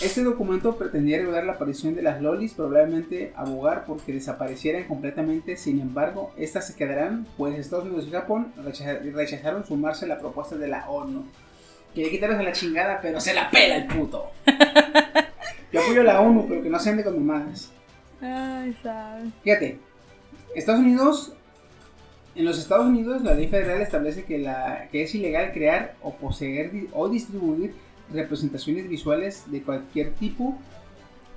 [0.00, 5.80] Este documento pretendía regular la aparición de las lolis, probablemente abogar porque desaparecieran completamente, sin
[5.80, 10.56] embargo, estas se quedarán, pues Estados Unidos y Japón rechaza- rechazaron sumarse a la propuesta
[10.56, 11.24] de la ONU.
[11.94, 14.30] Quiere quitarles a la chingada, pero se la pela el puto.
[15.72, 17.70] Yo apoyo a la ONU, pero que no se ande con mamadas.
[18.20, 19.28] Ay, sabes.
[19.42, 19.78] Fíjate,
[20.54, 21.32] Estados Unidos,
[22.34, 26.14] en los Estados Unidos la ley federal establece que, la, que es ilegal crear o
[26.14, 27.74] poseer o distribuir
[28.12, 30.56] representaciones visuales de cualquier tipo,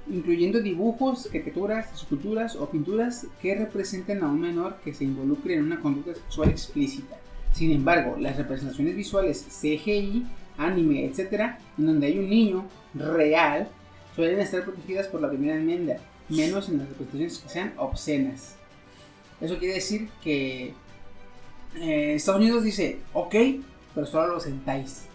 [0.07, 5.63] incluyendo dibujos, caricaturas, esculturas o pinturas que representen a un menor que se involucre en
[5.63, 7.17] una conducta sexual explícita.
[7.53, 10.25] Sin embargo, las representaciones visuales CGI,
[10.57, 13.67] anime, etc., en donde hay un niño real,
[14.15, 15.97] suelen estar protegidas por la primera enmienda,
[16.29, 18.55] menos en las representaciones que sean obscenas.
[19.41, 20.73] Eso quiere decir que
[21.75, 23.35] eh, Estados Unidos dice, ok,
[23.93, 25.05] pero solo los sentáis.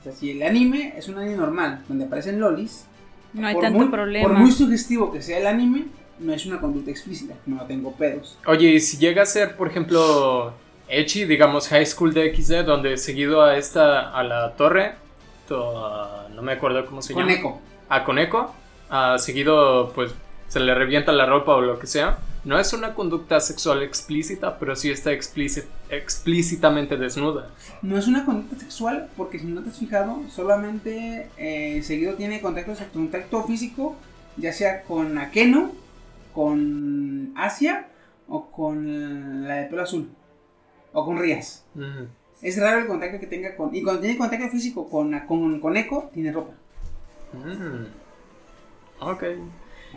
[0.00, 2.86] O sea, si el anime es un anime normal, donde aparecen lolis,
[3.34, 4.28] No hay por tanto muy, problema.
[4.28, 5.88] Por muy sugestivo que sea el anime,
[6.18, 8.38] no es una conducta explícita, no tengo pedos.
[8.46, 10.54] Oye, y si llega a ser, por ejemplo,
[10.90, 14.94] Echi, digamos High School de XD, donde seguido a esta, a la torre,
[15.48, 17.56] to- no me acuerdo cómo se Con llama.
[17.88, 18.54] A Coneco,
[18.88, 20.12] a seguido, pues
[20.48, 22.18] se le revienta la ropa o lo que sea.
[22.44, 27.50] No es una conducta sexual explícita, pero sí está explícit- explícitamente desnuda.
[27.82, 32.40] No es una conducta sexual porque si no te has fijado, solamente eh, seguido tiene
[32.40, 33.94] contacto, contacto físico,
[34.38, 35.72] ya sea con Akeno,
[36.32, 37.86] con Asia
[38.28, 40.08] o con la de pelo azul
[40.92, 41.64] o con Rías.
[41.74, 42.08] Ujú.
[42.42, 43.74] Es raro el contacto que tenga con...
[43.74, 46.54] Y cuando tiene contacto físico con, con, con Echo, tiene ropa.
[47.32, 47.86] Mm.
[49.00, 49.24] Ok.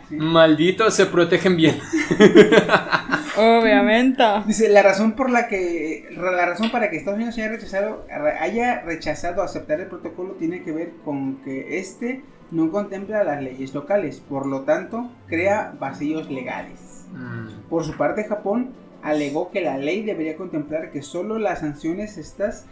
[0.08, 0.16] Sí.
[0.16, 1.80] Malditos se protegen bien.
[3.36, 4.22] Obviamente.
[4.46, 6.06] Dice, la razón por la que...
[6.16, 8.06] La razón para que Estados Unidos haya rechazado,
[8.40, 13.74] haya rechazado aceptar el protocolo tiene que ver con que este no contempla las leyes
[13.74, 17.06] locales, por lo tanto, crea vacíos legales.
[17.12, 17.68] Mm.
[17.68, 18.74] Por su parte, Japón
[19.04, 22.64] alegó que la ley debería contemplar que solo las sanciones estas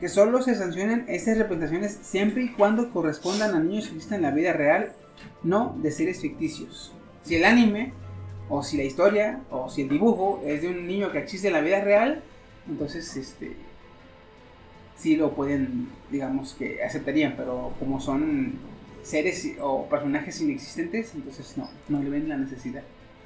[0.00, 4.22] que solo se sancionen estas representaciones siempre y cuando correspondan a niños que existen en
[4.22, 4.92] la vida real,
[5.44, 6.92] no de seres ficticios.
[7.22, 7.92] Si el anime,
[8.48, 11.54] o si la historia, o si el dibujo es de un niño que existe en
[11.54, 12.22] la vida real,
[12.68, 13.54] entonces este
[14.96, 18.54] sí lo pueden, digamos que aceptarían, pero como son
[19.02, 22.82] seres o personajes inexistentes, entonces no, no le ven la necesidad.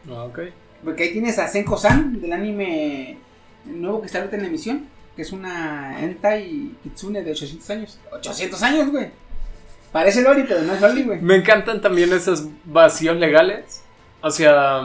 [0.08, 0.40] Ok.
[0.84, 3.18] Porque ahí tienes a Senko-san del anime
[3.64, 4.86] nuevo que está ahorita en emisión,
[5.16, 7.98] que es una Entai Kitsune de 800 años.
[8.12, 9.08] 800 años, güey.
[9.92, 11.20] Parece Lori, pero no es Lori, güey.
[11.20, 13.82] Me encantan también esos vacíos legales.
[14.20, 14.82] O sea,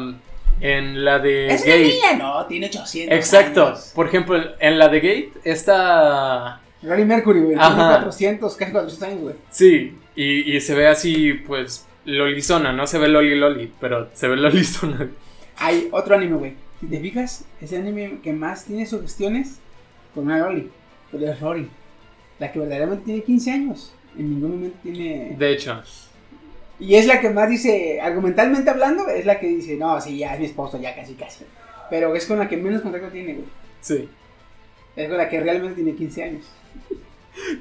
[0.62, 1.84] en la de ¿Es una Gate.
[1.88, 2.14] niña?
[2.18, 3.68] No, tiene 800 Exacto.
[3.68, 3.92] años.
[3.94, 6.62] Por ejemplo, en la de Gate, esta.
[6.82, 7.56] Lori Mercury, güey.
[7.56, 7.90] Tiene Ajá.
[7.98, 9.36] 400, casi 400 años, güey.
[9.50, 12.72] Sí, y, y se ve así, pues, lolizona.
[12.74, 15.10] No se ve loli loli, pero se ve lolizona.
[15.64, 16.54] Hay otro anime, güey.
[16.82, 19.60] Si te fijas, es el anime que más tiene sugestiones
[20.14, 20.70] con una Loli.
[21.10, 21.70] Pero es Lori.
[22.38, 23.96] La que verdaderamente tiene 15 años.
[24.18, 25.36] En ningún momento tiene.
[25.38, 25.82] De hecho,
[26.80, 30.34] Y es la que más dice, argumentalmente hablando, es la que dice, no, sí, ya
[30.34, 31.46] es mi esposo, ya casi, casi.
[31.90, 33.46] Pero es con la que menos contacto tiene, güey.
[33.82, 34.10] sí.
[34.96, 36.46] Es con la que realmente tiene 15 años.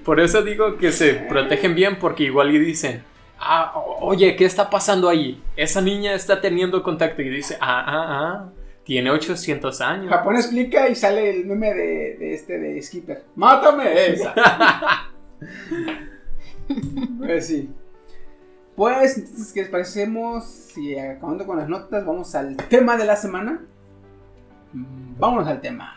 [0.04, 3.02] Por eso digo que se protegen bien porque igual y dicen,
[3.42, 5.42] ah, oye, ¿qué está pasando ahí?
[5.56, 8.50] Esa niña está teniendo contacto y dice, ah, ah, ah,
[8.84, 10.10] tiene 800 años.
[10.10, 13.24] Japón explica y sale el meme de, de este de Skipper.
[13.36, 14.34] ¡Mátame esa!
[17.18, 17.70] pues sí.
[18.76, 20.44] Pues, entonces, ¿qué les parecemos?
[20.44, 23.60] Si acabando con las notas, vamos al tema de la semana.
[24.72, 25.94] Mm, Vámonos al tema.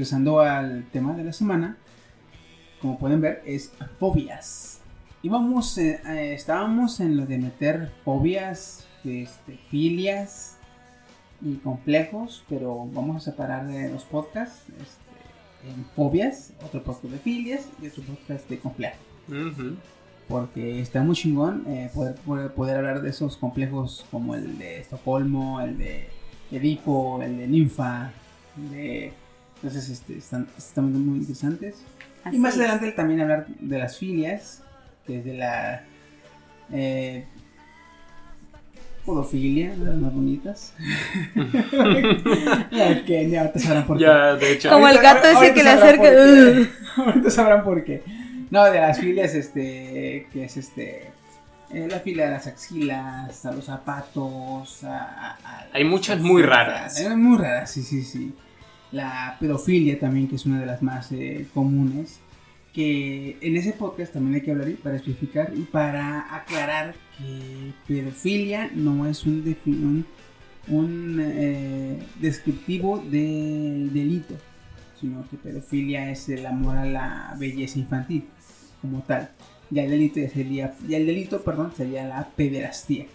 [0.00, 1.76] Regresando al tema de la semana,
[2.80, 4.80] como pueden ver, es fobias.
[5.22, 10.56] Y vamos, eh, eh, estábamos en lo de meter fobias, este, filias
[11.42, 17.18] y complejos, pero vamos a separar de los podcasts este, en fobias, otro podcast de
[17.18, 19.00] filias y otro podcast de complejos.
[20.28, 24.80] Porque está muy chingón eh, poder, poder, poder hablar de esos complejos como el de
[24.80, 26.08] Estocolmo, el de
[26.50, 28.12] Edipo, el de Ninfa.
[28.56, 29.12] De...
[29.62, 31.76] Entonces este, están, están muy interesantes.
[32.24, 32.60] Así y más es.
[32.60, 34.62] adelante también hablar de las filias,
[35.06, 35.82] que es de la
[36.72, 37.24] eh,
[39.04, 40.74] podofilia, de las más bonitas.
[42.70, 44.04] Ya que ya ahorita sabrán por qué.
[44.04, 44.70] Ya, de hecho.
[44.70, 46.70] Como el Ahorita- gato ese ahorita que le acerca.
[46.96, 48.02] Ahorita sabrán por qué.
[48.50, 51.10] No, de las filias, este, que es este,
[51.72, 56.42] eh, la fila de las axilas, a los zapatos, a, a- a- Hay muchas muy
[56.42, 56.98] raras.
[56.98, 58.34] Hay muy raras, sí, sí, sí.
[58.92, 62.20] La pedofilia también, que es una de las más eh, comunes.
[62.72, 68.70] Que en ese podcast también hay que hablar para especificar y para aclarar que pedofilia
[68.74, 70.06] no es un, un,
[70.68, 74.36] un, eh, descriptivo del delito,
[75.00, 78.24] sino que pedofilia es el amor a la belleza infantil
[78.80, 79.30] como tal.
[79.70, 83.06] Ya el delito ya sería, ya el delito, perdón, sería la pederastía.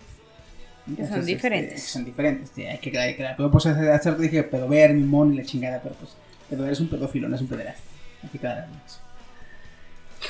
[1.09, 1.83] Son diferentes.
[1.83, 3.37] son diferentes, hay que aclarar, hay que aclarar.
[3.37, 6.11] Pero pues hace hace rato dije pedover, mimón y la chingada, pero pues
[6.49, 7.81] pedover es un pedófilo, no es un pederasta.
[8.23, 8.99] Hay que aclarar eso.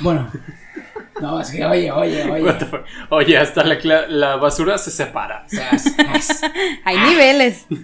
[0.02, 0.30] Bueno,
[1.22, 2.44] no, es que oye, oye, oye.
[2.44, 2.82] What the fuck?
[3.10, 5.46] Oye, hasta la, cla- la basura se separa.
[6.86, 7.66] Hay niveles.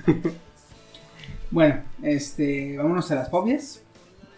[1.54, 3.82] Bueno, este, vámonos a las fobias.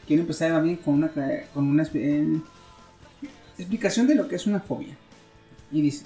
[0.08, 1.12] Quiero empezar también con una,
[1.54, 2.40] con una eh,
[3.58, 4.96] explicación de lo que es una fobia.
[5.72, 6.06] Y dice,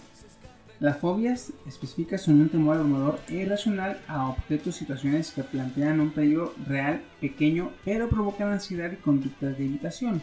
[0.79, 6.11] las fobias específicas son un temor abrumador e irracional a objetos situaciones que plantean un
[6.11, 10.21] peligro real, pequeño, pero provocan ansiedad y conductas de evitación.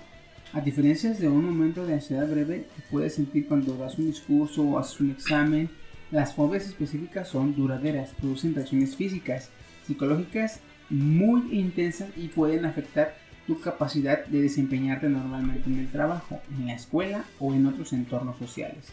[0.52, 4.62] A diferencia de un momento de ansiedad breve que puedes sentir cuando das un discurso
[4.62, 5.70] o haces un examen,
[6.12, 9.50] las fobias específicas son duraderas, producen reacciones físicas,
[9.84, 13.16] psicológicas muy intensas y pueden afectar
[13.48, 18.38] tu capacidad de desempeñarte normalmente en el trabajo, en la escuela o en otros entornos
[18.38, 18.92] sociales.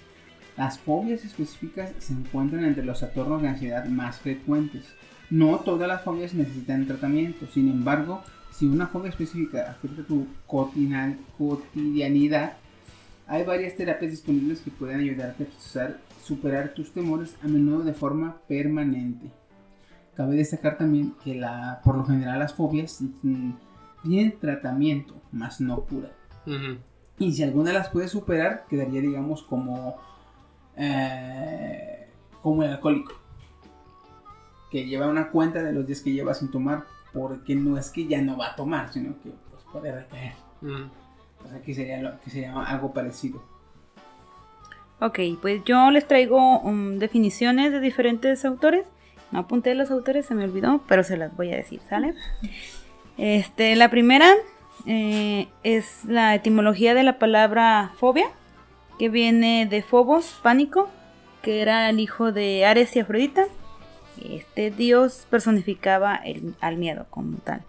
[0.61, 4.85] Las fobias específicas se encuentran entre los trastornos de ansiedad más frecuentes.
[5.31, 8.21] No todas las fobias necesitan tratamiento, sin embargo,
[8.51, 12.53] si una fobia específica afecta tu cotidianidad,
[13.25, 17.93] hay varias terapias disponibles que pueden ayudarte a procesar- superar tus temores a menudo de
[17.93, 19.31] forma permanente.
[20.13, 23.03] Cabe destacar también que la, por lo general las fobias
[24.03, 26.11] tienen tratamiento, más no cura.
[26.45, 26.77] Ujú.
[27.17, 29.97] Y si alguna las puede superar, quedaría, digamos, como,
[30.77, 32.07] eh,
[32.41, 33.13] como el alcohólico.
[34.69, 38.07] Que lleva una cuenta de los días que lleva sin tomar, porque no es que
[38.07, 40.33] ya no va a tomar, sino que pues, puede recaer.
[40.61, 40.89] Mm.
[41.45, 43.41] O sea, que sería, lo, que sería algo parecido.
[44.99, 48.85] Ok, pues yo les traigo um, definiciones de diferentes autores.
[49.31, 52.13] No apunté los autores, se me olvidó, pero se las voy a decir, ¿sale?
[53.17, 54.31] Este, la primera
[54.85, 58.27] eh, es la etimología de la palabra fobia,
[59.01, 60.87] que viene de Phobos, pánico,
[61.41, 63.45] que era el hijo de Ares y Afrodita.
[64.23, 67.63] Este dios personificaba el- al miedo como tal.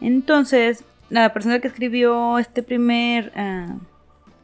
[0.00, 3.76] Entonces, la persona que escribió este primer ah,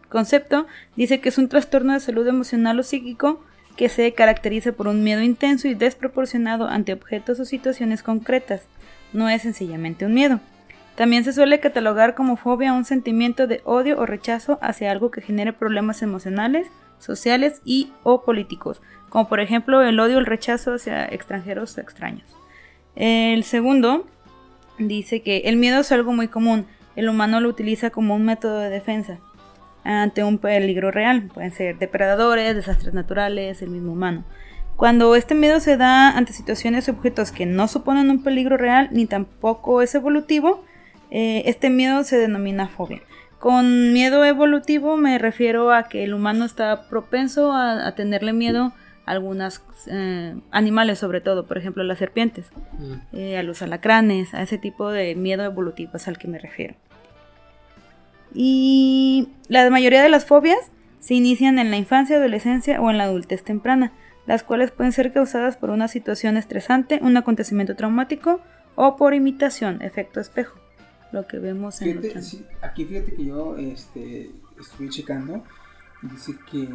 [0.09, 3.43] concepto dice que es un trastorno de salud emocional o psíquico
[3.75, 8.63] que se caracteriza por un miedo intenso y desproporcionado ante objetos o situaciones concretas.
[9.13, 10.39] No es sencillamente un miedo.
[11.01, 15.23] También se suele catalogar como fobia un sentimiento de odio o rechazo hacia algo que
[15.23, 16.67] genere problemas emocionales,
[16.99, 21.81] sociales y o políticos, como por ejemplo el odio o el rechazo hacia extranjeros o
[21.81, 22.27] extraños.
[22.97, 24.05] El segundo
[24.77, 26.67] dice que el miedo es algo muy común,
[26.97, 29.21] el humano lo utiliza como un método de defensa
[29.85, 34.23] ante un peligro real, pueden ser depredadores, desastres naturales, el mismo humano.
[34.77, 38.91] Cuando este miedo se da ante situaciones o objetos que no suponen un peligro real
[38.93, 40.63] ni tampoco es evolutivo,
[41.11, 43.01] eh, este miedo se denomina fobia.
[43.39, 48.73] Con miedo evolutivo me refiero a que el humano está propenso a, a tenerle miedo
[49.07, 49.63] a algunos
[50.51, 52.95] animales, sobre todo, por ejemplo las serpientes, Mm.
[53.17, 56.75] eh, a los alacranes, a ese tipo de miedo evolutivo es al que me refiero.
[58.35, 60.71] Y la mayoría de las fobias
[61.01, 63.93] se inician en la infancia, adolescencia o en la adultez temprana,
[64.27, 68.41] las cuales pueden ser causadas por una situación estresante, un acontecimiento traumático
[68.77, 70.60] o por imitación, efecto espejo,
[71.13, 74.31] lo que vemos en Fíjate, sí, aquí fíjate que yo este,
[74.61, 75.43] estuve checando.
[76.03, 76.67] Dice que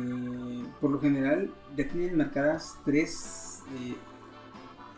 [0.80, 3.62] por lo general ya tienen marcadas tres.
[3.80, 3.96] eh,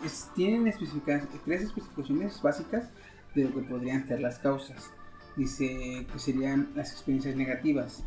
[0.06, 2.90] es- tienen especificadas, tres especificaciones básicas
[3.36, 4.92] de lo que podrían ser las causas.
[5.38, 8.04] Dice que serían las experiencias negativas.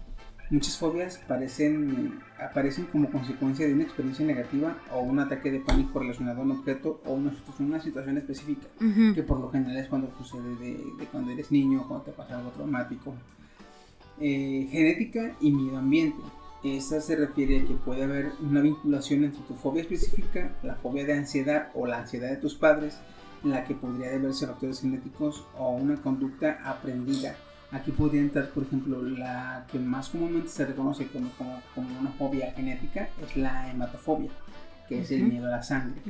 [0.51, 6.01] Muchas fobias parecen, aparecen como consecuencia de una experiencia negativa o un ataque de pánico
[6.01, 8.67] relacionado a un objeto o una, una situación específica
[9.15, 12.37] que por lo general es cuando sucede de, de cuando eres niño, cuando te pasa
[12.37, 13.15] algo traumático.
[14.19, 16.19] Eh, genética y medio ambiente.
[16.65, 21.07] Esta se refiere a que puede haber una vinculación entre tu fobia específica, la fobia
[21.07, 22.99] de ansiedad o la ansiedad de tus padres,
[23.45, 27.37] en la que podría deberse factores genéticos o una conducta aprendida.
[27.73, 32.11] Aquí podría entrar, por ejemplo, la que más comúnmente se reconoce como, como, como una
[32.11, 34.31] fobia genética es la hematofobia,
[34.89, 36.01] que es el miedo a la sangre.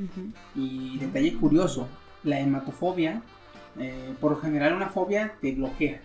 [0.55, 1.87] Y detalle curioso,
[2.23, 3.21] la hematofobia,
[3.79, 6.01] eh, por lo general una fobia te bloquea,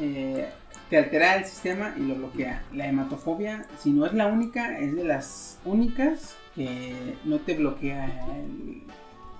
[0.00, 0.48] eh,
[0.90, 2.62] te altera el sistema y lo bloquea.
[2.72, 8.06] La hematofobia, si no es la única, es de las únicas que no te bloquea
[8.36, 8.82] el-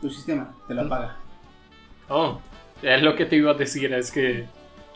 [0.01, 1.17] tu sistema, te lo apaga.
[2.09, 2.41] Oh,
[2.83, 4.47] es lo que te iba a decir, es que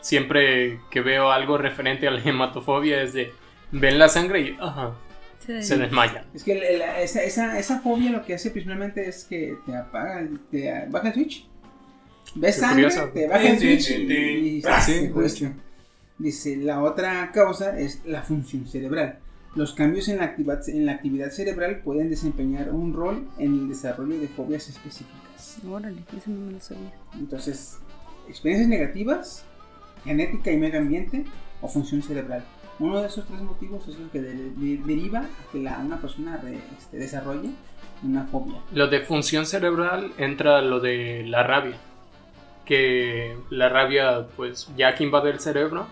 [0.01, 3.31] siempre que veo algo referente a la hematofobia es de
[3.71, 4.93] ven la sangre y ajá,
[5.45, 5.63] Sí.
[5.63, 6.25] se desmayan.
[6.35, 9.75] Es que la- la- esa, esa, esa fobia lo que hace principalmente es que te
[9.75, 11.47] apaga, te baja el switch.
[12.35, 13.09] Ves Qué sangre, curioso.
[13.11, 14.13] te baja el switch sí, sí.
[14.13, 15.13] y Ah, sí, se justo.
[15.15, 15.55] cuestiona.
[16.19, 19.17] Dice, la otra causa es la función cerebral.
[19.55, 23.67] Los cambios en la, actividad, en la actividad cerebral pueden desempeñar un rol en el
[23.67, 25.57] desarrollo de fobias específicas.
[25.67, 26.93] Órale, eso no me lo sabía.
[27.17, 27.79] Entonces,
[28.29, 29.43] experiencias negativas,
[30.03, 31.25] genética y medio ambiente
[31.61, 32.43] o función cerebral.
[32.79, 35.97] Uno de esos tres motivos es lo que de- de- deriva a que la, una
[36.01, 36.39] persona
[36.77, 37.49] este, desarrolle
[38.03, 38.55] una fobia.
[38.73, 41.77] Lo de función cerebral entra lo de la rabia.
[42.65, 45.87] Que la rabia, pues, ya que invade el cerebro,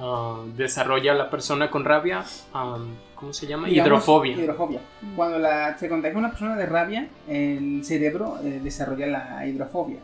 [0.00, 2.24] ah, desarrolla a la persona con rabia,
[2.54, 2.78] ah,
[3.14, 3.68] ¿cómo se llama?
[3.68, 4.36] Digamos, Hidrofobia.
[4.36, 4.80] hidrofobia.
[5.14, 9.98] Cuando la, se contagia una persona de rabia, el cerebro eh, desarrolla la hidrofobia.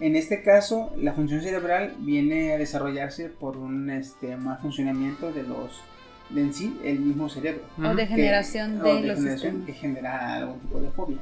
[0.00, 5.42] En este caso, la función cerebral viene a desarrollarse por un este, mal funcionamiento de
[5.42, 5.80] los
[6.28, 7.62] de en sí el mismo cerebro.
[7.78, 9.66] O degeneración Que- de o los degeneración sistemas.
[9.66, 11.18] que genera algún tipo de fobia.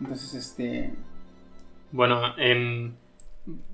[0.00, 0.92] Entonces, este,
[1.92, 2.94] Bueno, en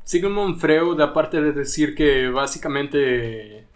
[0.05, 3.67] Sigmund Freud, aparte de decir que básicamente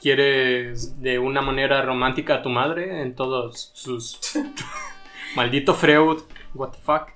[0.00, 4.20] quieres de una manera romántica a tu madre en todos sus...
[5.36, 6.18] Maldito Freud,
[6.54, 7.10] what the fuck.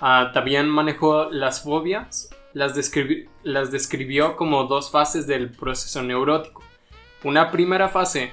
[0.00, 6.62] Ah, también manejó las fobias, las, describi- las describió como dos fases del proceso neurótico.
[7.22, 8.32] Una primera fase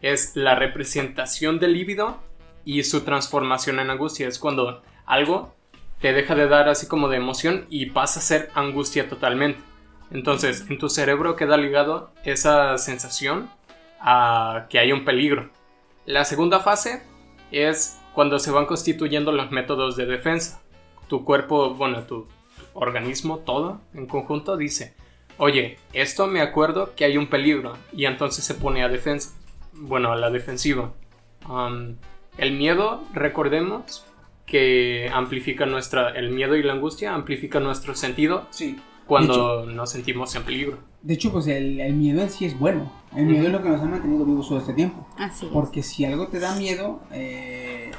[0.00, 2.20] es la representación del líbido
[2.64, 4.26] y su transformación en angustia.
[4.26, 5.54] Es cuando algo
[6.02, 9.60] te deja de dar así como de emoción y pasa a ser angustia totalmente.
[10.10, 13.48] Entonces, en tu cerebro queda ligado esa sensación
[14.00, 15.50] a que hay un peligro.
[16.04, 17.02] La segunda fase
[17.52, 20.60] es cuando se van constituyendo los métodos de defensa.
[21.06, 22.26] Tu cuerpo, bueno, tu
[22.74, 24.94] organismo, todo en conjunto dice,
[25.38, 29.34] oye, esto me acuerdo que hay un peligro y entonces se pone a defensa.
[29.72, 30.92] Bueno, a la defensiva.
[32.38, 34.04] El miedo, recordemos,
[34.52, 38.76] que amplifica nuestra, el miedo y la angustia amplifica nuestro sentido sí.
[39.06, 40.78] cuando nos sentimos en peligro.
[41.00, 42.92] De hecho, pues el, el miedo en sí es bueno.
[43.16, 45.08] El miedo es lo que nos ha mantenido vivos todo este tiempo.
[45.16, 45.52] Así es.
[45.52, 47.92] Porque si algo te da miedo, eh,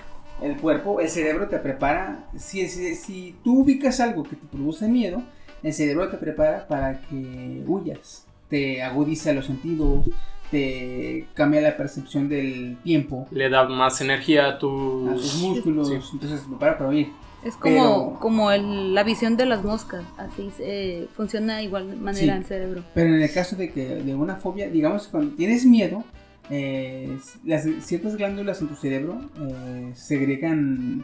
[0.44, 2.30] el cuerpo, el cerebro te prepara.
[2.38, 5.24] Si, si, si tú ubicas algo que te produce miedo,
[5.64, 8.28] el cerebro te prepara para que huyas.
[8.48, 10.06] Te agudiza los sentidos,
[10.54, 15.42] te cambia la percepción del tiempo Le da más energía a a tus tus...
[15.42, 15.96] músculos, Sí.
[16.14, 17.08] entonces para para oír.
[17.44, 21.98] Es como, Pero- como el- la visión de las moscas, así se- funciona de igual
[21.98, 22.40] manera Sí.
[22.40, 22.84] el cerebro.
[22.94, 26.06] Pero en el caso de que de una fobia, digamos cuando tienes miedo,
[26.50, 31.04] eh, las ciertas glándulas en tu cerebro eh, segregan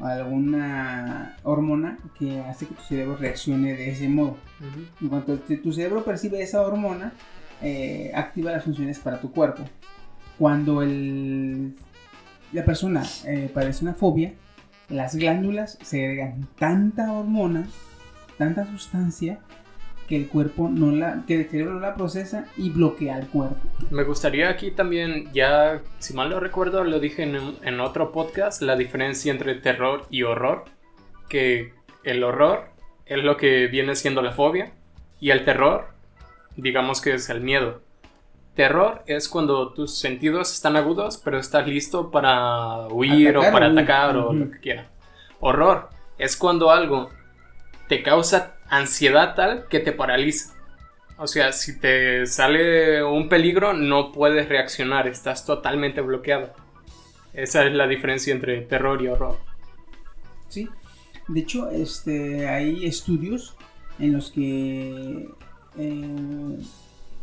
[0.00, 4.36] alguna hormona que hace que tu cerebro reaccione de ese modo.
[4.60, 4.80] Ujú.
[5.02, 7.12] En cuanto tu cerebro percibe esa hormona,
[7.62, 9.64] eh, activa las funciones para tu cuerpo.
[10.38, 14.32] Cuando la persona eh, padece una fobia,
[14.88, 17.66] las glándulas segregan tanta hormona,
[18.38, 19.38] tanta sustancia,
[20.08, 23.60] que el cuerpo no la, que cerebro la procesa y bloquea el cuerpo.
[23.90, 28.74] Me gustaría aquí también, ya, si mal no recuerdo, lo dije en otro podcast, la
[28.74, 30.64] diferencia entre terror y horror.
[31.28, 32.70] Que el horror
[33.06, 34.72] es lo que viene siendo la fobia
[35.20, 35.88] y el terror,
[36.60, 37.82] digamos que es el miedo.
[38.54, 43.66] Terror es cuando tus sentidos están agudos, pero estás listo para huir Atacar o para
[43.66, 44.90] atacar o lo que quiera.
[45.40, 45.88] Horror
[46.18, 47.10] es cuando algo
[47.88, 50.54] te causa ansiedad tal que te paraliza.
[51.16, 56.52] O sea, si te sale un peligro, no puedes reaccionar, estás totalmente bloqueado.
[57.32, 59.38] Esa es la diferencia entre terror y horror.
[60.48, 60.68] ¿sí?
[61.28, 63.56] De hecho, este, hay estudios
[63.98, 65.28] en los que
[65.78, 66.58] eh,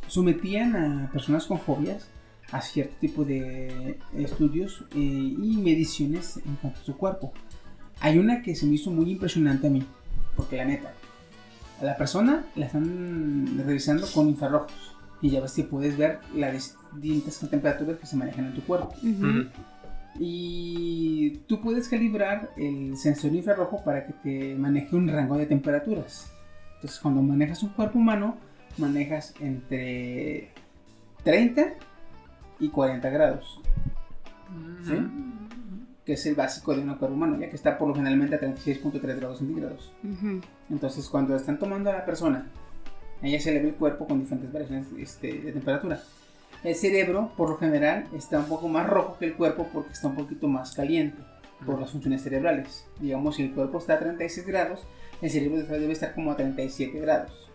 [0.07, 2.09] sometían a personas con fobias
[2.51, 7.33] a cierto tipo de estudios eh, y mediciones en cuanto a su cuerpo.
[7.99, 9.83] Hay una que se me hizo muy impresionante a mí,
[10.35, 10.93] porque la neta,
[11.81, 16.77] a la persona la están revisando con infrarrojos y ya ves que puedes ver las
[16.95, 18.93] distintas temperaturas que se manejan en tu cuerpo.
[20.19, 26.31] Y tú puedes calibrar el sensor infrarrojo para que te maneje un rango de temperaturas.
[26.77, 28.37] Entonces, cuando manejas un cuerpo humano,
[28.77, 30.49] manejas entre
[31.23, 31.73] 30
[32.59, 33.59] y 40 grados,
[34.85, 34.95] ¿sí?
[36.05, 38.39] que es el básico de un cuerpo humano, ya que está por lo generalmente a
[38.39, 39.91] 36.3 grados centígrados.
[40.69, 42.45] Entonces, cuando están tomando a la persona,
[43.23, 45.99] a ella se le ve el cuerpo con diferentes variaciones este, de temperatura.
[46.63, 50.07] El cerebro, por lo general, está un poco más rojo que el cuerpo porque está
[50.07, 51.17] un poquito más caliente
[51.65, 52.87] por las funciones cerebrales.
[52.99, 54.85] Digamos, si el cuerpo está a 36 grados,
[55.21, 57.49] el cerebro debe estar como a 37 grados.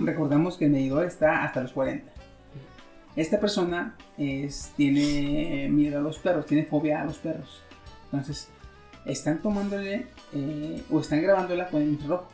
[0.00, 2.10] Recordamos que el medidor está hasta los 40.
[3.16, 7.62] Esta persona es, tiene miedo a los perros, tiene fobia a los perros.
[8.04, 8.48] Entonces,
[9.04, 12.28] están tomándole eh, o están grabándola con el infrarrojo.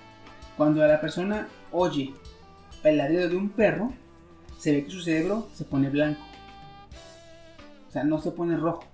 [0.56, 2.14] Cuando a la persona oye
[2.82, 3.92] el ladrido de un perro,
[4.58, 6.20] se ve que su cerebro se pone blanco.
[7.88, 8.84] O sea, no se pone rojo.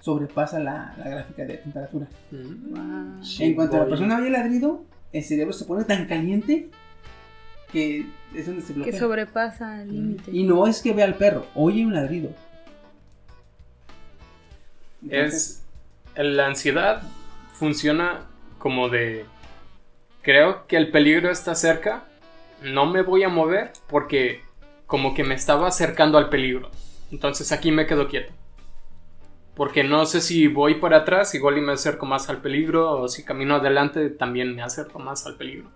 [0.00, 2.06] Sobrepasa la, la gráfica de temperatura.
[2.30, 3.20] Guau.
[3.40, 6.68] en cuanto a la persona oye el ladrido, el cerebro se pone tan caliente
[7.72, 8.98] que es donde se Que bloquea.
[8.98, 10.30] sobrepasa el límite.
[10.32, 12.30] Y no es que vea al perro, oye un ladrido.
[15.02, 15.64] Entonces,
[16.14, 17.02] Es la ansiedad
[17.52, 18.22] funciona
[18.58, 19.24] como de
[20.22, 22.04] creo que el peligro está cerca,
[22.62, 24.40] no me voy a mover porque
[24.86, 26.70] como que me estaba acercando al peligro.
[27.10, 28.32] Entonces aquí me quedo quieto.
[29.58, 33.08] Porque no sé si voy para atrás, igual y me acerco más al peligro, o
[33.08, 35.68] si camino adelante, también me acerco más al peligro.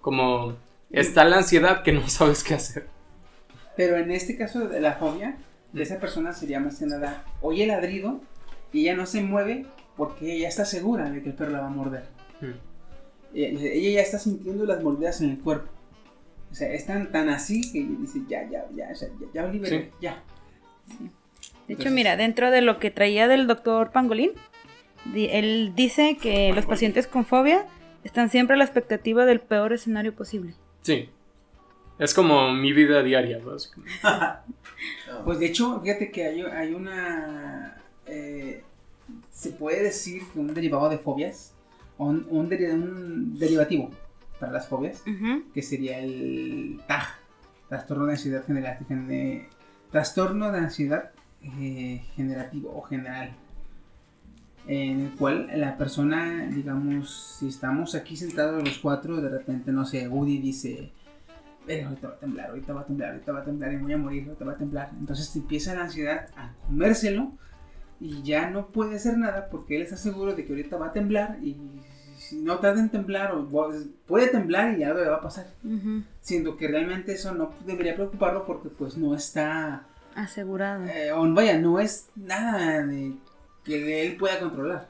[0.00, 0.56] Como
[0.90, 2.88] está la ansiedad que no sabes qué hacer.
[3.76, 5.36] Pero en este caso de la fobia,
[5.72, 8.20] de esa persona sería más que nada, oye el ladrido
[8.72, 9.66] y ella no se mueve
[9.96, 12.04] porque ella está segura de que el perro la va a morder.
[12.40, 13.36] Mm.
[13.36, 15.70] Ella, ella ya está sintiendo las mordidas en el cuerpo.
[16.50, 19.68] O sea, es tan, tan así que dice, ya, ya, ya, ya, ya, ya, Oliver,
[19.68, 19.88] Sí.
[20.00, 20.22] ya.
[21.68, 24.30] De hecho, mira, dentro de lo que traía del doctor Pangolín,
[25.14, 27.66] él dice que los pacientes con fobia
[28.04, 30.54] están siempre a la expectativa del peor escenario posible.
[30.82, 31.08] Sí.
[31.98, 33.92] Es como mi vida diaria, básicamente.
[35.24, 37.76] Pues de hecho, fíjate que hay, hay una...
[38.06, 38.62] eh,
[39.30, 41.54] se puede decir que un derivado de fobias,
[41.96, 43.90] o un, un deri- un derivativo
[44.40, 45.02] para las fobias,
[45.54, 47.04] que sería el TAG,
[47.68, 49.48] trastorno de ansiedad general, gene-
[49.90, 51.12] trastorno de ansiedad
[51.60, 53.34] eh, generativo o general,
[54.66, 59.84] en el cual la persona, digamos, si estamos aquí sentados los cuatro, de repente, no
[59.84, 60.90] sé, Woody dice,
[61.68, 63.92] "Eh, ahorita va a temblar, ahorita va a temblar, ahorita va a temblar y voy
[63.92, 64.90] a morir, ahorita va a temblar.
[64.98, 67.32] Entonces empieza la ansiedad a comérselo
[68.00, 70.92] y ya no puede hacer nada porque él está seguro de que ahorita va a
[70.92, 71.56] temblar y
[72.16, 73.46] si no tarda en temblar o
[74.06, 75.46] puede temblar y algo le va a pasar
[76.20, 80.84] siendo que realmente eso no debería preocuparlo porque pues no está, Asegurado.
[80.86, 83.12] eh, o vaya, no es nada de
[83.64, 84.88] que él pueda controlar.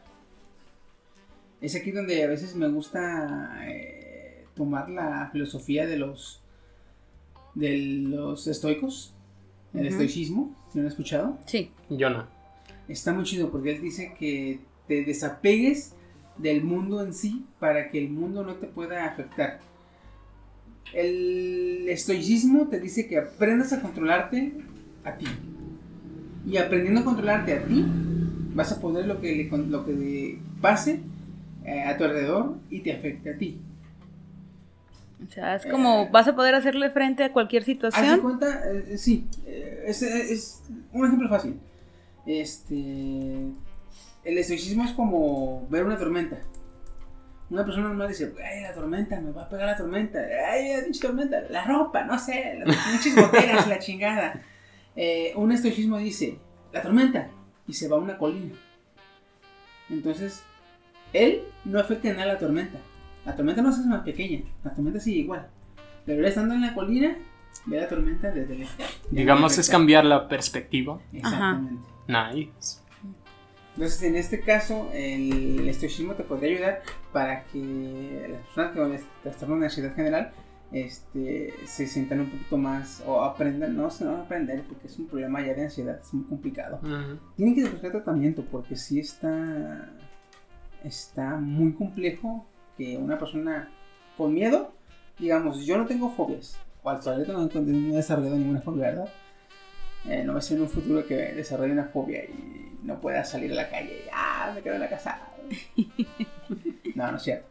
[1.60, 6.40] Es aquí donde a veces me gusta eh, tomar la filosofía de los
[7.54, 9.14] de los estoicos,
[9.72, 9.88] el Ujú.
[9.90, 11.38] estoicismo, ¿lo han escuchado?
[11.46, 11.70] Sí.
[11.88, 12.26] Yo no.
[12.88, 15.94] Está muy chido porque él dice que te desapegues
[16.36, 19.60] del mundo en sí para que el mundo no te pueda afectar.
[20.92, 24.52] El estoicismo te dice que aprendas a controlarte
[25.04, 25.26] a ti.
[26.46, 27.84] Y aprendiendo a controlarte a ti,
[28.54, 31.00] vas a poder lo que le, lo que le pase
[31.64, 33.60] eh, a tu alrededor y te afecte a ti.
[35.26, 38.20] O sea, es como vas a poder hacerle frente a cualquier Haz situación.
[38.20, 40.62] cuenta, eh, sí, eh, es, es
[40.92, 41.58] un ejemplo fácil.
[42.26, 42.74] Este,
[44.24, 46.38] el estoicismo es como ver una tormenta.
[47.50, 50.18] Una persona normal dice, ay, la tormenta, me va a pegar la tormenta,
[50.50, 54.40] ay, la pinche tormenta, la ropa, no sé, las pinches goteras, la chingada.
[54.96, 56.38] Eh, un estoicismo dice,
[56.72, 57.30] la tormenta,
[57.66, 58.54] y se va a una colina.
[59.90, 60.42] Entonces,
[61.12, 62.78] él no afecta en nada a la tormenta.
[63.24, 65.48] La tormenta no se hace más pequeña, la tormenta sigue igual.
[66.04, 67.16] Pero él estando en la colina,
[67.66, 68.74] ve la tormenta desde lejos.
[69.10, 71.00] Digamos es cambiar la perspectiva.
[71.12, 71.88] Exactamente.
[72.06, 72.78] Nice.
[73.74, 79.00] Entonces, en este caso, el estoicismo te podría ayudar para que las personas con el
[79.22, 80.32] trastorno de ansiedad general
[80.74, 84.98] este, se sientan un poquito más o aprendan, no se van a aprender porque es
[84.98, 86.80] un problema ya de ansiedad, es muy complicado.
[86.82, 87.18] Ujú.
[87.36, 89.88] Tienen que buscar tratamiento porque sí está,
[90.82, 92.46] está muy complejo
[92.76, 93.68] que una persona
[94.16, 94.72] con miedo,
[95.18, 98.86] digamos, yo no tengo fobias, o al momento no, he- no he desarrollado ninguna fobia,
[98.88, 99.08] ¿verdad?
[100.06, 103.24] Eh, no va a ser en un futuro que desarrolle una fobia y no pueda
[103.24, 105.18] salir a la calle y ah, me quedo en la casa.
[106.94, 107.46] no, no es cierto.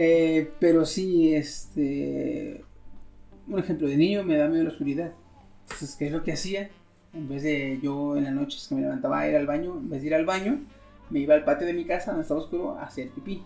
[0.00, 2.64] Eh, pero sí, este.
[3.48, 5.12] Un ejemplo de niño me da miedo la oscuridad.
[5.62, 6.70] Entonces, ¿qué es lo que hacía?
[7.12, 9.90] En vez de yo en las noches que me levantaba a ir al baño, en
[9.90, 10.60] vez de ir al baño,
[11.10, 13.42] me iba al patio de mi casa donde estaba oscuro a hacer pipí.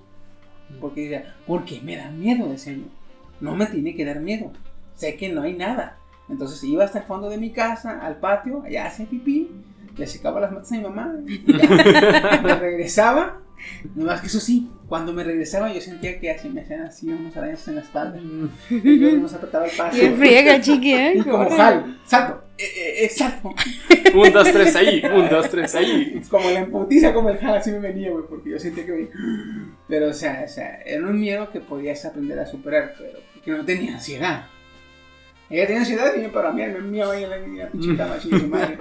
[0.79, 2.49] Porque decía, ¿por qué me da miedo?
[2.49, 2.85] Decía yo.
[3.41, 4.53] No me tiene que dar miedo.
[4.95, 5.99] Sé que no hay nada.
[6.29, 9.51] Entonces iba hasta el fondo de mi casa, al patio, allá hacía pipí,
[9.97, 13.42] le secaba las matas a mi mamá, me regresaba.
[13.95, 17.37] Nomás que eso sí, cuando me regresaba yo sentía que así me hacían así unos
[17.37, 18.21] arañas en la espalda.
[18.71, 19.97] Y yo nos apretaba el paso.
[19.97, 21.13] Y friega, chiqui, ¿eh?
[21.17, 23.55] Y como jal, salto, eh, eh, eh, salto.
[24.15, 25.03] Un, dos, tres ahí.
[25.05, 26.21] Un, dos, tres ahí.
[26.31, 29.09] Como la emputiza, como el jal, así me venía, güey, porque yo sentía que me...
[29.89, 33.51] Pero, o sea, o sea, era un miedo que podías aprender a superar, pero que
[33.51, 34.47] no tenía ansiedad.
[35.51, 38.49] Ella tenía ansiedad y yo para mí, me mío ahí en la, cama, chingue su
[38.49, 38.79] madre.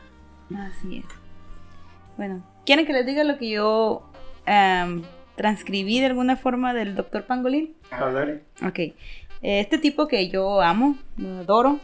[0.56, 1.04] Así es.
[2.16, 4.11] Bueno, ¿quieren que les diga lo que yo
[4.46, 5.02] am,
[5.36, 7.74] transcribí de alguna forma del doctor Pangolín?
[8.66, 8.78] Ok.
[8.78, 8.94] Eh,
[9.42, 10.96] Este tipo que yo amo,
[11.40, 11.80] adoro,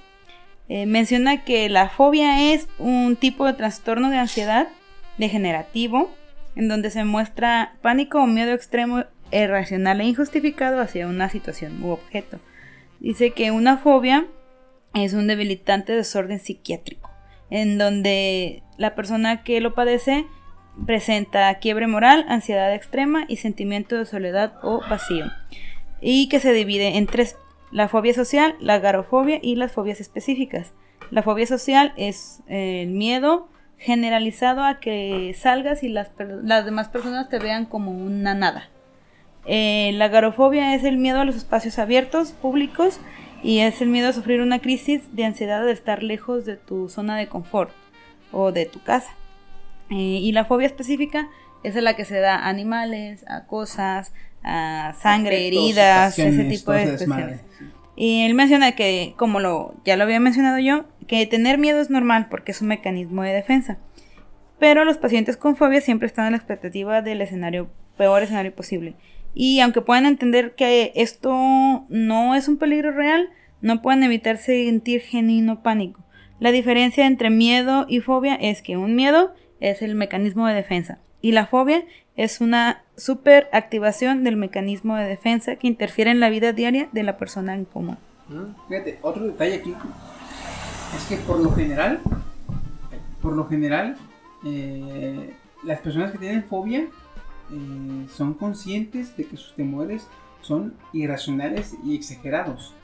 [0.68, 4.68] eh, menciona que la fobia es un tipo de trastorno de ansiedad
[5.16, 6.10] degenerativo
[6.56, 11.90] en donde se muestra pánico o miedo extremo, irracional e injustificado hacia una situación u
[11.90, 12.38] objeto.
[13.00, 14.26] Dice que una fobia
[14.94, 17.10] es un debilitante desorden psiquiátrico,
[17.50, 20.26] en donde la persona que lo padece
[20.86, 25.26] presenta quiebre moral, ansiedad extrema y sentimiento de soledad o vacío
[26.00, 27.36] y que se divide en tres,
[27.70, 30.72] la fobia social, la agorafobia y las fobias específicas.
[31.10, 33.48] La fobia social es eh, el miedo
[33.78, 36.10] generalizado a que salgas y las,
[36.42, 38.68] las demás personas te vean como una nada.
[39.46, 43.00] Eh, la agorafobia es el miedo a los espacios abiertos, públicos,
[43.42, 46.88] y es el miedo a sufrir una crisis de ansiedad de estar lejos de tu
[46.88, 47.70] zona de confort
[48.32, 49.10] o de tu casa.
[49.90, 51.28] Eh, y la fobia específica
[51.62, 54.12] es la que se da a animales, a cosas,
[54.42, 57.40] a sangre, Afectos, heridas, ese tipo de expresiones.
[57.96, 61.90] Y él menciona que, como lo, ya lo había mencionado yo, que tener miedo es
[61.90, 63.78] normal porque es un mecanismo de defensa.
[64.58, 68.94] Pero los pacientes con fobia siempre están en la expectativa del escenario, peor escenario posible.
[69.34, 75.00] Y aunque puedan entender que esto no es un peligro real, no pueden evitar sentir
[75.00, 76.04] genuino pánico.
[76.40, 80.98] La diferencia entre miedo y fobia es que un miedo es el mecanismo de defensa
[81.20, 81.84] y la fobia
[82.16, 87.16] es una superactivación del mecanismo de defensa que interfiere en la vida diaria de la
[87.16, 87.98] persona en común.
[88.68, 89.74] Fíjate, otro detalle aquí
[90.96, 92.00] es que por lo general,
[93.22, 93.96] por lo general,
[94.44, 100.06] eh, las personas que tienen fobia eh, son conscientes de que sus temores
[100.42, 102.74] son irracionales y exagerados.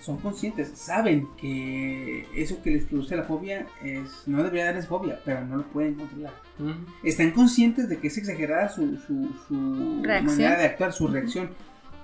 [0.00, 5.20] Son conscientes, saben que eso que les produce la fobia es, no debería darles fobia,
[5.24, 6.32] pero no lo pueden controlar.
[6.58, 6.72] Ujú.
[7.04, 11.50] Están conscientes de que es exagerada su, su, su manera de actuar, su reacción,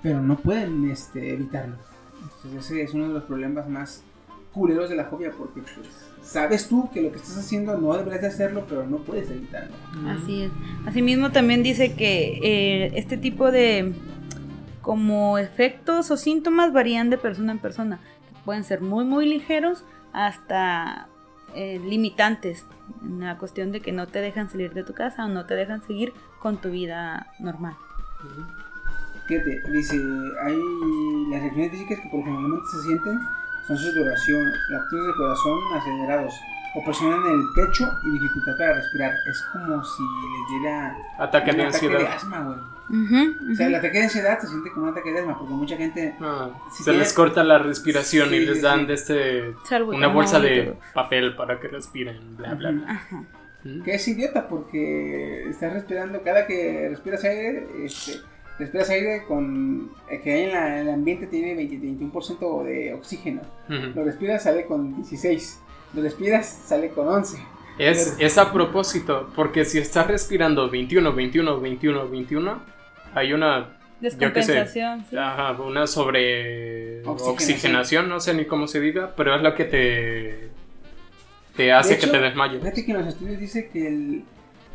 [0.03, 1.75] pero no pueden este, evitarlo.
[2.21, 4.03] Entonces ese es uno de los problemas más
[4.51, 5.87] culeros de la fobia, porque pues,
[6.21, 9.75] sabes tú que lo que estás haciendo no deberías de hacerlo, pero no puedes evitarlo.
[10.07, 10.51] Así es.
[10.85, 13.93] Asimismo también dice que eh, este tipo de
[14.87, 17.99] como efectos o síntomas varían de persona en persona.
[18.45, 19.83] Pueden ser muy muy ligeros
[20.13, 21.09] hasta
[21.53, 22.65] eh, limitantes,
[23.01, 25.55] en la cuestión de que no te dejan salir de tu casa o no te
[25.55, 27.75] dejan seguir con tu vida normal.
[29.27, 29.97] Fíjate, dice,
[30.45, 30.57] hay
[31.31, 33.19] las reacciones físicas que por generalmente se sienten
[33.67, 36.33] son sudoración, latidos de corazón acelerados,
[36.75, 39.11] opresión en el pecho y dificultad para respirar.
[39.29, 41.99] Es como si les diera Ataque de ataque ansiedad.
[41.99, 42.76] de asma, güey.
[42.89, 45.53] Ujú, O sea, el ataque de ansiedad se siente como un ataque de asma, porque
[45.53, 46.15] mucha gente...
[46.21, 48.85] Ah, Si se tiene- les corta la respiración y les dan sí.
[48.87, 49.55] de este
[49.93, 52.91] una bolsa de papel para que respiren, bla bla bla.
[52.91, 53.23] Ajá.
[53.63, 53.81] ¿Mm?
[53.83, 58.19] Que es idiota porque estás respirando, cada que respiras aire, este,
[58.59, 59.89] respiras aire con...
[60.09, 63.41] eh, que hay en la- el ambiente tiene 20, 21% de oxígeno.
[63.67, 65.59] Lo respiras sale con 16.
[65.93, 67.37] Lo respiras sale con 11.
[67.79, 72.76] Es, es a propósito, porque si estás respirando 21, 21, 21, 21,
[73.17, 73.77] hay una,
[74.19, 75.17] yo sé, Descompensación, sí.
[75.17, 77.33] ajá, una sobre Oxigenación.
[77.33, 80.49] oxigenación, no sé ni cómo se diga, pero es lo que te,
[81.55, 82.61] te hace De que hecho, te desmayes.
[82.61, 84.23] Fíjate que en los estudios dice que el,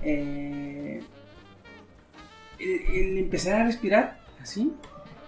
[0.02, 1.01] eh,
[2.59, 4.73] el, el empezar a respirar así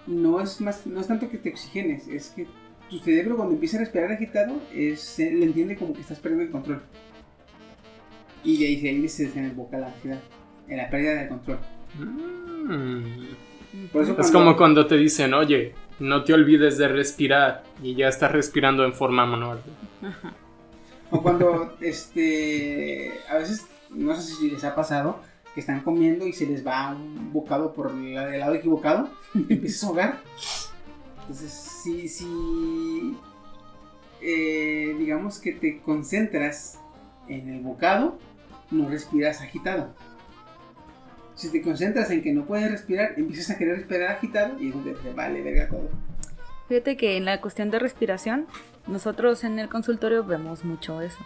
[0.07, 2.47] no es más no es tanto que te oxigenes, es que
[2.91, 6.45] tu cerebro cuando empieza a respirar agitado es, eh, le entiende como que estás perdiendo
[6.45, 6.83] el control.
[8.45, 10.21] Y de ahí, de ahí se desemboca la ansiedad,
[10.69, 11.59] en la pérdida del control.
[11.99, 13.03] Mm.
[13.93, 17.95] Por eso Es cuando- como cuando te dicen, oye, no te olvides de respirar y
[17.95, 19.61] ya estás respirando en forma manual.
[21.11, 25.21] O cuando, este, a veces, no sé si les ha pasado,
[25.55, 29.43] que están comiendo y se les va un bocado por la- el lado equivocado y
[29.43, 30.21] te empiezas a ahogar.
[31.21, 33.17] Entonces, si, si
[34.21, 36.79] eh, digamos que te concentras
[37.29, 38.19] en el bocado,
[38.71, 39.95] no respiras agitado.
[41.35, 44.75] Si te concentras en que no puedes respirar, empiezas a querer respirar agitado y es
[44.75, 45.89] donde te vale verga todo.
[46.69, 48.47] Fíjate que en la cuestión de respiración,
[48.87, 51.19] nosotros en el consultorio vemos mucho eso,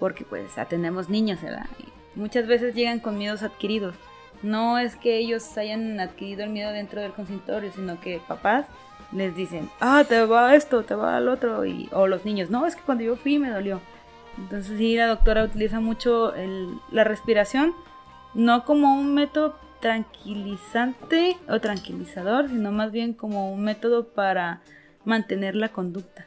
[0.00, 1.66] porque pues atendemos niños, ¿verdad?
[1.78, 3.94] Y muchas veces llegan con miedos adquiridos.
[4.42, 8.66] No es que ellos hayan adquirido el miedo dentro del consultorio, sino que papás
[9.12, 12.66] les dicen, ah, te va esto, te va el otro, y, o los niños, no,
[12.66, 13.80] es que cuando yo fui me dolió.
[14.38, 16.32] Entonces sí, la doctora utiliza mucho
[16.90, 17.74] la respiración,
[18.34, 24.60] no como un método tranquilizante o tranquilizador, sino más bien como un método para
[25.04, 26.26] mantener la conducta.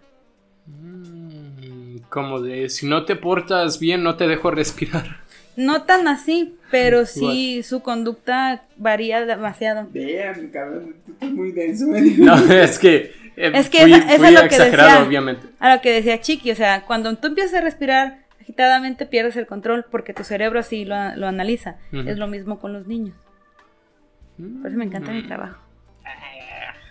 [0.68, 5.18] Mm, Como de, si no te portas bien, no te dejo respirar.
[5.56, 9.88] No tan así, pero sí su conducta varía demasiado.
[9.91, 12.11] Vean, cabrón, tú estás muy denso, güey.
[12.18, 13.14] No, es que...
[13.38, 15.07] eh, Es que fui, esa- fui es lo que exagerado, decía.
[15.07, 15.48] obviamente.
[15.60, 19.47] A lo que decía Chiqui, o sea, cuando tú empiezas a respirar agitadamente pierdes el
[19.47, 21.77] control porque tu cerebro así lo, lo analiza.
[21.91, 23.15] Es lo mismo con los niños.
[24.38, 25.15] Por eso me encanta Mm.
[25.15, 25.57] mi trabajo.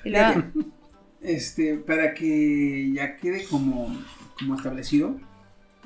[0.05, 0.43] Y luego,
[1.21, 3.89] Este, para que ya quede como,
[4.39, 5.17] como establecido,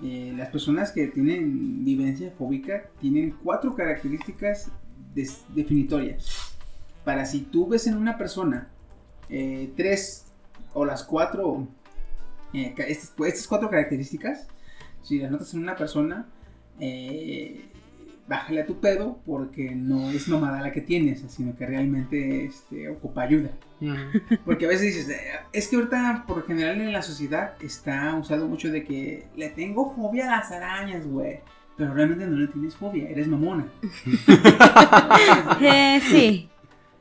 [0.02, 4.72] eh, las personas que tienen vivencia fóbica tienen cuatro características
[5.14, 6.56] des- definitorias.
[7.04, 8.68] Para si tú ves en una persona
[9.28, 10.32] eh, tres
[10.72, 11.68] o las cuatro,
[12.54, 14.48] eh, estas, pues, estas cuatro características,
[15.08, 16.26] si las notas en una persona,
[16.78, 17.64] eh,
[18.28, 22.88] bájale a tu pedo porque no es mamada la que tienes, sino que realmente este,
[22.90, 23.50] ocupa ayuda.
[24.44, 25.20] Porque a veces dices, "Eh,
[25.52, 29.94] es que ahorita por general en la sociedad está usado mucho de que le tengo
[29.94, 31.40] fobia a las arañas, güey.
[31.76, 33.66] Pero realmente no le tienes fobia, eres mamona.
[35.60, 36.50] eh, sí.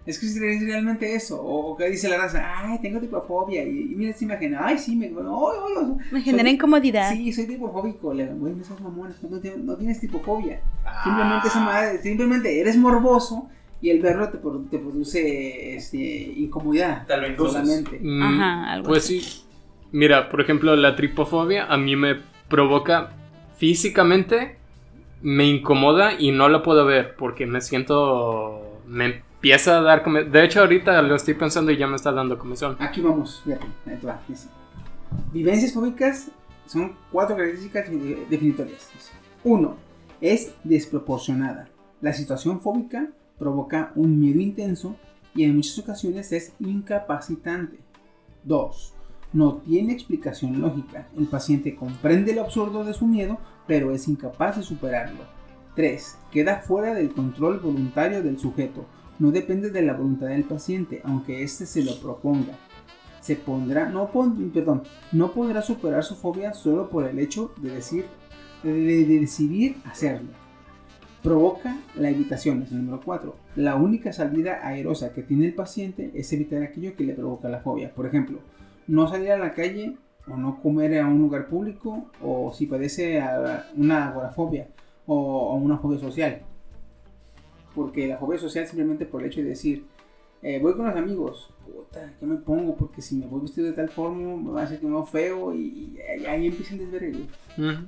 [0.08, 1.40] Es que es re- realmente eso.
[1.42, 3.64] O, o que dice la raza, ay, tengo tipofobia.
[3.64, 5.10] Y, y mira esta imagen, ay, sí, me.
[5.10, 7.12] Bueno, Me genera soy- incomodidad.
[7.12, 8.14] Sí, soy tipofóbico.
[8.14, 10.62] Le digo, güey, no seas mamona, no, tienes- no tienes tipofobia.
[10.86, 11.02] Ah.
[11.04, 13.50] Simplemente esa madre, simplemente eres morboso
[13.82, 17.06] y el verlo te, te produce este, incomodidad.
[17.10, 17.54] Lo induces.
[17.54, 18.00] solamente.
[18.02, 19.20] Mm, Ajá, algo Pues así.
[19.22, 19.44] sí.
[19.92, 22.16] Mira, por ejemplo, la tripofobia a mí me
[22.50, 23.12] provoca
[23.58, 24.56] físicamente,
[25.22, 28.80] me incomoda y no la puedo ver porque me siento...
[28.88, 29.22] Me
[29.52, 30.04] empieza a dar...
[30.04, 32.76] come- De hecho, ahorita lo estoy pensando y ya me está dando comezón.
[32.80, 34.20] Aquí vamos, fíjate, ahí va.
[35.32, 36.30] Vivencias fóbicas
[36.66, 38.90] son cuatro características de- definitorias.
[39.44, 39.76] Uno,
[40.22, 41.70] es desproporcionada.
[42.02, 43.08] La situación fóbica
[43.40, 44.96] provoca un miedo intenso
[45.34, 47.78] y en muchas ocasiones es incapacitante.
[48.44, 48.94] 2.
[49.34, 51.08] No tiene explicación lógica.
[51.18, 53.38] El paciente comprende lo absurdo de su miedo,
[53.68, 55.24] pero es incapaz de superarlo.
[55.76, 56.18] 3.
[56.32, 58.86] Queda fuera del control voluntario del sujeto.
[59.20, 62.54] No depende de la voluntad del paciente, aunque éste se lo proponga.
[63.22, 67.72] Se pondrá, no, pon- perdón, no podrá superar su fobia solo por el hecho de
[67.72, 68.06] decir,
[68.64, 70.30] de, de decidir hacerlo.
[71.24, 73.36] Provoca la evitación, es el número 4.
[73.56, 77.60] La única salida aerosa que tiene el paciente es evitar aquello que le provoca la
[77.60, 77.92] fobia.
[77.94, 78.40] Por ejemplo,
[78.88, 79.98] no salir a la calle
[80.30, 83.22] o no comer a un lugar público, o si padece
[83.76, 84.68] una agorafobia
[85.06, 86.42] o una fobia social.
[87.78, 89.86] Porque la fobia social simplemente por el hecho de decir,
[90.42, 92.76] eh, voy con los amigos, puta, ¿qué me pongo?
[92.76, 95.06] Porque si me voy vestido de tal forma, me va a hacer que me veo
[95.06, 97.12] feo y, y ahí empieza el desvergue.
[97.56, 97.70] güey.
[97.70, 97.86] Ujú.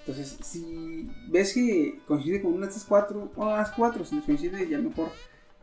[0.00, 4.22] Entonces, si ves que coincide con una de estas cuatro, o las cuatro, si no
[4.26, 5.08] coincide, ya mejor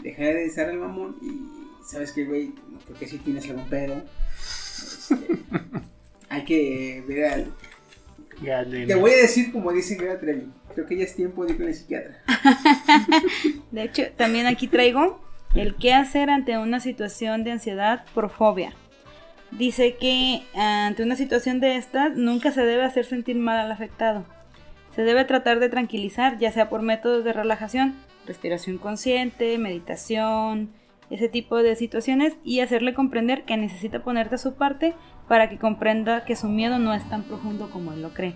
[0.02, 2.52] deja de estar el mamón y sabes que, güey,
[2.86, 4.02] creo que si tienes algún pedo.
[4.40, 5.16] Este,
[6.30, 7.54] hay que ver al...
[8.88, 11.58] Te voy a decir como dice Gloria Trevi, creo que ya es tiempo de ir
[11.58, 12.22] con el psiquiatra.
[13.72, 15.20] De hecho, también aquí traigo
[15.56, 18.76] el qué hacer ante una situación de ansiedad por fobia.
[19.52, 24.26] Dice que ante una situación de estas nunca se debe hacer sentir mal al afectado.
[24.94, 27.96] Se debe tratar de tranquilizar, ya sea por métodos de relajación,
[28.26, 30.72] respiración consciente, meditación,
[31.10, 34.94] ese tipo de situaciones y hacerle comprender que necesita ponerte a su parte
[35.28, 38.36] para que comprenda que su miedo no es tan profundo como él lo cree.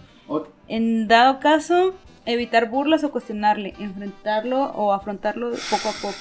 [0.67, 1.95] En dado caso,
[2.25, 6.15] evitar burlas o cuestionarle, enfrentarlo o afrontarlo poco a poco.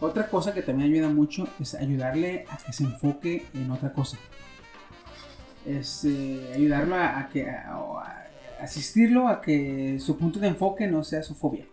[0.00, 4.18] Otra cosa que también ayuda mucho es ayudarle a que se enfoque en otra cosa.
[5.64, 8.26] Es eh, ayudarlo a, a que a-
[8.60, 11.66] asistirlo a que su punto de enfoque no sea su fobia.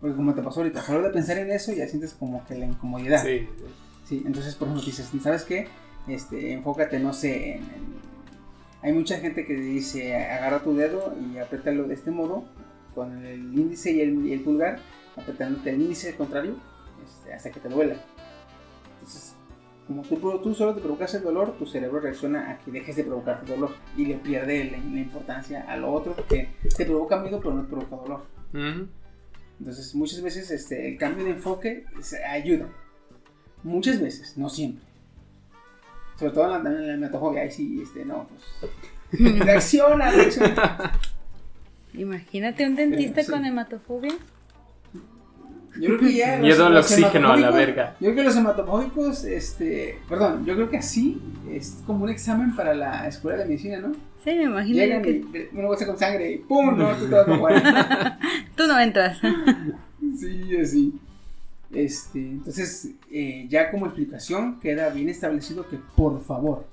[0.00, 2.66] Porque como te pasó ahorita, solo de pensar en eso ya sientes como que la
[2.66, 3.22] incomodidad.
[3.24, 3.48] Sí.
[4.08, 5.68] Sí, entonces por ejemplo dices, ¿sabes qué?
[6.06, 8.07] Este, enfócate, no sé, en, en-
[8.82, 12.44] Hay mucha gente que dice, agarra tu dedo y apriétalo de este modo,
[12.94, 14.78] con el índice y el, y el pulgar,
[15.16, 16.56] apretándote el índice contrario,
[17.04, 17.96] este, hasta que te duela.
[18.94, 19.34] Entonces,
[19.88, 23.40] como tú, solo te provocas el dolor, tu cerebro reacciona a que dejes de provocar
[23.40, 27.40] tu dolor y le pierde la, la importancia a lo otro que te provoca miedo
[27.40, 28.26] pero no te provoca dolor.
[29.58, 31.86] Entonces, muchas veces este, el cambio de enfoque
[32.28, 32.68] ayuda.
[33.64, 34.84] Muchas veces, no siempre.
[36.18, 38.26] Sobre todo en la, en la hematofobia, ahí sí, este, no,
[38.60, 38.72] pues.
[39.38, 40.92] reacciona, reacciona.
[41.94, 43.30] Imagínate un dentista Sí.
[43.30, 44.12] con hematofobia.
[45.80, 46.38] Yo creo que ya.
[46.38, 47.94] Miedo al oxígeno, a la verga.
[48.00, 49.98] Yo creo que los hematofóbicos, este.
[50.08, 51.20] Perdón, yo creo que así
[51.50, 53.92] es como un examen para la escuela de medicina, ¿no?
[54.24, 56.76] Sí, me imagino Llegan que y una bolsa con sangre y ¡pum!
[56.76, 57.62] No, tú te vas a morir.
[58.56, 59.18] tú no entras.
[60.18, 60.94] Sí, así.
[61.70, 66.66] Este, entonces, eh, ya como explicación, queda bien establecido que por favor,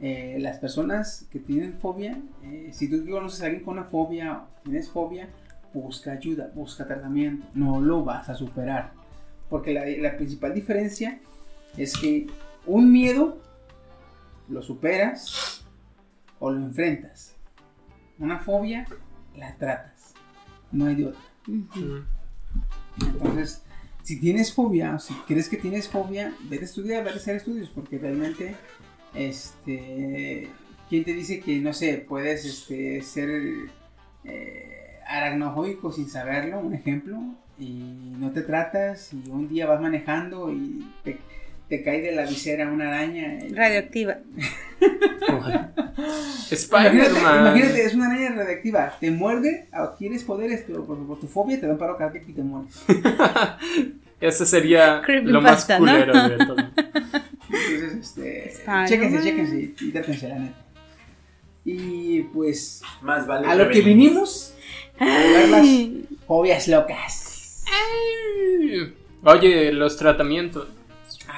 [0.00, 4.42] eh, las personas que tienen fobia, eh, si tú conoces a alguien con una fobia
[4.42, 5.30] o tienes fobia,
[5.72, 8.92] busca ayuda, busca tratamiento, no lo vas a superar.
[9.48, 11.18] Porque la, la principal diferencia
[11.76, 12.26] es que
[12.66, 13.38] un miedo
[14.48, 15.64] lo superas
[16.38, 17.34] o lo enfrentas.
[18.18, 18.86] Una fobia
[19.36, 20.14] la tratas,
[20.72, 21.20] no hay de otra.
[22.98, 23.65] Entonces,
[24.06, 27.68] si tienes fobia, si crees que tienes fobia, vete a estudiar, vete a hacer estudios,
[27.70, 28.54] porque realmente,
[29.14, 30.48] este,
[30.88, 33.68] ¿quién te dice que, no sé, puedes este, ser
[34.22, 35.00] eh,
[35.92, 37.20] sin saberlo, un ejemplo,
[37.58, 41.18] y no te tratas, y un día vas manejando y te,
[41.68, 43.38] te cae de la visera una araña.
[43.44, 44.18] y- Radioactiva.
[45.28, 47.40] Imagínate, Spider-Man.
[47.46, 51.66] imagínate, es una araña radioactiva, te muerde, adquieres poderes, pero por, por tu fobia te
[51.66, 52.74] da un paro cardíaco y te mueres.
[54.20, 55.78] Ese sería lo más ¿no?
[55.78, 56.56] culero de todo.
[56.58, 58.86] Entonces, este, Spider-Man.
[58.88, 60.56] chéquense, chéquense y trátense la neta.
[61.64, 64.54] Y pues, Más vale a lo que vinimos,
[65.00, 65.66] a ver las
[66.26, 67.64] fobias locas.
[69.24, 70.68] Oye, los tratamientos.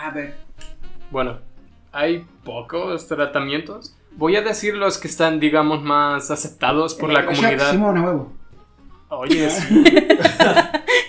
[0.04, 0.34] A ver,
[1.10, 1.38] Bueno,
[1.92, 3.94] hay pocos tratamientos.
[4.12, 7.70] Voy a decir los que están, digamos, más aceptados por la comunidad.
[7.70, 8.32] Simón, a huevo.
[9.10, 9.66] Oye, es,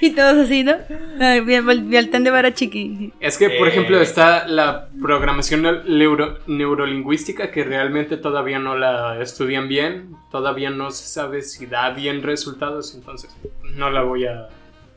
[0.02, 0.76] Y todos así, ¿no?
[1.20, 3.12] Ay, Vi al vi al tan de vara chiqui.
[3.20, 3.72] es que, por Eh.
[3.72, 10.16] ejemplo, está la programación neuro- neurolingüística que realmente todavía no la estudian bien.
[10.32, 13.36] Todavía no se sabe si da bien resultados, entonces
[13.76, 14.48] no la voy a...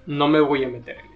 [0.07, 1.12] No me voy a meter en.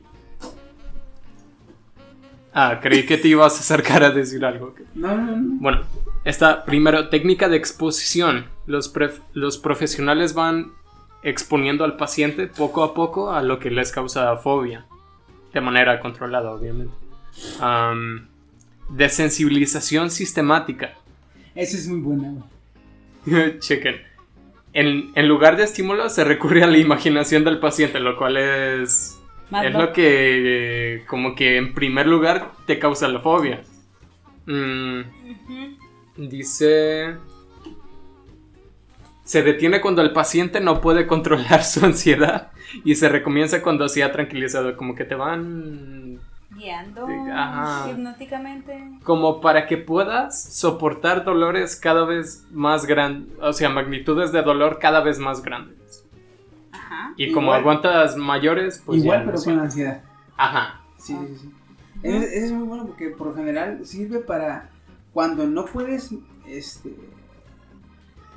[2.58, 4.74] Ah, creí que te ibas a acercar a decir algo.
[4.94, 5.42] No, no, no.
[5.60, 5.82] Bueno,
[6.24, 8.46] esta primero, técnica de exposición.
[8.66, 10.72] Los, pref- los profesionales van
[11.22, 14.86] exponiendo al paciente poco a poco a lo que les causa fobia.
[15.52, 16.94] De manera controlada, obviamente.
[17.60, 18.26] Am,
[18.88, 20.94] desensibilización sistemática.
[21.54, 22.00] Esa es muy
[23.26, 23.58] güey.
[23.58, 23.96] Chequen.
[24.72, 29.15] En, en lugar de estímulos se recurre a la imaginación del paciente, lo cual es...
[29.62, 33.62] Es lo que eh, como que en primer lugar te causa la fobia.
[34.46, 35.02] Mm,
[36.16, 37.16] Dice...
[39.24, 42.52] Se detiene cuando el paciente no puede controlar su ansiedad
[42.84, 46.20] y se recomienza cuando se ha tranquilizado, como que te van
[46.56, 47.90] Guiando Ajá.
[47.90, 48.82] hipnóticamente.
[49.02, 54.78] Como para que puedas soportar dolores cada vez más grandes, o sea, magnitudes de dolor
[54.78, 56.05] cada vez más grandes.
[56.86, 57.12] Ajá.
[57.16, 57.60] Y como Igual.
[57.60, 60.02] aguantas mayores, pues Igual, ya pero con ansiedad.
[60.36, 60.80] Ajá.
[60.98, 61.50] Sí, sí, sí.
[62.02, 64.70] Ese, ese es muy bueno porque por lo general sirve para
[65.12, 66.14] cuando no puedes,
[66.46, 66.94] este,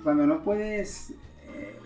[0.03, 1.11] cuando no puedes
[1.53, 1.77] eh,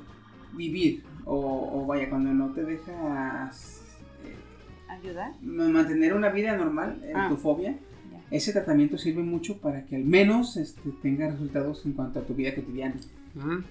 [0.53, 3.81] vivir o, o vaya, cuando no te dejas
[4.23, 4.35] eh,
[4.89, 5.33] ¿Ayuda?
[5.41, 7.27] ma- mantener una vida normal en Ah.
[7.29, 7.75] tu fobia,
[8.31, 12.33] ese tratamiento sirve mucho para que al menos este, tenga resultados en cuanto a tu
[12.33, 12.95] vida cotidiana.
[13.35, 13.63] Ujú.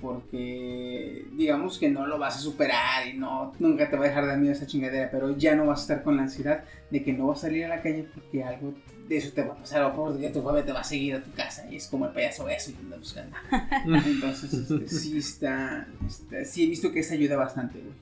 [0.00, 4.26] Porque digamos que no lo vas a superar y no nunca te va a dejar
[4.26, 7.12] de miedo esa chingadera, pero ya no vas a estar con la ansiedad de que
[7.12, 8.74] no vas a salir a la calle porque algo
[9.08, 11.22] de eso te va a pasar o porque tu fobia te va a seguir a
[11.22, 13.36] tu casa y es como el payaso eso y anda buscando.
[14.06, 17.94] Entonces, este, sí está, está- sí he visto que eso ayuda bastante, güey.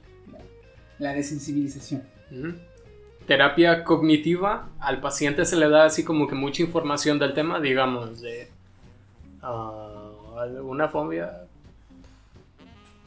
[0.99, 2.03] La, la desensibilización.
[3.27, 8.21] Terapia cognitiva, al paciente se le da así como que mucha información del tema, digamos,
[8.21, 8.49] de
[9.43, 10.11] ah,
[10.62, 11.44] una fobia,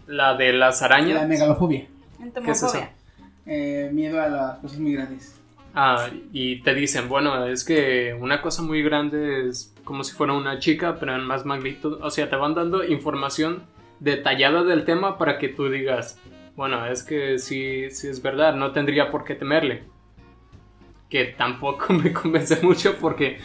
[0.07, 1.21] la de las arañas.
[1.21, 1.87] La megalofobia,
[2.43, 2.79] ¿Qué es eso?
[3.45, 5.39] Eh, miedo a las cosas muy grandes.
[5.73, 10.33] Ah, y te dicen, bueno, es que una cosa muy grande es como si fuera
[10.33, 11.99] una chica, pero en más magnitud.
[12.01, 13.63] O sea, te van dando información
[13.99, 16.19] detallada del tema para que tú digas,
[16.55, 19.83] bueno, es que sí, sí es verdad, no tendría por qué temerle.
[21.09, 23.37] Que tampoco me convence mucho porque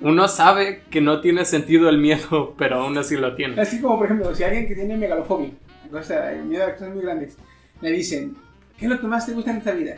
[0.00, 3.60] uno sabe que no tiene sentido el miedo, pero aún así lo tiene.
[3.60, 5.50] Así como, por ejemplo, si alguien que tiene megalofobia,
[5.92, 7.36] o sea, miedo a cosas muy grandes,
[7.80, 8.36] le dicen,
[8.78, 9.96] ¿qué es lo que más te gusta en esta vida?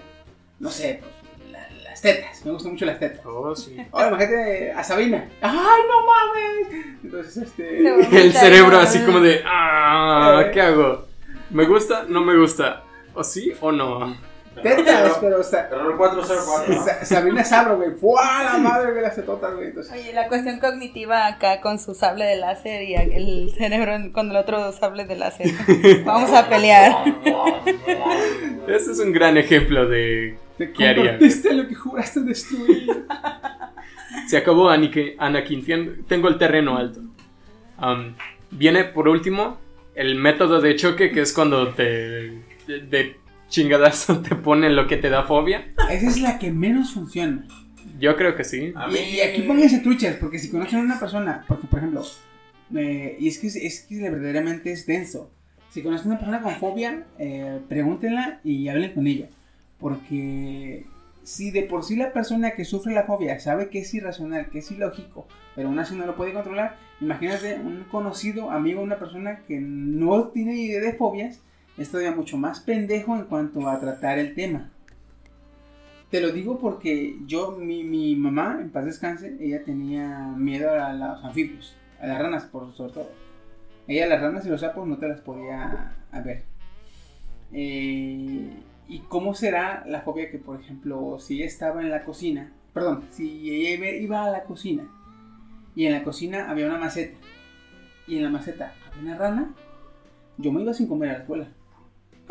[0.58, 3.24] No sé, pues, la- las tetas, me gustan mucho las tetas.
[3.26, 3.76] Oh, sí.
[3.92, 5.28] Ahora imagínate a Sabina.
[5.40, 6.86] ¡Ay, no mames!
[7.04, 7.86] Entonces, este...
[8.20, 11.06] El cerebro así como de, ah, ¿qué hago?
[11.50, 12.04] ¿Me gusta?
[12.08, 12.82] ¿No me gusta?
[13.14, 14.16] ¿O sí o no?
[14.60, 16.74] Tetas, pero o sea, Error 404.
[16.74, 16.84] ¿no?
[16.84, 17.92] Sa- Sabina Sabro, güey.
[17.92, 18.44] ¡Fua!
[18.44, 19.68] La madre, güey, las tetotas, güey.
[19.68, 24.30] Entonces, Oye, la cuestión cognitiva acá con su sable de láser y el cerebro con
[24.30, 25.50] el otro sable de láser.
[26.04, 26.92] Vamos a pelear.
[28.68, 31.12] Ese es un gran ejemplo de te ¿Qué haría?
[31.52, 33.06] lo que juraste destruir.
[34.28, 37.00] Se acabó Anakin, tengo el terreno alto.
[37.78, 38.14] Am,
[38.50, 39.58] viene por último
[39.94, 41.82] el método de choque, que es cuando te
[42.66, 43.16] de, de
[43.52, 45.72] chingadazo te ponen lo que te da fobia.
[45.90, 47.46] Esa es la que menos funciona.
[48.00, 48.72] Yo creo que sí.
[48.74, 52.02] A Y, y aquí pónganse truchas, porque si conocen a una persona, porque por ejemplo,
[52.74, 55.30] eh, y es que, es que verdaderamente es denso.
[55.70, 59.28] Si conocen a una persona con fobia, eh, pregúntenla y hablen con ella.
[59.78, 60.86] Porque
[61.22, 64.60] si de por sí la persona que sufre la fobia sabe que es irracional, que
[64.60, 69.40] es ilógico, pero aún así no lo puede controlar, imagínate un conocido, amigo, una persona
[69.46, 71.40] que no tiene idea de fobias,
[71.78, 74.70] es todavía mucho más pendejo en cuanto a tratar el tema.
[76.10, 80.92] Te lo digo porque yo, mi, mi mamá, en paz descanse, ella tenía miedo a
[80.92, 83.10] los anfibios, a las ranas por sobre todo.
[83.88, 85.94] Ella las ranas y los sapos no te las podía
[86.24, 86.44] ver.
[87.52, 88.50] Eh,
[88.88, 93.04] ¿Y cómo será la fobia que, por ejemplo, si ella estaba en la cocina, perdón,
[93.10, 94.84] si ella iba a la cocina
[95.74, 97.16] y en la cocina había una maceta
[98.06, 99.54] y en la maceta había una rana,
[100.36, 101.48] yo me iba sin comer a la escuela.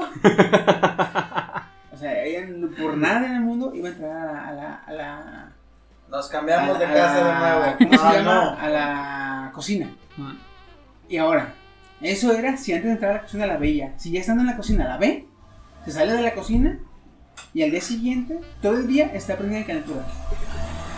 [1.93, 4.43] O sea, ella no- por nada en el mundo iba a entrar a la...
[4.47, 5.51] A la, a la-
[6.09, 7.59] Nos cambiamos a de la- casa de nuevo.
[7.59, 8.33] la- ¿Cómo se Ah, llama?
[8.33, 8.59] no.
[8.59, 9.87] A la cocina.
[10.17, 10.31] Mm.
[11.09, 11.53] Y ahora,
[12.01, 13.93] eso era si antes de entrar a la cocina la veía.
[13.97, 15.27] Si ya estando en la cocina la ve,
[15.85, 16.79] se sale de la cocina
[17.53, 20.01] y al día siguiente, todo el día está prendida en calentura.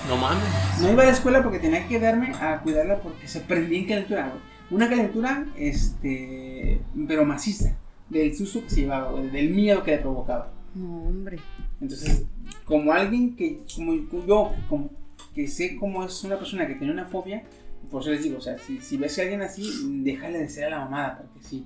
[0.07, 0.43] No mames.
[0.81, 3.88] No iba a la escuela porque tenía que quedarme a cuidarla porque se prendía en
[3.88, 4.39] calentura, güey.
[4.71, 7.75] Una calentura, este, pero maciza,
[8.09, 10.51] del susto que se llevaba, güey, del miedo que le provocaba.
[10.75, 11.38] No, hombre.
[11.81, 12.25] Entonces,
[12.65, 13.93] como alguien que, como
[14.25, 14.89] yo, como
[15.34, 17.43] que sé cómo es una persona que tiene una fobia,
[17.91, 19.69] por eso les digo, o sea, si, si ves a alguien así,
[20.03, 21.65] déjale de ser a la mamada, porque sí.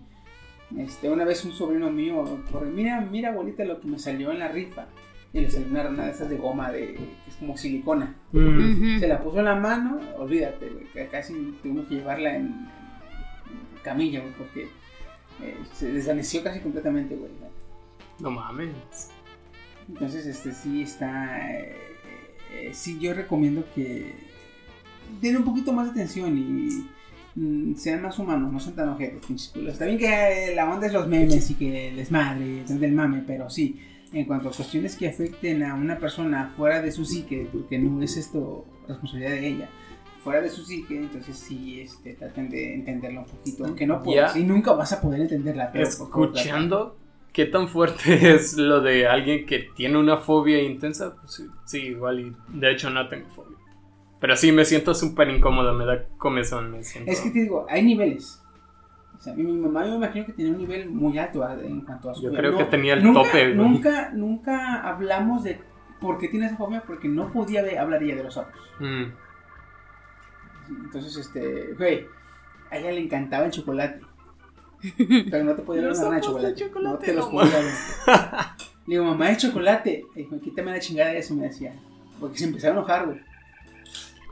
[0.78, 4.40] Este, una vez un sobrino mío, por, mira, mira abuelita lo que me salió en
[4.40, 4.88] la rifa.
[5.34, 8.16] Y le salió una rana de esas de goma, de, que es como silicona.
[8.32, 9.00] Mm.
[9.00, 13.84] Se la puso en la mano, olvídate, güey, que casi tuvimos que llevarla en, en
[13.84, 14.68] camilla, güey, porque
[15.42, 17.32] eh, se desvaneció casi completamente, güey.
[17.42, 18.30] ¿no?
[18.30, 19.12] No mames.
[19.88, 21.50] Entonces, este sí está.
[21.50, 21.76] eh,
[22.54, 24.14] eh, sí, yo recomiendo que
[25.22, 29.54] den un poquito más de atención y mm, sean más humanos, no sean tan culos.
[29.56, 33.24] Está bien que la onda es los memes y que el desmadre, el del mame,
[33.26, 33.80] pero sí,
[34.12, 38.02] en cuanto a cuestiones que afecten a una persona fuera de su psique, porque no
[38.02, 39.70] es esto responsabilidad de ella.
[40.28, 43.66] Fuera de su psique, entonces sí, este, traten de entenderla un poquito.
[43.66, 45.72] Aunque no puedas, y nunca vas a poder entenderla.
[45.72, 45.84] pero.
[45.88, 46.98] Escuchando
[47.32, 51.16] ¿qué tan fuerte es lo de alguien que tiene una fobia intensa?
[51.16, 53.58] Pues sí, sí, igual y de hecho no tengo fobia.
[54.20, 57.12] Pero sí me siento súper incómodo, me da comezón, me siento...
[57.12, 58.44] Es que te digo, hay niveles.
[59.18, 61.54] O sea, mi, mi mamá yo me imagino que tenía un nivel muy alto a-
[61.54, 62.40] en cuanto a su Yo fobia.
[62.40, 63.56] creo que tenía el nunca, tope, güey.
[63.56, 65.60] Nunca, nunca hablamos de
[66.02, 68.60] por qué tiene esa fobia, porque no podía hablar ella de los sapos.
[68.80, 69.04] Mm,
[70.70, 72.06] Entonces, este, güey,
[72.70, 74.02] a ella le encantaba el chocolate.
[75.30, 76.56] Pero no te podía dar nada de chocolate.
[76.56, 77.62] chocolate, no te los podía
[78.06, 78.56] dar.
[78.86, 80.06] Le digo, mamá, es chocolate.
[80.16, 81.74] Y dijo, quítame la chingada de eso, me decía.
[82.20, 83.20] Porque se empezó a enojar, güey.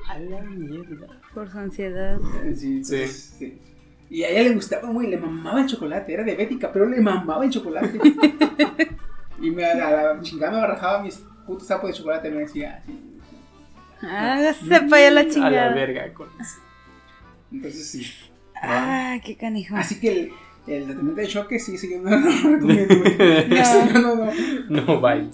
[0.07, 1.07] A la mierda.
[1.33, 2.19] Por su ansiedad.
[2.55, 3.59] Sí, entonces, sí.
[4.09, 6.13] Y a ella le gustaba, güey, le mamaba el chocolate.
[6.13, 7.99] Era diabética, pero le mamaba el chocolate.
[9.41, 12.29] y me, a la chingada me barrajaba mis putos sapos de chocolate.
[12.29, 13.14] Me decía así.
[14.01, 15.73] Para allá la A la chingada.
[15.73, 16.57] verga con eso.
[17.51, 18.11] Entonces, sí.
[18.61, 19.75] Ah, qué canijo.
[19.75, 20.31] Así que el,
[20.73, 22.93] el tratamiento de choque sí, sí, yo no, no lo recomiendo.
[23.55, 24.31] Eso no, no, no.
[24.69, 25.29] No, bye.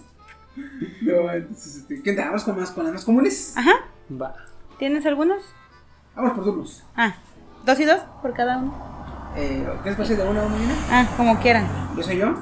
[1.01, 2.25] No, entonces, este, ¿qué tal?
[2.27, 3.53] Vamos con más, con las más comunes.
[3.55, 3.71] Ajá.
[4.21, 4.35] Va.
[4.77, 5.43] ¿Tienes algunos?
[6.15, 6.83] Vamos por turnos.
[6.95, 7.15] Ah,
[7.65, 8.91] dos y dos por cada uno.
[9.37, 10.57] Eh, ¿Quieres pasar de una a una?
[10.89, 11.65] Ah, como quieran.
[11.95, 12.35] Yo soy yo.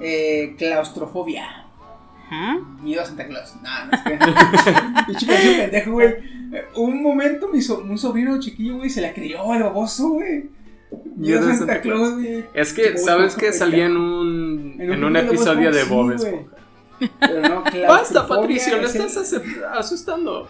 [0.00, 1.63] Eh, claustrofobia.
[2.34, 2.58] Ajá.
[2.82, 3.54] Miedo a Santa Claus.
[3.62, 4.18] No, no es que.
[5.06, 6.14] Pinche pendejo, güey.
[6.76, 10.50] Un momento, mi so- un sobrino chiquillo, güey, se la creyó el baboso, güey.
[11.16, 12.44] Miedo a Santa Claus, güey.
[12.54, 15.30] Es que, ¿sabes no, que salía en un, En un en un capítulo de Bob
[15.32, 16.26] episodio de Esponja, Bob sí.
[16.26, 17.16] Esponja?
[17.20, 19.34] Pero no, Basta, Patricio, le el- estás
[19.72, 20.48] asustando.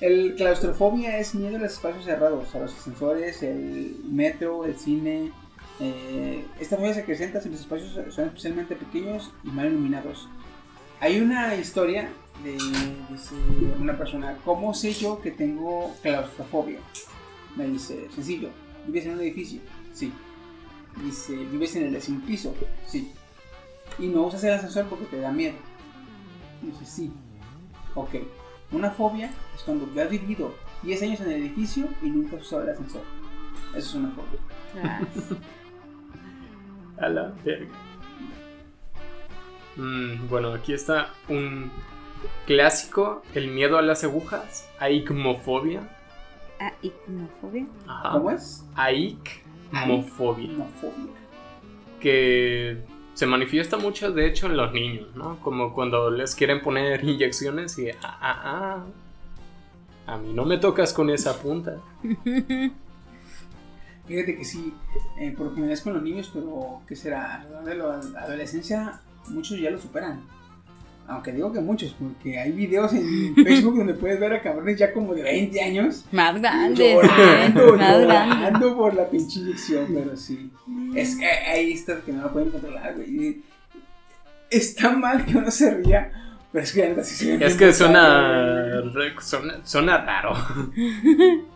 [0.00, 5.30] El claustrofobia es miedo a los espacios cerrados, a los ascensores, el metro, el cine.
[5.78, 10.28] Eh, esta fobia se acrecenta si los espacios son especialmente pequeños y mal iluminados.
[11.00, 12.10] Hay una historia
[12.44, 13.34] de, dice
[13.78, 16.78] una persona, ¿cómo sé yo que tengo claustrofobia?
[17.56, 18.50] Me dice, sencillo,
[18.86, 19.60] ¿vives en un edificio?
[19.94, 20.12] Sí.
[21.02, 22.54] Dice, ¿vives en el décimo piso?
[22.86, 23.12] Sí.
[23.98, 25.56] ¿Y no usas el ascensor porque te da miedo?
[26.60, 27.10] Dice, sí.
[27.94, 28.16] Ok.
[28.70, 32.64] Una fobia es cuando has vivido 10 años en el edificio y nunca has usado
[32.64, 33.02] el ascensor.
[33.70, 35.08] Eso es una fobia.
[36.98, 37.89] A la verga.
[39.80, 41.70] Mm, bueno, aquí está un
[42.46, 45.88] clásico, el miedo a las agujas, aigmofobia.
[46.82, 47.66] Hipnofobia.
[47.88, 48.10] Ajá.
[48.12, 48.66] ¿Cómo es?
[48.74, 50.50] Aigmofobia.
[50.50, 51.14] Una fobia.
[51.98, 52.82] que
[53.14, 55.40] se manifiesta mucho de hecho en los niños, ¿no?
[55.40, 58.84] Como cuando les quieren poner inyecciones y ah, ah, ah,
[60.06, 61.78] a mí no me tocas con esa punta.
[64.06, 64.74] Fíjate que sí,
[65.20, 67.36] eh, por lo general es con los niños, pero ¿qué será?
[67.42, 70.22] Alrededor de la adolescencia, muchos ya lo superan.
[71.08, 74.92] Aunque digo que muchos, porque hay videos en Facebook donde puedes ver a cabrones ya
[74.92, 76.94] como de 20 años Más grandes.
[76.94, 77.76] llorando.
[77.76, 78.36] Más grandes.
[78.38, 80.50] llorando por la pinche inyección, pero sí.
[80.94, 83.42] Es que ahí está que no lo pueden controlar, güey.
[84.50, 86.12] Está mal que uno se ría,
[86.52, 88.82] pero es que la neta sí se ve Es que suena,
[89.20, 90.34] suena, suena raro.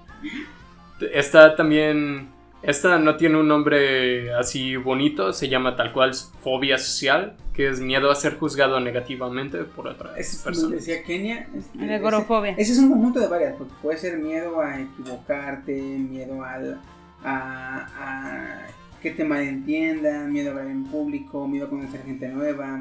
[1.13, 2.29] Esta también,
[2.63, 6.13] esta no tiene un nombre así bonito, se llama tal cual
[6.43, 10.73] fobia social, que es miedo a ser juzgado negativamente por otras Es personas.
[10.73, 11.49] decía Kenia.
[11.57, 12.51] este, La agorafobia.
[12.53, 16.81] Ese, ese es un conjunto de varias, porque puede ser miedo a equivocarte, miedo al,
[17.25, 18.67] a, a
[19.01, 22.79] que te malentiendan, miedo a hablar en público, miedo a conocer gente nueva.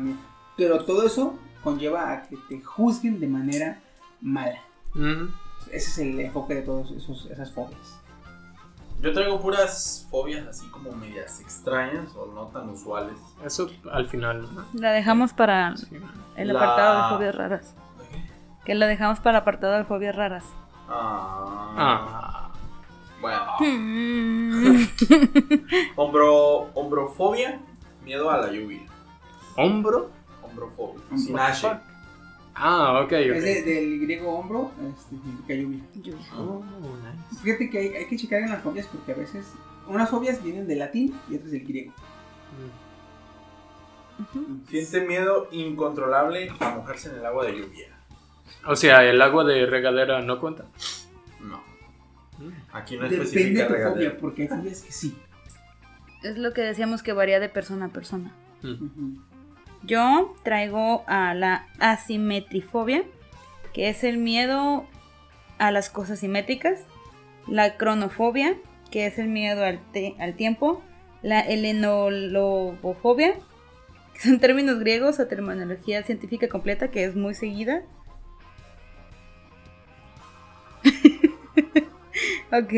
[0.57, 3.79] Pero todo eso conlleva a que te juzguen de manera
[4.21, 4.59] mala.
[5.71, 7.99] Ese es el enfoque de todas esas fobias.
[9.03, 13.17] Yo traigo puras fobias así como medias extrañas o no tan usuales.
[13.45, 14.47] Eso al final.
[14.55, 14.65] ¿no?
[14.73, 15.87] La dejamos para Sí.
[16.37, 17.75] el La- apartado de fobias raras.
[18.65, 20.45] Que lo dejamos para el apartado de fobias raras.
[20.87, 22.51] Ah, Ah,
[23.19, 23.41] Bueno,
[25.95, 27.59] hombro, hombrofobia,
[28.03, 28.81] miedo a la lluvia.
[29.57, 30.09] ¿Hombro?
[30.41, 31.17] Hombrofobia, Hombro.
[31.17, 31.79] sin H.
[32.55, 33.13] Ah, ok, ok.
[33.13, 35.83] Es de- del griego hombro, este, significa lluvia.
[36.37, 36.63] Oh,
[37.31, 37.41] nice.
[37.43, 39.45] Fíjate que hay, hay que checar en las fobias porque a veces
[39.87, 41.93] unas fobias vienen del latín y otras del griego.
[44.69, 47.87] Siente miedo incontrolable a mojarse en el agua de lluvia.
[48.67, 50.65] O sea, el agua de regadera no cuenta.
[51.41, 51.61] No.
[52.71, 53.95] Aquí no Depende de especifica tu regadera.
[54.11, 55.17] fobia, porque hay fobias que sí.
[56.21, 58.31] Es lo que decíamos que varía de persona a persona.
[58.61, 59.17] Mm.
[59.85, 63.03] Yo traigo a la asimetrifobia,
[63.73, 64.85] que es el miedo
[65.57, 66.79] a las cosas simétricas.
[67.47, 68.55] La cronofobia,
[68.91, 69.81] que es el miedo al,
[70.19, 70.81] al tiempo.
[71.21, 73.33] La helenolobofobia,
[74.13, 77.83] que son términos griegos o terminología científica completa, que es muy seguida.
[82.51, 82.73] ok.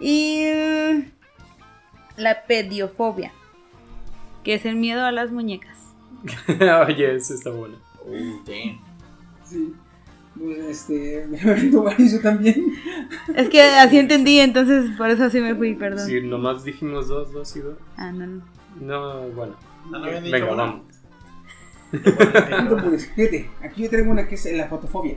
[0.00, 0.46] Y
[2.16, 3.32] la pediofobia,
[4.42, 5.89] que es el miedo a las muñecas.
[6.86, 7.76] Oye, eso está bueno.
[8.04, 8.12] Oh,
[8.46, 8.78] damn.
[9.44, 9.74] Sí.
[10.38, 12.72] Pues este, me aventó varios yo también.
[13.34, 16.06] Es que así entendí, entonces por eso sí me fui, perdón.
[16.06, 17.76] Sí, nomás dijimos dos, dos y dos.
[17.96, 18.42] Ah, no, no.
[18.80, 19.54] No, bueno.
[19.90, 20.62] ¿No habían dicho Venga, una?
[20.64, 20.82] vamos.
[22.48, 25.16] Tanto, pues, fíjate, aquí yo traigo una que es la fotofobia.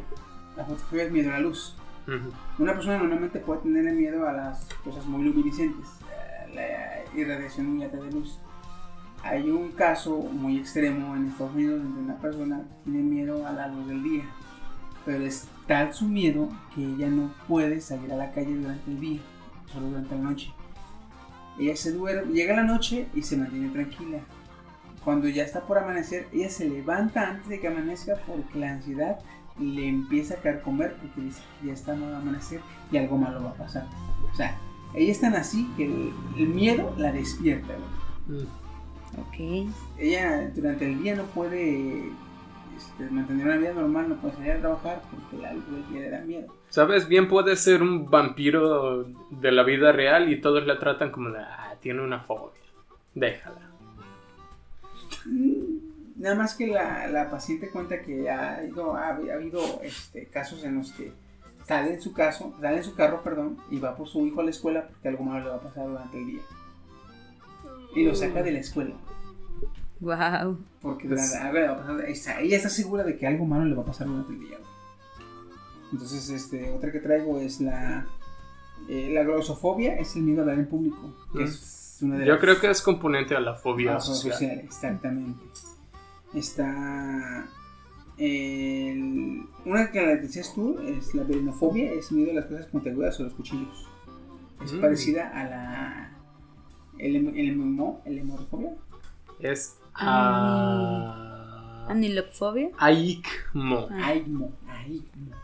[0.57, 1.75] La fotofobia es miedo a la luz.
[2.07, 2.63] Ujú.
[2.63, 7.84] Una persona normalmente puede tener miedo a las cosas muy luminiscentes, a la irradiación muy
[7.85, 8.39] alta de luz.
[9.23, 13.69] Hay un caso muy extremo en Estados Unidos donde una persona tiene miedo a la
[13.69, 14.23] luz del día,
[15.05, 18.99] pero es tal su miedo que ella no puede salir a la calle durante el
[18.99, 19.21] día,
[19.71, 20.53] solo durante la noche.
[21.57, 24.19] Ella se duerme, llega la noche y se mantiene tranquila.
[25.05, 29.19] Cuando ya está por amanecer, ella se levanta antes de que amanezca porque la ansiedad
[29.59, 32.59] le empieza a caer comer porque dice que ya está no amanecer
[32.91, 33.87] y algo malo va a pasar.
[34.31, 34.57] O sea,
[34.93, 37.73] ella es tan así que el, miedo la despierta.
[39.18, 39.68] Ok.
[39.99, 42.10] Ella durante el día no puede
[42.76, 46.02] este, mantener una vida normal, no puede salir a trabajar porque la luz del día
[46.02, 46.48] le da miedo.
[46.69, 47.07] ¿Sabes?
[47.07, 51.40] Bien puede ser un vampiro de la vida real y todos la tratan como de,
[51.40, 52.60] ah, tiene una fobia.
[53.14, 53.69] Déjala.
[56.15, 60.64] Nada más que la, la paciente cuenta que ha, ido- ha, ha habido este, casos
[60.64, 61.11] en los que
[61.65, 64.44] sale en su caso, sale en su carro, perdón, y va por su hijo a
[64.44, 66.41] la escuela porque algo malo le va a pasar durante el día.
[67.95, 68.95] Y lo saca de la escuela.
[69.99, 70.57] Wow.
[70.82, 72.10] Porque Pues- durante- algo le va a pasar.
[72.10, 74.57] está- ella está segura de que algo malo le va a pasar durante el día.
[75.91, 78.06] Entonces, este, otra que traigo es la.
[78.90, 81.15] eh, la glosofobia es el miedo a hablar en público.
[81.32, 81.44] Que Mm.
[81.44, 84.34] es una de Yo las- creo que es componente a la fobia Ah, social.
[84.34, 85.41] social, exactamente.
[86.34, 87.45] Está.
[88.18, 93.20] el- una que la decías tú es la verinofobia, es miedo a las cosas puntiagudas
[93.20, 93.88] o los cuchillos.
[94.64, 94.82] Es Mm.
[94.82, 96.12] parecida a la.
[96.98, 97.38] El, el,
[98.06, 98.72] el hemorrofobia.
[99.40, 101.86] Es a...
[101.90, 102.70] Anilopfobia.
[102.78, 103.88] Aikmo.
[103.91, 104.07] Ah.
[104.07, 105.36] Aigmo, aigmo.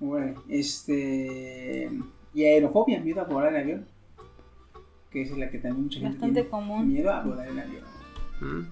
[0.00, 1.90] Bueno, este.
[2.34, 3.86] Y aerofobia, miedo a volar en avión.
[5.10, 6.48] Que es la que también mucha gente Bastante tiene.
[6.50, 6.88] común.
[6.92, 7.84] Miedo a volar en avión.
[8.40, 8.66] Mm.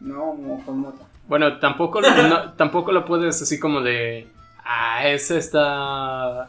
[0.00, 1.06] No, con nota.
[1.28, 4.26] Bueno, tampoco, no- tampoco lo puedes así como de.
[4.64, 6.48] Ah, ese está.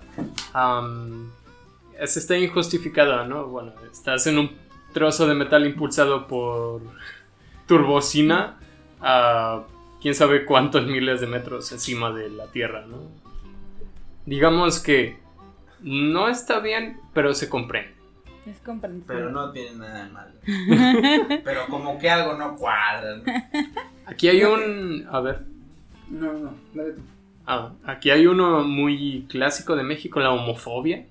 [0.54, 1.30] am,
[2.00, 3.48] ese está injustificado, ¿no?
[3.48, 4.52] Bueno, estás en un
[4.94, 6.82] trozo de metal impulsado por
[7.68, 8.58] turbocina
[9.02, 9.64] a
[10.02, 12.98] quién sabe cuántos miles de metros encima de la Tierra, ¿no?
[14.26, 15.18] Digamos que
[15.82, 17.94] no está bien, pero se comprende.
[18.46, 19.16] Es comprensible.
[19.16, 20.32] Pero no tiene nada de malo.
[21.46, 23.18] Pero como que algo no cuadra.
[23.18, 23.24] ¿no?
[24.06, 25.08] Aquí hay un.
[25.10, 25.46] A ver.
[26.10, 27.02] No, no, dale tú.
[27.46, 31.06] Ah, aquí hay uno muy clásico de México, la homofobia.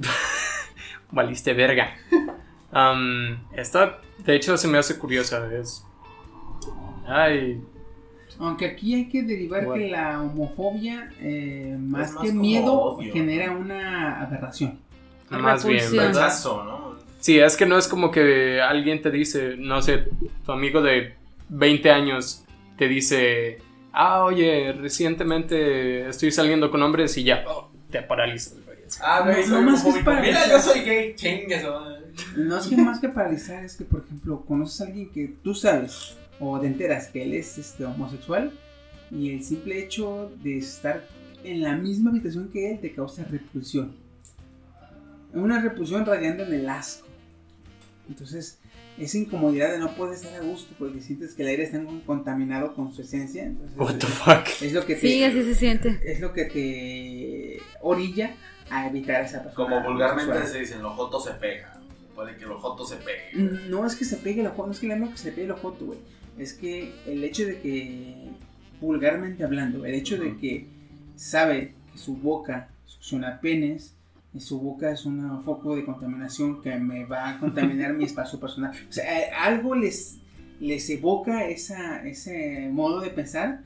[1.10, 1.94] Valiste verga.
[2.70, 5.48] Am, esta, de hecho, se me hace curiosa.
[5.54, 5.84] Es.
[7.06, 7.60] Ay.
[8.38, 9.82] Aunque aquí hay que derivar Bueno.
[9.82, 14.78] que la homofobia, eh, más, que miedo, odio, genera una aberración.
[15.30, 15.78] Más bien.
[15.78, 16.06] Repulsión.
[16.06, 16.22] ¿verdad?
[16.22, 16.98] Rechazo, ¿no?
[17.18, 20.04] Sí, es que no es como que alguien te dice, no sé,
[20.44, 21.14] tu amigo de
[21.48, 22.44] 20 años
[22.76, 23.58] te dice,
[23.92, 28.54] ah, oye, recientemente estoy saliendo con hombres y ya, oh, te paralizas.
[29.02, 31.14] Ah, No, güey, no más que Mira, yo soy gay.
[31.14, 32.06] Chingue su madre.
[32.36, 35.54] No es que más que paralizar, es que, por ejemplo, conoces a alguien que tú
[35.54, 38.52] sabes o te enteras que él es este, homosexual
[39.10, 41.04] y el simple hecho de estar
[41.44, 43.94] en la misma habitación que él te causa repulsión.
[45.32, 47.06] Una repulsión radiando en el asco.
[48.08, 48.58] Entonces,
[48.98, 52.74] esa incomodidad de no poder estar a gusto porque sientes que el aire está contaminado
[52.74, 53.44] con su esencia.
[53.44, 54.62] Entonces, What the fuck.
[54.62, 56.00] es lo que te, Sí, así se siente.
[56.04, 58.34] es lo que te orilla
[58.70, 59.68] a evitar a esa persona.
[59.68, 61.72] Como vulgarmente se dicen, los jotos se pegan.
[62.14, 63.70] Puede que los jotos se peguen.
[63.70, 65.46] No es que se pegue la foto, no es que le amo que se pegue
[65.46, 65.98] la foto, güey.
[66.36, 68.30] Es que el hecho de que,
[68.80, 70.66] vulgarmente hablando, el hecho de que
[71.16, 73.94] sabe que su boca succiona penes,
[74.34, 78.38] y su boca es un foco de contaminación que me va a contaminar mi espacio
[78.38, 78.72] personal.
[78.88, 80.18] O sea, eh, algo les,
[80.60, 83.62] les evoca esa, ese modo de pensar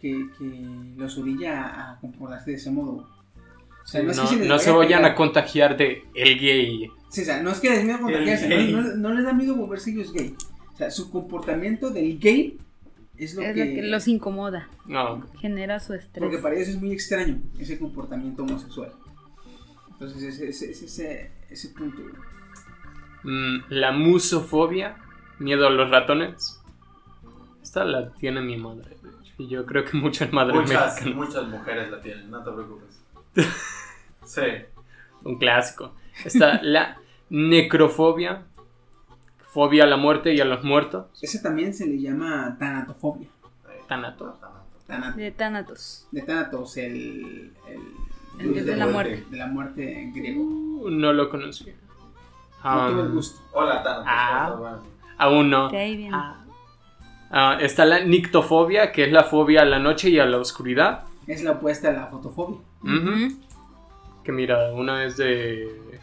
[0.00, 0.66] que, que
[0.96, 3.08] los orilla a, a comportarse de ese modo.
[3.84, 5.12] O sea, no, es que se les no vaya se a vayan pegar.
[5.12, 6.90] a contagiar de el gay.
[7.10, 9.54] Sí, o sea, no es que les miedo contagiarse, no, no- no les da miedo
[9.54, 10.34] volverse ellos gay.
[10.72, 12.58] O sea, su comportamiento del gay
[13.16, 14.68] es lo, Es que, lo que los incomoda.
[14.86, 16.20] No, Genera su estrés.
[16.22, 18.92] Porque para ellos es muy extraño ese comportamiento homosexual.
[19.92, 22.02] Entonces, ese, ese, ese, ese, ese punto.
[23.22, 24.96] Mm, la musofobia,
[25.38, 26.60] miedo a los ratones.
[27.62, 28.96] Esta la tiene mi madre.
[29.38, 31.14] Y yo creo que muchas madres Muchas, mexicanas.
[31.28, 33.03] muchas mujeres la tienen, no te preocupes.
[34.24, 34.42] Sí.
[35.24, 35.92] Un clásico.
[36.24, 36.98] Está la
[37.30, 38.42] necrofobia.
[39.48, 41.06] fobia a la muerte y a los muertos.
[41.22, 43.28] Ese también se le llama tanatofobia.
[43.88, 44.38] Tanato.
[44.86, 45.16] Tanato.
[45.18, 46.08] De Thanatos.
[46.10, 47.80] De Thanatos, el, el,
[48.40, 49.24] El dios de la muerte.
[49.30, 50.42] De la muerte en griego.
[50.42, 51.72] Uh, No lo conocí.
[52.64, 53.40] No tuve el Um, gusto.
[53.52, 54.04] Hola, Thanos.
[54.08, 54.78] Ah.
[55.18, 55.68] aún no.
[55.68, 56.16] De ahí viene.
[57.30, 61.04] Ah, está la nictofobia, que es la fobia a la noche y a la oscuridad.
[61.26, 62.58] Es la opuesta a la fotofobia.
[62.84, 63.36] Ujú.
[64.22, 66.00] Que mira, una es de...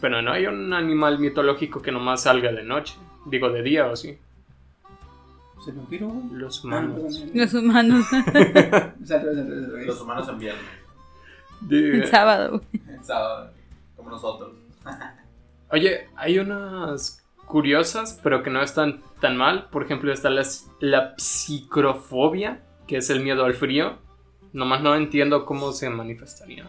[0.00, 2.96] Pero no hay un animal mitológico que nomás salga de noche.
[3.26, 4.18] Digo, de día o sí.
[5.64, 6.40] ¿Se vampiro, güey?
[6.40, 7.24] Los Ah, humanos.
[7.32, 8.06] Los humanos.
[9.86, 10.64] Los humanos en viernes.
[11.70, 12.60] El sábado.
[12.72, 13.50] El sábado.
[13.96, 14.50] Como nosotros.
[15.70, 19.68] Oye, hay unas curiosas, pero que no están tan mal.
[19.70, 20.42] Por ejemplo, está la,
[20.80, 23.98] la psicrofobia, que es el miedo al frío.
[24.52, 26.66] Nomás no entiendo cómo se manifestaría.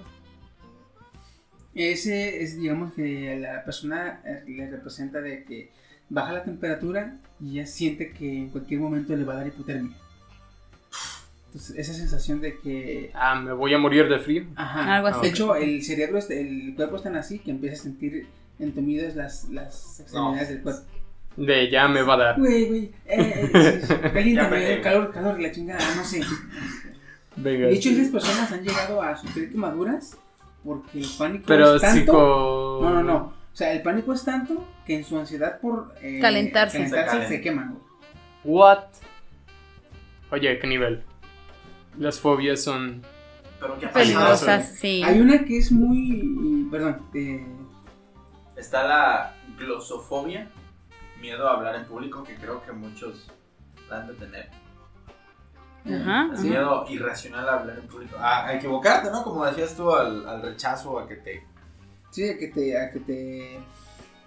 [1.76, 5.72] Ese es, digamos, que a la persona eh, le representa de que
[6.10, 9.96] baja la temperatura y ya siente que en cualquier momento le va a dar hipotermia.
[11.48, 13.12] Entonces, esa sensación de que...
[13.14, 14.46] Ah, me voy a morir de frío.
[14.56, 14.96] Ajá.
[14.96, 15.22] Algo así.
[15.22, 18.28] De hecho, el cerebro, es- el cuerpo es tan así que empieza a sentir
[18.60, 20.82] entumidas las, las extremidades del cuerpo.
[21.38, 22.40] De ya me va a dar.
[22.40, 24.36] Güey, güey, eh, eh, sí,
[24.84, 26.22] calor, calor, la chingada, no sé.
[27.36, 27.68] Venga.
[27.68, 30.18] De hecho, esas personas han llegado a sufrir quemaduras
[30.64, 32.00] porque el pánico pero es tanto...
[32.00, 32.80] psico...
[32.84, 33.16] No, no, no.
[33.18, 36.84] O sea, el pánico es tanto que en su ansiedad por eh, Calentarse.
[36.84, 37.80] Se se, calen- queman.
[38.44, 38.86] What?
[40.32, 41.04] Oye, ¿qué nivel?
[41.98, 43.02] Las fobias son...
[43.94, 45.02] Peligrosas, sí.
[45.04, 46.68] Hay una que es muy...
[46.72, 47.02] Perdón.
[47.14, 47.46] eh,
[48.58, 50.48] Está la glosofobia,
[51.22, 53.28] miedo a hablar en público, que creo que muchos
[53.90, 54.50] la han de tener.
[55.86, 56.30] Ajá.
[56.34, 56.42] Es ajá.
[56.42, 58.18] miedo irracional a hablar en público.
[58.18, 59.24] A, a equivocarte, ¿no?
[59.24, 61.44] Como decías tú, al, al rechazo, a que te...
[62.12, 62.78] sí, a que te...
[62.80, 63.60] A que te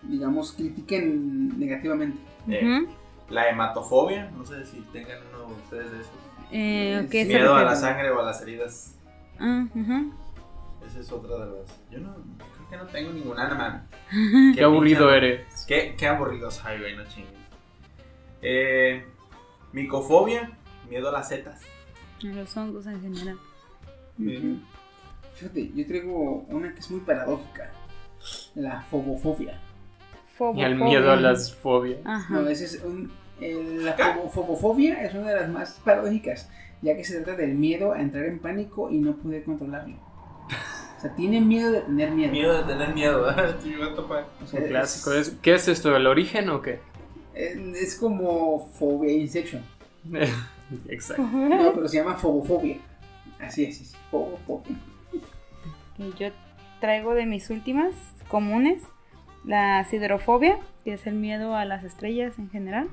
[0.03, 2.19] digamos, critiquen negativamente.
[2.49, 2.87] eh.
[3.29, 6.13] La hematofobia, no sé si tengan uno de ustedes de esos.
[6.53, 8.95] Eh, ¿qué se Miedo a la sangre o a las heridas.
[9.41, 9.67] Ah.
[10.87, 11.81] Esa es otra de las...
[11.91, 13.89] Yo no, creo que no tengo ninguna, man.
[14.55, 15.65] Qué aburrido eres.
[15.67, 17.33] Qué, qué aburrido soy, güey, no chingues.
[18.43, 19.05] Eh,
[19.73, 20.57] micofobia,
[20.89, 21.61] miedo a las setas.
[22.23, 23.39] A Los hongos en general.
[25.35, 27.71] Fíjate, yo traigo una que es muy paradójica.
[28.55, 29.61] La fobofobia.
[30.55, 31.99] Y el miedo a las fobias.
[32.05, 32.35] Ajá.
[32.35, 33.11] No, ese es un-
[33.41, 36.49] el- la fobo- fobofobia es una de las más paradójicas,
[36.83, 39.97] ya que se trata del miedo a entrar en pánico y no poder controlarlo.
[39.97, 42.33] O sea, tiene miedo de tener miedo.
[42.33, 43.27] Miedo de tener miedo,
[44.09, 44.25] fuck.
[44.43, 45.13] O sea, es- clásico.
[45.13, 45.95] ¿Es- ¿Qué es esto?
[45.95, 46.81] ¿El origen o qué?
[47.35, 49.63] Es, es como fobia Inception.
[50.89, 51.23] Exacto.
[51.23, 52.79] No, pero se llama fobofobia.
[53.41, 54.77] Así es, sí, fobofobia.
[55.99, 56.29] Y yo
[56.81, 57.95] traigo de mis últimas
[58.29, 58.83] comunes
[59.45, 62.89] la siderofobia, que es el miedo a las estrellas en general.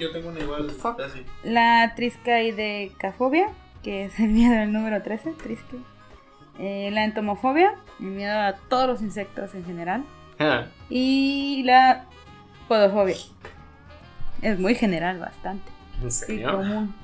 [0.00, 0.68] Yo tengo una igual.
[0.70, 1.22] así.
[1.44, 3.48] La triscaidecafobia,
[3.82, 5.76] que es el miedo al número 13, trisque.
[6.58, 10.04] Eh, la entomofobia, el miedo a todos los insectos en general.
[10.40, 12.06] Ah, Y la
[12.68, 13.16] podofobia.
[14.42, 15.70] Es muy general, bastante.
[16.00, 16.52] ¿En Y serio?
[16.56, 16.94] común.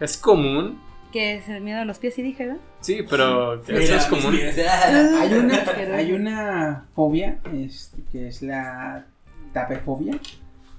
[0.00, 0.78] ¿Es común?
[1.12, 2.60] Que es el miedo a los pies, y dije, ¿verdad?
[2.80, 4.34] Sí, pero eso es común.
[4.36, 5.64] Hay una,
[5.96, 9.06] hay una fobia este, que es la
[9.52, 10.18] tapefobia,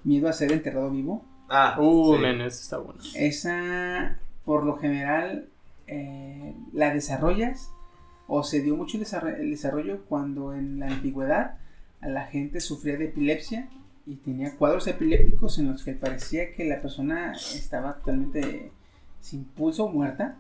[0.04, 1.26] miedo a ser enterrado vivo.
[1.50, 2.22] Ah, Uh, sí.
[2.22, 3.00] men, eso está bueno.
[3.16, 5.48] Esa, por lo general,
[5.88, 7.72] eh, la desarrollas
[8.28, 11.56] o se dio mucho el desarrollo, el desarrollo cuando en la antigüedad
[12.02, 13.70] a la gente sufría de epilepsia
[14.06, 18.72] y tenía cuadros epilépticos en los que parecía que la persona estaba totalmente
[19.22, 20.36] sin pulso, muerta,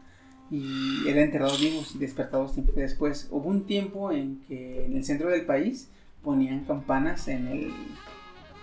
[0.49, 3.27] y era enterrados vivos y despertados tiempo después.
[3.31, 5.89] Hubo un tiempo en que en el centro del país
[6.23, 7.73] ponían campanas en el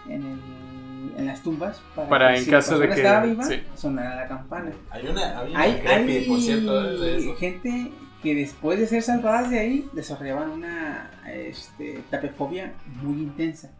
[0.08, 3.24] en, el- en las tumbas para, Para que en si caso la de que- estaba
[3.26, 3.60] viva sí.
[3.74, 4.72] sonara la campana.
[4.90, 7.34] Hay una, hay una Hay, creepy, hay por cierto, de eso.
[7.36, 7.90] gente
[8.22, 12.72] que después de ser salvadas de ahí desarrollaban una este, tapefobia
[13.02, 13.70] muy intensa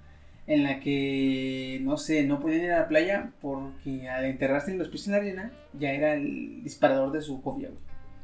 [0.46, 4.88] en la que no sé, no podían ir a la playa porque al enterrarse los
[4.88, 7.70] pies en la arena ya era el disparador de su fobia.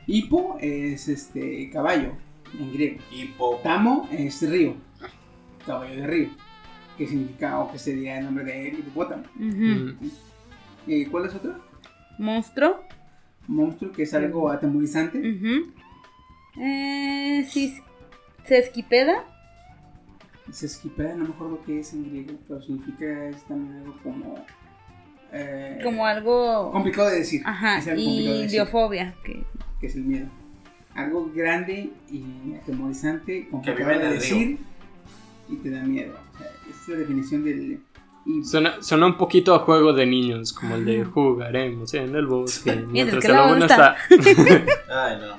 [0.07, 2.13] hipo es este caballo
[2.59, 2.99] en griego.
[3.11, 3.59] Hipo.
[3.63, 4.75] Tamo es río,
[5.65, 6.29] caballo de río,
[6.97, 9.23] que significa o que sería el nombre de hipopótamo.
[9.35, 9.91] Mm,
[10.87, 11.55] Eh, ¿Cuál es otro?
[12.17, 12.83] Monstruo.
[13.47, 15.19] Monstruo que es algo atemorizante.
[15.19, 15.71] Ujú.
[16.61, 17.83] Eh, cis-
[20.51, 20.53] Sesquipeda.
[20.53, 24.45] Sesquipeda, no me acuerdo qué es en griego, pero significa es también algo como.
[25.31, 26.71] eh, Como algo.
[26.71, 27.41] complicado de decir.
[27.45, 27.77] Ajá.
[27.79, 29.15] Es algo complicado de Y decir, liofobia.
[29.23, 29.43] Que
[29.79, 30.27] que es el miedo.
[30.95, 34.57] Algo grande y atemorizante, complicado de decir
[35.47, 36.13] y te da miedo.
[36.33, 37.79] O sea, esa es la definición del.
[38.25, 42.25] y- Suena, suena un poquito a juego de niños, como el de jugaremos en el
[42.27, 42.75] bosque.
[42.87, 43.95] Mientras que el no está.
[44.89, 45.37] Ay, no.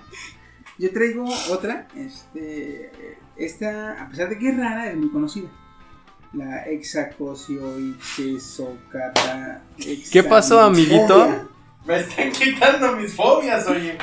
[0.78, 1.87] Yo traigo otra.
[1.95, 2.90] Este,
[3.45, 5.49] esta, a pesar de que es rara, es muy conocida.
[6.33, 9.62] La hexacosioixesocata.
[10.12, 11.49] ¿Qué pasó, amiguito?
[11.87, 13.97] Me están quitando mis fobias, oye.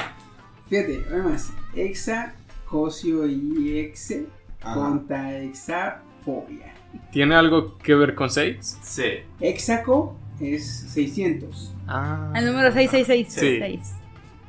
[0.69, 4.25] Fíjate, además, hexacosioixe
[4.61, 6.73] contra hexafobia.
[7.11, 8.79] ¿Tiene algo que ver con 6?
[8.81, 9.03] Sí.
[9.39, 12.31] Hexaco es 600 Ah.
[12.35, 13.33] el número 666.
[13.33, 13.59] Sí.
[13.59, 13.93] Seis.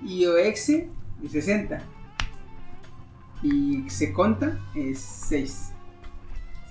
[0.05, 0.89] y oexe
[1.24, 1.82] es 60
[3.43, 5.73] y xeconta es 6.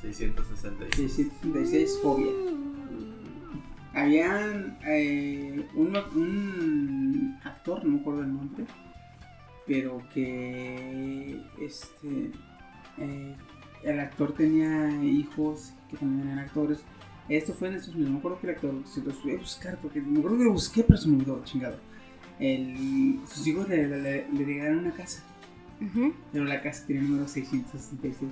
[0.02, 1.11] 666.
[1.14, 2.31] 666 fobia.
[3.94, 8.65] Habían eh, un, un actor, no me acuerdo el nombre,
[9.65, 12.31] pero que este
[12.99, 13.35] eh,
[13.84, 16.84] el actor tenía hijos que también eran actores.
[17.30, 19.38] Esto fue en Estados Unidos, no me acuerdo que el actor, se los voy a
[19.38, 21.77] buscar porque me acuerdo que lo busqué, pero se me olvidó, chingado.
[22.39, 25.23] El, sus hijos le, le, le regalaron una casa,
[25.79, 26.13] Ujú.
[26.33, 28.31] pero la casa tenía el número 666.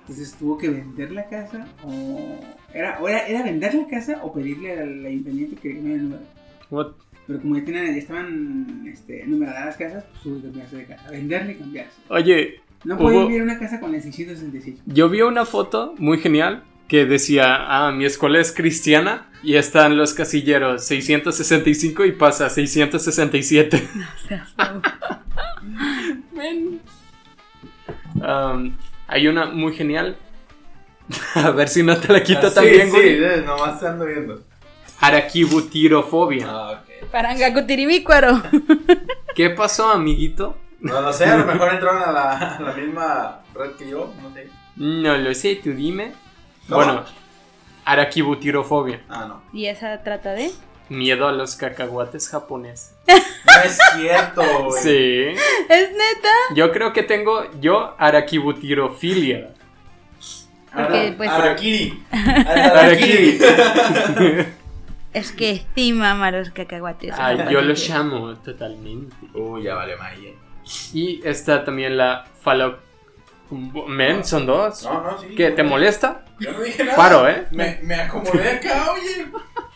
[0.00, 2.40] Entonces tuvo que vender la casa o
[2.74, 6.22] era, o era, era vender la casa o pedirle al ayuntamiento que cambiara el número.
[6.70, 6.86] What?
[7.26, 10.86] Pero como ya, tenían, ya estaban este, numeradas las casas, pues tuvo que cambiarse de
[10.86, 11.10] casa.
[11.10, 11.92] Venderle y cambiarse.
[12.08, 14.80] Oye, No Hubo- podía vivir una casa con el 666.
[14.86, 19.96] yo vi una foto muy genial que decía, ah, mi escuela es cristiana y están
[19.96, 23.82] los casilleros 665 y pasa 667.
[24.24, 24.46] O sea,
[26.34, 26.78] no.
[28.26, 28.76] Um,
[29.08, 30.16] hay una muy genial.
[31.34, 33.18] A ver si no te la quito Ah, también, sí, güey.
[33.18, 34.42] sí, sí, nomás te ando viendo.
[35.00, 36.46] Araquibutirofobia.
[36.48, 37.10] Ah, ok.
[37.10, 38.42] Parangacutiribícuaro.
[39.34, 40.56] ¿Qué pasó, amiguito?
[40.80, 44.12] No lo sé, a lo mejor entraron a la, a la misma red que yo,
[44.22, 44.48] no sé.
[44.76, 46.12] No lo sé, tú dime.
[46.68, 46.76] ¿Cómo?
[46.84, 47.04] Bueno,
[47.84, 49.02] araquibutirofobia.
[49.08, 49.42] Ah, no.
[49.52, 50.50] ¿Y esa trata de?
[50.88, 52.94] Miedo a los cacahuates japoneses.
[53.46, 54.82] No es cierto, güey.
[54.82, 55.40] Sí.
[55.68, 56.28] ¿Es neta?
[56.54, 59.50] Yo creo que tengo yo araquibutirofilia.
[60.74, 62.02] Porque, pues- Arakiri.
[62.10, 63.38] Arakiri.
[65.12, 67.14] Es que estima a los cacahuates.
[67.18, 69.14] Ay, yo lo llamo totalmente.
[69.34, 70.34] Uy, ya vale, Maye.
[70.94, 72.78] Y está también la falo...
[73.86, 74.82] Men, son dos.
[74.84, 75.34] No, no, sí.
[75.36, 76.24] ¿Qué, te molesta?
[76.40, 76.96] Yo no dije nada.
[76.96, 77.46] Paro, ¿eh?
[77.50, 79.26] Me, me acomodé acá, oye.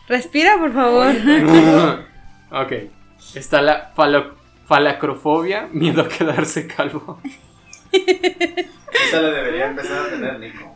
[0.08, 1.14] Respira, por favor.
[2.52, 2.72] ok.
[3.34, 4.34] Está la falo...
[4.66, 7.20] falacrofobia, miedo a quedarse calvo.
[7.92, 10.74] Esa la debería empezar a tener, Nico.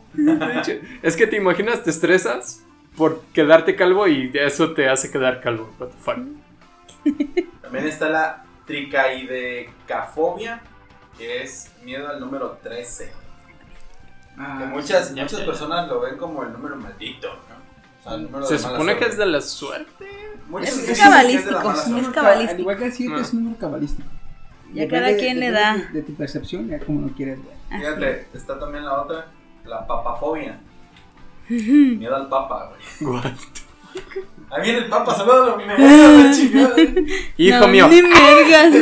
[1.01, 2.63] Es que te imaginas, te estresas
[2.97, 5.69] por quedarte calvo y eso te hace quedar calvo.
[5.79, 6.17] What the fuck.
[7.61, 10.61] También está la tricaidecafobia,
[11.17, 13.11] que es miedo al número 13.
[14.37, 15.45] Ah, Que muchas, ya muchas sé.
[15.45, 17.29] personas lo ven como el número maldito,
[18.47, 20.05] Se supone que es de la suerte.
[20.63, 22.51] Es cabalístico, es cabalístico.
[22.55, 23.21] Al igual que el 7 Ah.
[23.21, 24.09] es un número cabalístico.
[24.73, 25.75] Ya cada de- quien le da.
[25.77, 27.53] De, de tu percepción, ya como lo quieres ver.
[27.69, 29.27] Así Fíjate, está también la otra,
[29.65, 30.59] la papafobia.
[31.49, 33.13] Miedo al papa, güey.
[33.13, 33.25] What?
[34.51, 36.75] Ahí viene el papa, saludos, me voy a la chingada.
[37.37, 37.87] Hijo No, mío.
[37.87, 38.73] Ni mergas.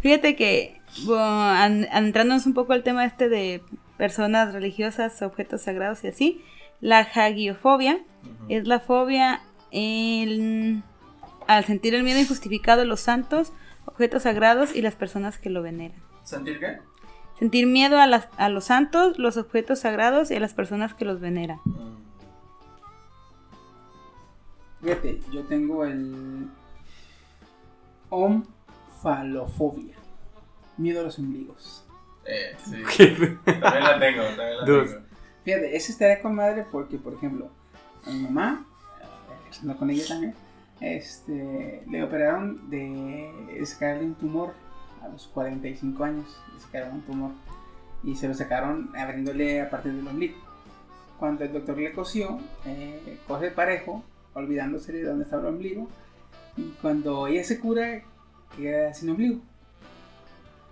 [0.00, 3.62] Fíjate que, bueno, adentrándonos un poco al tema este de
[3.96, 6.44] personas religiosas, objetos sagrados y así,
[6.80, 8.00] la hagiofobia
[8.48, 9.40] es la fobia
[9.70, 10.82] en-
[11.46, 13.52] al sentir el miedo injustificado de los santos,
[13.86, 15.98] objetos sagrados y las personas que lo veneran.
[16.24, 16.78] ¿Sentir qué?
[17.38, 21.04] Sentir miedo a, las- a los santos, los objetos sagrados y a las personas que
[21.04, 21.58] los veneran.
[21.64, 21.96] Mm,
[24.82, 26.46] Fíjate, yo tengo el
[28.08, 29.94] omfalofobia.
[30.78, 31.84] Miedo a los ombligos.
[32.24, 32.82] Eh, sí.
[33.44, 34.90] También la tengo, también la Dos.
[34.90, 35.09] tengo.
[35.44, 37.50] Fíjate, ese estaría con madre porque, por ejemplo,
[38.06, 38.66] a mi mamá,
[39.50, 40.34] estando con ella también,
[40.80, 44.54] este, le operaron de sacarle un tumor
[45.02, 46.40] a los 45 años.
[46.54, 47.30] Le sacaron un tumor
[48.02, 50.36] y se lo sacaron abriéndole a partir del ombligo.
[51.18, 54.02] Cuando el doctor le cosió, eh, coge parejo,
[54.32, 55.88] olvidándose de dónde estaba el ombligo.
[56.56, 58.02] Y cuando ella se cura,
[58.56, 59.40] queda sin ombligo.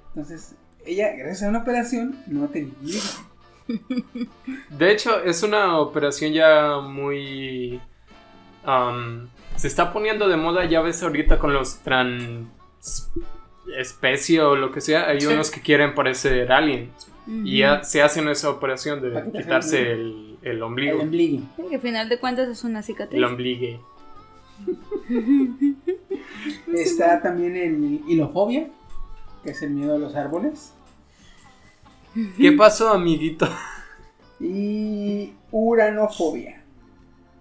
[0.09, 0.55] Entonces,
[0.87, 3.28] ella, gracias a una operación, no tenía ombligo.
[4.71, 7.81] De hecho, es una operación ya muy...
[8.65, 12.47] am, se está poniendo de moda, ya ves ahorita con los trans...
[13.77, 15.27] especie o lo que sea, hay Sí.
[15.27, 17.09] unos que quieren parecer aliens.
[17.45, 21.01] Y ya se hacen esa operación de quitarse el el, el El ombligo.
[21.01, 21.43] ombligo.
[21.57, 23.19] Sí, que al final de cuentas es una cicatriz.
[23.19, 23.81] El ombligue.
[26.75, 28.69] Está también el hilofobia,
[29.45, 30.73] que es el miedo a los árboles.
[32.37, 33.49] ¿Qué pasó, amiguito?
[34.41, 36.63] Y uranofobia.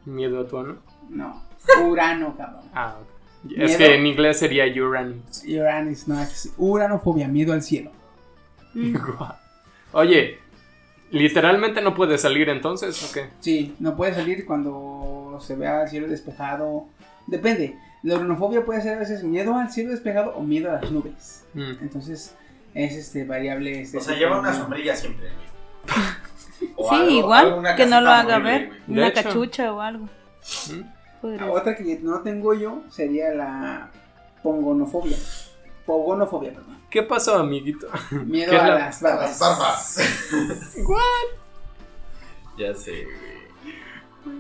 [0.06, 0.78] Miedo a tu ano.
[1.10, 1.44] No,
[1.84, 2.64] urano, cabrón.
[2.74, 3.18] Ah, ok.
[3.56, 5.44] Es que en inglés sería Uranus.
[5.46, 7.92] Uranus, no, es uranofobia, miedo al cielo.
[9.94, 10.40] Oye,
[11.12, 13.30] ¿literalmente no puede salir entonces o qué?
[13.40, 16.86] Sí, no puede salir cuando se vea el cielo despejado.
[17.28, 17.78] Depende.
[18.04, 21.46] La uranofobia puede ser a veces miedo al cielo despejado o miedo a las nubes.
[21.54, 21.74] Mm.
[21.82, 22.36] Entonces,
[22.86, 23.82] es este variable.
[23.82, 25.98] Este, O sea, lleva una sombrilla siempre, güey.
[26.76, 28.72] O Sí, algo- igual, que no lo haga ver.
[28.88, 29.24] Una hecho.
[29.24, 30.06] cachucha o algo.
[30.06, 30.82] ¿Mm?
[31.40, 33.90] Ah, Otra que no tengo yo sería la
[34.42, 35.18] pongonofobia.
[35.86, 36.78] Pogonofobia, perdón.
[36.90, 37.88] ¿Qué pasó, amiguito?
[38.12, 39.30] Miedo ¿Qué es a la- las A barbas.
[39.30, 40.00] Las barbas.
[42.58, 44.36] Ya sé, güey.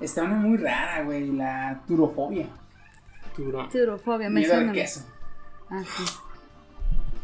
[0.00, 2.46] Está una muy rara, güey, la turofobia.
[3.34, 3.68] Turo.
[3.68, 5.00] Turofobia, me Miedo al queso.
[5.70, 6.04] Ah, sí.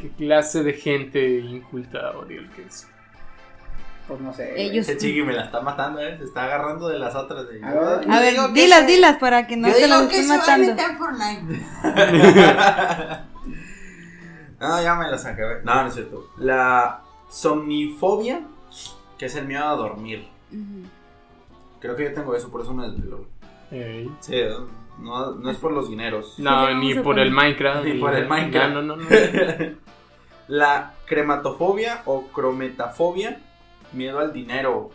[0.05, 2.89] ¿Qué clase de gente inculta odia el queso?
[4.07, 4.53] Pues no sé.
[4.55, 4.87] Ellos.
[4.87, 6.19] Ese chiqui me la está matando, ¿eh?
[6.19, 7.49] Se está agarrando de las otras.
[7.49, 7.65] De...
[7.65, 8.11] A ver.
[8.11, 10.75] A ver, dilas, dilas para que no te las estén matando.
[14.61, 15.63] No, ya me las acabé.
[15.65, 16.29] No, no es cierto.
[16.37, 18.43] La somnifobia,
[19.19, 20.29] que es el miedo a dormir.
[21.81, 23.27] Creo que yo tengo eso, por eso me desvelo.
[23.71, 24.11] Ey.
[24.21, 24.43] Sí,
[24.99, 26.39] no, no es por los dineros.
[26.39, 27.85] No, Sí, ni por el Minecraft.
[27.85, 28.75] Ni por el Minecraft.
[28.75, 29.03] No, no, no.
[29.03, 29.09] no.
[30.49, 33.41] La crematofobia o crometafobia,
[33.93, 34.91] miedo al dinero.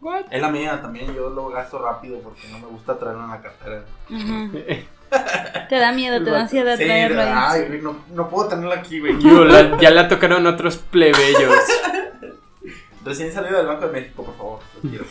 [0.00, 0.24] What?
[0.30, 3.40] Es la mía también, yo lo gasto rápido porque no me gusta traerlo en la
[3.42, 3.84] cartera.
[5.68, 8.98] Te da miedo, te da ansiedad Sí, traerlo ay, güey, no, no puedo tenerlo aquí,
[8.98, 9.20] güey.
[9.20, 11.54] Yo, la- ya la tocaron otros plebeyos.
[13.04, 14.60] Recién salido del Banco de México, por favor.
[14.82, 15.04] Lo quiero.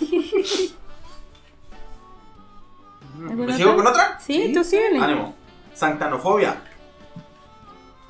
[3.29, 4.19] ¿Alguna ¿Me sigo con otra?
[4.19, 4.99] Sí, tú síguele.
[4.99, 5.35] Ánimo.
[5.73, 6.55] Santanofobia,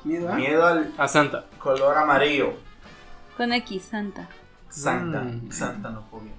[0.04, 0.36] Miedo a.
[0.36, 1.44] miedo al A Santa.
[1.58, 2.54] color amarillo.
[3.36, 4.28] Con X, Santa.
[4.68, 5.50] Santa, Mm.
[5.50, 6.32] santanofobia.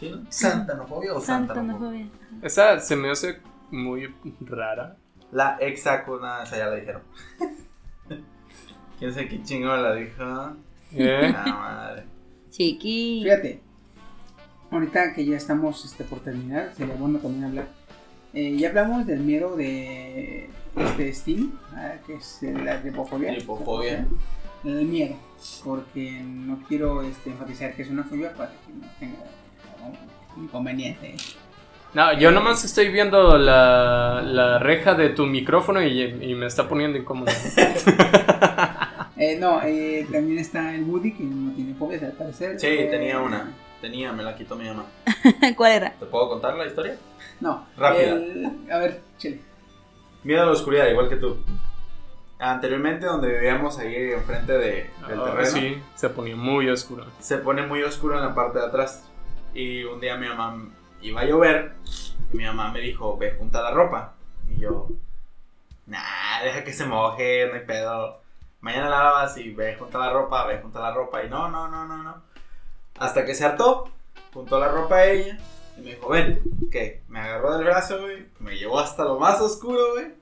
[0.00, 0.22] ¿Sí, no?
[0.30, 1.72] ¿Santanofobia o santanofobia?
[2.02, 2.08] Santanofobia.
[2.42, 3.40] Esa se me hace
[3.70, 4.96] muy rara.
[5.32, 7.02] La hexagonal, esa ya la dijeron.
[8.98, 10.56] ¿Quién sabe qué chingón la dijo?
[10.92, 11.34] ¿Eh?
[11.36, 12.04] Ah, madre.
[12.50, 13.20] Chiqui.
[13.24, 13.60] Fíjate.
[14.70, 17.66] Ahorita que ya estamos este, por terminar, sería bueno también hablar.
[18.32, 21.52] Eh, ya hablamos del miedo de este Steam,
[22.06, 23.34] que es la tripofobia.
[23.34, 24.06] Tripofobia.
[24.64, 25.16] El miedo,
[25.64, 29.18] porque no quiero este, enfatizar que es una fobia para que no tenga
[30.36, 31.14] inconveniente.
[31.92, 36.68] No, yo nomás estoy viendo la, la reja de tu micrófono y, y me está
[36.68, 37.30] poniendo incómodo.
[39.16, 42.58] Eh, no, eh, también está el Woody, que no tiene fobias al parecer.
[42.58, 43.48] Sí, Eh, tenía una.
[43.80, 44.86] Tenía, me la quitó mi mamá.
[45.56, 45.90] ¿Cuál era?
[45.92, 46.96] ¿Te puedo contar la historia?
[47.40, 48.10] No, Rápida.
[48.10, 49.38] el- a ver, chile.
[50.24, 51.38] Miedo a la oscuridad, igual que tú.
[52.38, 57.06] Anteriormente, donde vivíamos ahí enfrente de, del Ah, terreno, sí, se ponía muy oscuro.
[57.20, 59.08] se pone muy oscuro en la parte de atrás.
[59.54, 60.66] Y un día mi mamá
[61.00, 61.74] iba a llover
[62.32, 64.14] y mi mamá me dijo, ve, junta la ropa.
[64.48, 64.88] Y yo,
[65.86, 68.20] nah, deja que se moje, no hay pedo.
[68.60, 71.22] Mañana la lavas y ve junto a la ropa, ve junto a la ropa.
[71.22, 72.16] Y no, no, no, no, no.
[72.98, 73.90] Hasta que se hartó,
[74.32, 75.38] juntó la ropa a ella.
[75.76, 76.40] Y me dijo, ven,
[76.70, 77.02] ¿qué?
[77.08, 78.26] Me agarró del brazo, güey.
[78.38, 80.14] Me llevó hasta lo más oscuro, güey.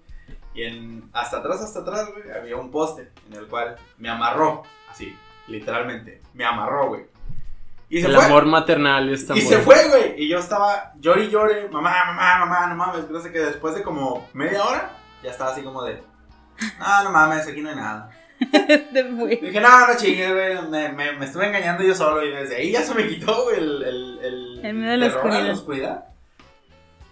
[0.55, 4.63] Y en, hasta atrás, hasta atrás, güey, había un poste en el cual me amarró.
[4.91, 5.17] Así,
[5.49, 6.21] literalmente.
[6.35, 7.07] Me amarró, güey.
[7.89, 8.25] Y se El fue.
[8.25, 10.23] amor maternal está Y se fue, güey.
[10.23, 11.69] Y yo estaba llore y llore.
[11.69, 13.11] Mamá, mamá, mamá, no mames.
[13.11, 14.91] No sé que después de como media hora,
[15.23, 16.03] ya estaba así como de.
[16.79, 18.11] No, no mames, aquí no hay nada.
[19.41, 20.69] Dije, no, no chingues, güey.
[20.71, 22.25] Me, me, me estuve engañando yo solo.
[22.25, 25.07] Y desde ahí ya se me quitó, güey, el, el, el, El miedo a la
[25.07, 25.51] oscuridad.
[25.51, 26.05] oscuridad.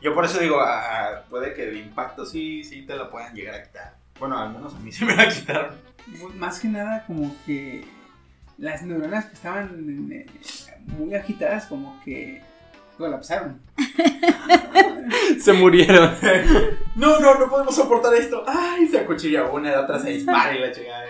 [0.02, 3.54] Yo por eso digo, ah, puede que el impacto sí, sí te lo puedan llegar
[3.56, 3.96] a quitar.
[4.18, 5.74] Bueno, al menos a mí sí me la quitaron.
[6.06, 7.84] Muy- Más que nada como que
[8.58, 10.26] las neuronas que estaban eh,
[10.86, 12.42] muy agitadas como que
[13.00, 13.60] colapsaron.
[15.40, 16.14] Se murieron.
[16.94, 18.44] No, no, no podemos soportar esto.
[18.46, 21.04] Ay, se acuchilla una, la otra se dispara y la chingada.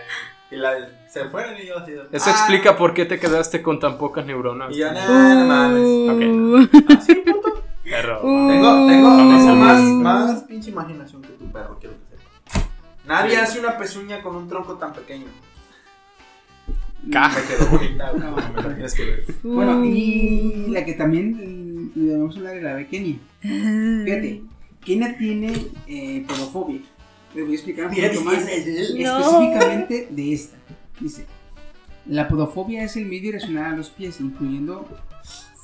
[0.51, 0.73] Y la,
[1.09, 1.93] se fueron y yo así.
[2.13, 2.31] Eso "Ah".
[2.31, 4.75] explica por qué te quedaste con tan pocas neuronas.
[4.75, 6.69] Y yo, no, no mames.
[6.71, 6.91] Ok.
[6.99, 7.63] Así, puto.
[7.85, 8.21] Perro.
[8.23, 8.49] Uh.
[8.49, 12.69] Tengo, tengo, no, más, más pinche imaginación que tu perro, quiero que sepas.
[13.07, 15.27] Nadie hace una pezuña con un tronco tan pequeño.
[17.11, 19.25] Ca- Me quedó bonita, no, me la tienes que ver.
[19.43, 23.19] Bueno, y la que también debemos hablar de la de Kenia.
[23.41, 24.43] Fíjate,
[24.85, 25.53] Kenia tiene
[25.87, 26.81] eh, podofobia.
[27.35, 30.57] Les voy a explicar un poquito más específicamente de esta.
[31.01, 31.27] Dice,
[32.07, 34.87] la podofobia es el miedo irracional a los pies, incluyendo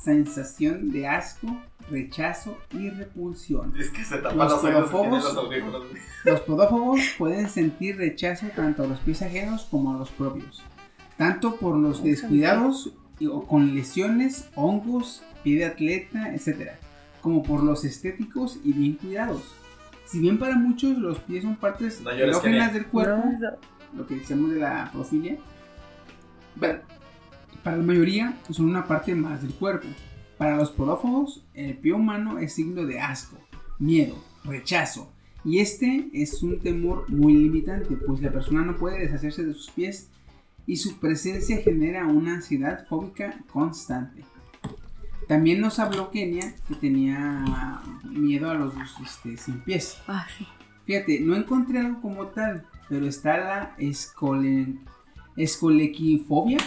[0.06, 1.48] sensación de asco,
[1.90, 3.74] rechazo y repulsión.
[3.76, 5.84] Es que se tapan Los los los.
[6.24, 10.62] Los podófobos pueden sentir rechazo tanto a los pies ajenos como a los propios,
[11.16, 12.93] tanto por los descuidados
[13.28, 16.73] o con lesiones, hongos, pie de atleta, etc.,
[17.20, 19.55] como por los estéticos y bien cuidados.
[20.05, 23.23] Si bien para muchos los pies son partes No erógenas del cuerpo,
[23.97, 25.36] lo que decíamos de la profilia,
[26.56, 26.81] bueno,
[27.62, 29.86] para la mayoría son una parte más del cuerpo.
[30.36, 33.39] Para los podófobos, el pie humano es signo de asco,
[33.78, 35.12] miedo, rechazo.
[35.44, 39.70] Y este es un temor muy limitante, pues la persona no puede deshacerse de sus
[39.70, 40.10] pies
[40.66, 44.24] y su presencia genera una ansiedad fóbica constante.
[45.28, 47.43] También nos habló Kenia que tenía
[48.05, 48.74] miedo a los
[49.05, 49.98] este, sin pies.
[50.07, 50.47] Ah, sí.
[50.85, 54.78] Fíjate, no encontré algo como tal, pero está la escole-
[55.36, 56.59] escolequifobia,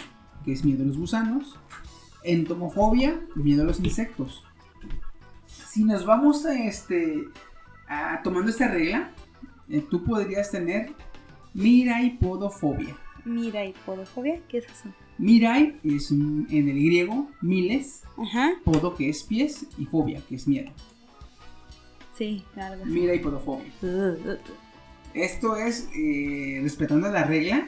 [0.44, 1.58] que es miedo a los gusanos,
[2.24, 4.44] entomofobia, miedo a los insectos.
[5.48, 7.30] Si nos vamos a este,
[7.88, 9.12] a- tomando esta regla,
[9.70, 10.92] eh, tú podrías tener
[11.54, 12.96] miraipodofobia.
[13.24, 14.90] Mira, y podofobia, ¿qué es eso?
[15.20, 18.52] Mirai es en el griego miles, Ajá.
[18.64, 20.72] podo que es pies y fobia que es miedo.
[22.18, 22.92] Sí, algo así.
[22.92, 23.72] Miraipodofobia.
[23.82, 23.88] Uh,
[24.32, 24.38] uh,
[25.14, 27.68] Esto es eh, respetando la regla,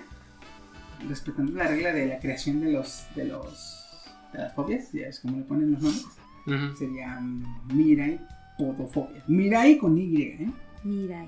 [1.07, 3.79] respetando la regla de la creación de los de los
[4.33, 6.77] de las fobias, ya es como le ponen los nombres.
[6.77, 7.19] Sería
[7.73, 8.19] Mirai
[8.57, 9.23] podofobia.
[9.27, 10.51] Mirai con Y, ¿eh?
[10.83, 11.25] Mira,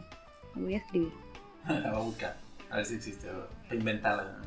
[0.56, 1.12] lo voy a escribir.
[1.68, 2.38] La voy a buscar.
[2.70, 3.30] A ver si existe.
[3.30, 4.42] o- Inventarla.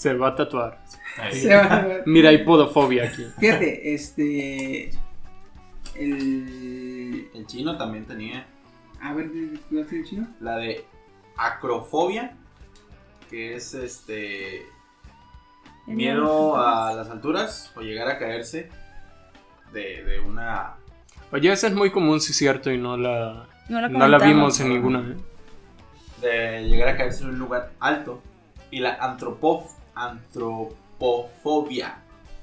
[0.00, 0.82] Se va a tatuar.
[1.18, 1.34] Ahí.
[1.42, 2.02] Se va a ver.
[2.06, 3.22] Mira, hay podofobia aquí.
[3.38, 4.90] Fíjate, este
[5.94, 8.46] el El chino también tenía
[9.02, 9.30] a ver,
[9.68, 10.26] ¿cuál es el chino?
[10.40, 10.86] la de
[11.36, 12.34] acrofobia,
[13.28, 14.60] que es este
[15.86, 18.70] El miedo a las alturas o llegar a caerse
[19.74, 20.76] de, de una
[21.30, 24.18] Oye, esa es muy común, sí es cierto, y no la, No la, no la
[24.18, 25.00] vimos en ninguna.
[25.00, 25.16] ¿eh?
[26.22, 28.22] de llegar a caerse en un lugar alto
[28.70, 29.72] y la antropof
[30.08, 31.98] antropofobia,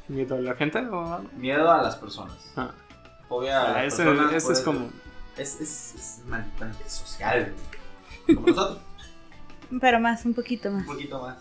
[0.07, 1.29] ¿Miedo a la gente o algo?
[1.37, 2.37] miedo a las personas.
[2.55, 2.71] Ah.
[3.27, 4.89] Fobia a Ah, las ese, personas ese es como.
[5.37, 6.21] es es,
[6.61, 7.53] antisocial,
[8.25, 8.79] como nosotros,
[9.81, 10.85] Pero más, un poquito un más.
[10.85, 11.37] poquito más.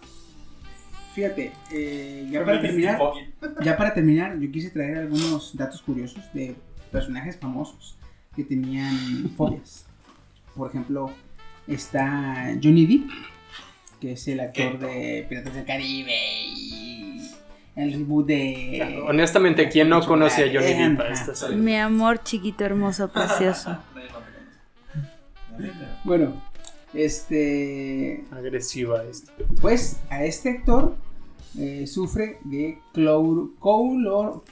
[1.14, 2.98] Fíjate, eh, ya para terminar.
[3.62, 6.56] Ya para terminar, yo quise traer algunos datos curiosos de
[6.92, 7.96] personajes famosos
[8.34, 9.86] que tenían fobias.
[10.54, 11.10] Por ejemplo,
[11.66, 13.10] está Johnny Depp,
[14.00, 16.12] que es el actor de Piratas del Caribe
[16.54, 17.30] y
[17.76, 19.02] el reboot de...
[19.06, 21.48] Honestamente, ¿quién no conoce a Johnny Depp a?
[21.50, 23.78] Mi amor chiquito, hermoso, precioso.
[26.04, 26.42] Bueno,
[26.94, 28.24] este...
[28.30, 29.32] Agresiva esta.
[29.60, 30.96] Pues a este actor
[31.58, 32.78] eh, sufre de
[33.60, 34.42] coulorofobia,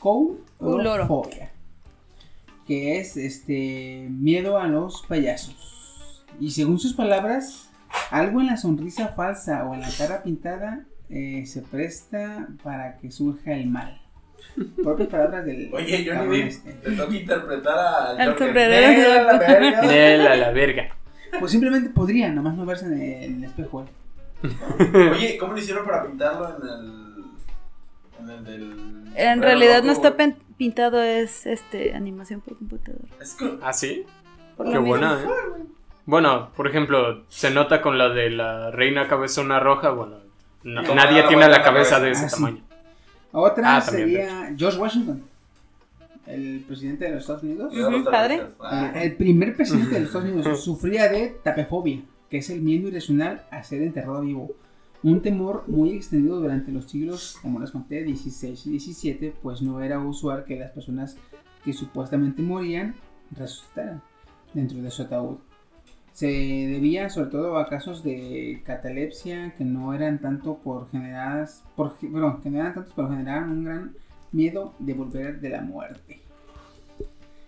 [2.67, 6.25] que es este miedo a los payasos.
[6.41, 7.64] Y según sus palabras,
[8.11, 13.11] algo en la sonrisa falsa o en la cara pintada eh, se presta para que
[13.11, 14.01] surja el mal.
[14.83, 16.73] Propias palabras del Oye, Johnny Depp, este.
[16.75, 17.77] te toca interpretar
[18.11, 19.25] al Al sombrerero.
[19.25, 19.83] La verga.
[19.83, 20.89] Nel a la verga.
[21.41, 23.85] Pues simplemente podría nomás no verse en el, en el espejo.
[23.85, 25.11] eh.
[25.13, 27.25] Oye, ¿cómo lo hicieron para pintarlo en el.
[28.21, 28.63] en el del.
[29.17, 30.15] En Pero realidad no está
[30.57, 33.05] pintado, es este animación por computadora.
[33.21, 33.59] Es que.
[33.63, 34.05] ¿Ah, sí?
[34.57, 35.27] Por Qué buena, ¿eh?
[36.07, 40.17] Bueno, por ejemplo, se nota con la de la reina cabezona roja, bueno,
[40.63, 42.01] no- nadie la tiene la cabeza cabeza.
[42.01, 42.35] de ese Ah, sí.
[42.37, 42.63] tamaño.
[43.33, 45.23] Otra Ah, sería George Washington,
[46.27, 47.73] el presidente de los Estados Unidos.
[48.11, 48.43] Padre.
[48.61, 48.93] Ah.
[48.95, 52.01] El, el primer presidente de los Estados Unidos sufría de tapefobia,
[52.31, 54.51] que es el miedo irracional a ser enterrado vivo.
[55.03, 59.81] Un temor muy extendido durante los siglos, como les conté, 16 y 17, pues no
[59.83, 61.17] era usual que las personas
[61.65, 62.95] que supuestamente morían
[63.37, 64.01] resucitaran
[64.55, 65.37] dentro de su ataúd.
[66.15, 71.97] Se debía sobre todo a casos de catalepsia que no eran tanto por generadas, por,
[71.97, 73.95] perdón, que no eran tantos, pero generaban un gran
[74.31, 76.21] miedo de volver de la muerte.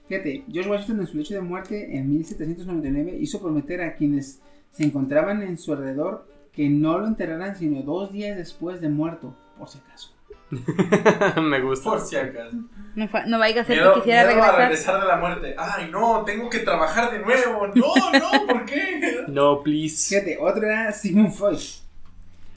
[0.09, 4.41] Fíjate, George Washington en su lecho de muerte en 1799 hizo prometer a quienes
[4.73, 9.33] se encontraban en su alrededor que no lo enterraran sino dos días después de muerto,
[9.57, 10.16] por si acaso.
[10.51, 11.91] Me gusta.
[11.91, 12.57] Por si acaso.
[12.95, 15.01] No, no vaya a ser Miedo, que quisiera miedo a regresar.
[15.01, 15.55] de la muerte.
[15.59, 17.67] Ay, no, tengo que trabajar de nuevo.
[17.75, 19.25] No, no, ¿por qué?
[19.29, 20.09] No, please.
[20.09, 21.59] Fíjate, otro era Sigmund Freud.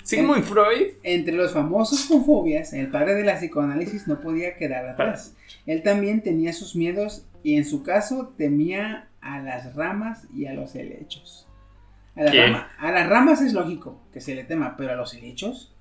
[0.03, 0.93] Sigmund Freud.
[1.03, 5.35] Entre los famosos con fobias, el padre de la psicoanálisis no podía quedar atrás.
[5.65, 10.53] Él también tenía sus miedos y en su caso temía a las ramas y a
[10.53, 11.47] los helechos.
[12.15, 12.45] A, la ¿Qué?
[12.45, 15.75] rama- a las ramas es lógico que se le tema, pero a los helechos,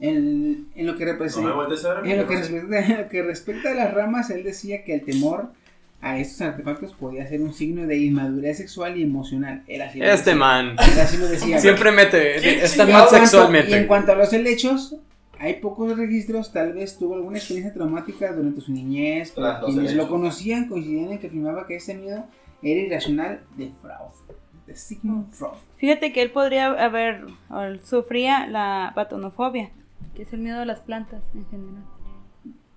[0.00, 1.48] en, en lo que No representa...
[1.48, 2.10] me voltees a ver.
[2.12, 5.04] En lo, que respecta, en lo que respecta a las ramas, él decía que el
[5.04, 5.52] temor
[6.00, 9.62] a estos artefactos podía ser un signo de inmadurez sexual y emocional.
[9.68, 10.34] Él así lo Este decía.
[10.34, 10.70] man.
[10.70, 11.58] Él así lo decía.
[11.58, 12.36] Siempre mete.
[12.42, 13.86] ¿Qué Está mal cuanto- Y en sexualmente.
[13.86, 14.96] cuanto a los helechos,
[15.38, 16.52] hay pocos registros.
[16.52, 19.32] Tal vez tuvo alguna experiencia traumática durante su niñez.
[19.34, 22.26] Pero quienes lo conocían coincidían en que afirmaba que ese miedo
[22.62, 24.36] era irracional de Freud.
[24.66, 25.52] De Sigmund Freud.
[25.78, 29.70] Fíjate que él podría haber, o él sufría la patonofobia,
[30.14, 31.84] que es el miedo a las plantas en general.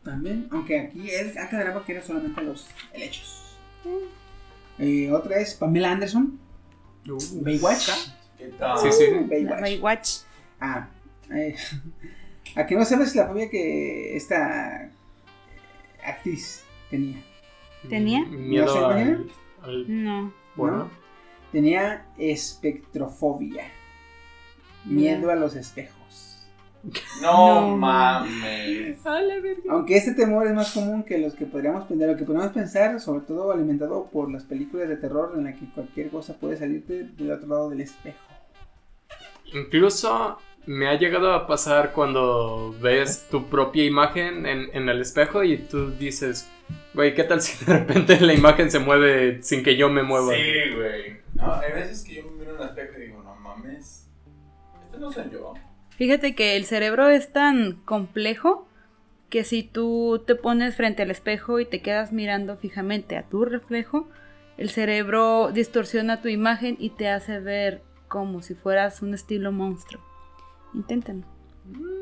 [0.04, 3.58] También, aunque aquí él aclaraba que era solamente los helechos.
[4.80, 6.40] Eh, otra es Pamela Anderson,
[7.10, 7.18] Uh.
[7.42, 7.90] Baywatch.
[8.38, 8.78] ¿Qué tal?
[8.80, 9.06] Sí, sí.
[9.12, 9.62] La Baywatch.
[9.62, 10.10] Baywatch.
[10.60, 10.90] Ah,
[11.32, 11.56] eh,
[12.56, 14.90] a que no sabes la fobia que esta
[16.06, 17.22] actriz tenía.
[17.90, 18.26] ¿Tenía?
[18.26, 19.32] Miedo ¿No al,
[19.64, 20.34] al- No.
[20.58, 20.90] bueno.
[21.54, 23.66] Tenía espectrofobia.
[24.84, 25.97] Miedo a los espejos.
[27.22, 27.78] No, No.
[27.78, 28.98] mames.
[29.70, 33.00] Aunque este temor es más común que los que podríamos pensar, lo que podríamos pensar,
[33.00, 37.04] sobre todo alimentado por las películas de terror en la que cualquier cosa puede salirte
[37.04, 38.18] del otro lado del espejo.
[39.54, 45.44] Incluso me ha llegado a pasar cuando ves tu propia imagen en, en el espejo
[45.44, 46.50] y tú dices,
[46.94, 50.34] güey, ¿qué tal si de repente la imagen se mueve sin que yo me mueva?
[50.34, 51.18] Sí, güey.
[51.36, 54.10] No, hay veces que yo me miro en el espejo y digo, no mames.
[54.86, 55.54] Este no soy yo.
[55.98, 58.68] Fíjate que el cerebro es tan complejo
[59.30, 63.44] que si tú te pones frente al espejo y te quedas mirando fijamente a tu
[63.46, 64.08] reflejo,
[64.58, 70.02] el cerebro distorsiona tu imagen y te hace ver como si fueras un estilo monstruo.
[70.74, 71.24] Inténtalo.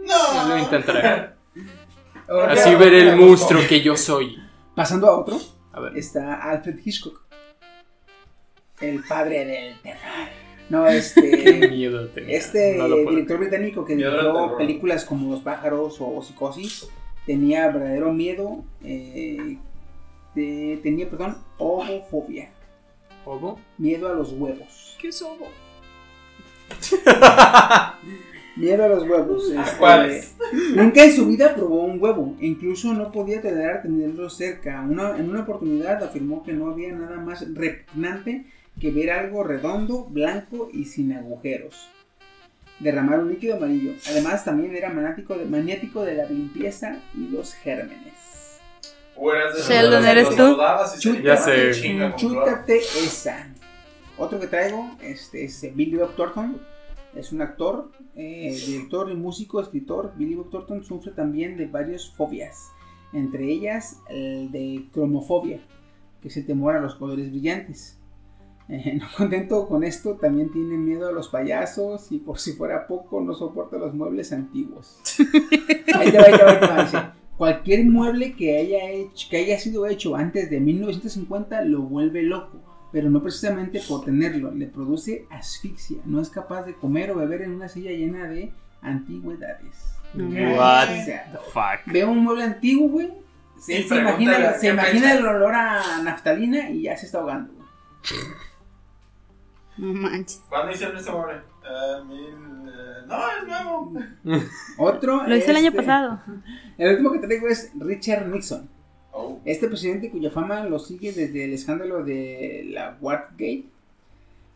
[0.06, 1.30] Ya lo intentaré.
[2.49, 4.38] Así veré el monstruo que yo soy.
[4.75, 5.40] Pasando a otro,
[5.72, 5.98] A ver.
[5.98, 7.22] está Alfred Hitchcock.
[8.82, 10.44] El padre del terror.
[10.69, 11.68] No, Qué este.
[11.69, 12.38] miedo tenía.
[12.38, 16.88] Este No director británico que dirigió películas como Los pájaros o Psicosis
[17.26, 18.64] tenía verdadero miedo.
[18.84, 19.58] eh,
[20.35, 22.50] de- tenía, perdón, ovofobia.
[23.26, 23.60] ¿Obo?
[23.77, 24.95] Miedo a los huevos.
[25.00, 25.48] ¿Qué es obo?
[28.58, 29.50] Miedo a los huevos.
[29.52, 30.35] este, ¿Cuáles?
[30.76, 32.35] Nunca en su vida probó un huevo.
[32.40, 34.82] Incluso no podía tolerar tenerlo cerca.
[34.82, 38.45] Una- en una oportunidad afirmó que no había nada más repugnante
[38.80, 41.90] que ver algo redondo, blanco y sin agujeros.
[42.80, 43.94] Derramar un líquido amarillo.
[44.10, 48.60] Además, también era maniático de, maniático de la limpieza y los gérmenes.
[49.16, 51.16] O eras de esos Sheldon, ¿eres los tú?
[51.24, 51.72] Ya sé.
[51.72, 52.16] chinga.
[52.16, 53.48] Chútate esa.
[54.18, 56.62] Otro que traigo este, es Billy Bob Thornton.
[57.16, 60.14] Es un actor, eh, director y músico, escritor.
[60.18, 62.72] Billy Bob Thornton sufre también de varias fobias.
[63.14, 65.62] Entre ellas el de cromofobia,
[66.22, 67.98] que es el temor a los colores brillantes.
[68.68, 72.88] Eh, no contento con esto, también tiene miedo a los payasos y por si fuera
[72.88, 75.00] poco no soporta los muebles antiguos.
[75.94, 76.98] Ahí te va, ahí te va, ahí te va, dice,
[77.38, 82.60] Cualquier mueble que haya, hecho, que haya sido hecho antes de 1950 lo vuelve loco,
[82.94, 87.42] pero no precisamente por tenerlo, le produce asfixia, no es capaz de comer o beber
[87.42, 89.76] en una silla llena de antigüedades.
[90.14, 91.94] What O sea, the fuck?
[91.94, 93.11] Ve un mueble antiguo, güey,
[93.60, 97.52] se, se imagina, se ¿qué imagina el olor a naftalina y ya se está ahogando.
[97.53, 97.68] güey.
[99.78, 100.44] No manches.
[100.50, 101.34] ¿Cuándo hicieron este mueble?
[101.36, 103.94] Eh, mil, eh, no, es nuevo.
[104.78, 105.28] Otro.
[105.28, 106.20] Lo hice el año este, pasado.
[106.78, 108.70] El último que traigo es Richard Nixon.
[109.12, 109.40] Oh.
[109.45, 113.66] Este presidente cuya fama lo sigue desde el escándalo de la Watergate.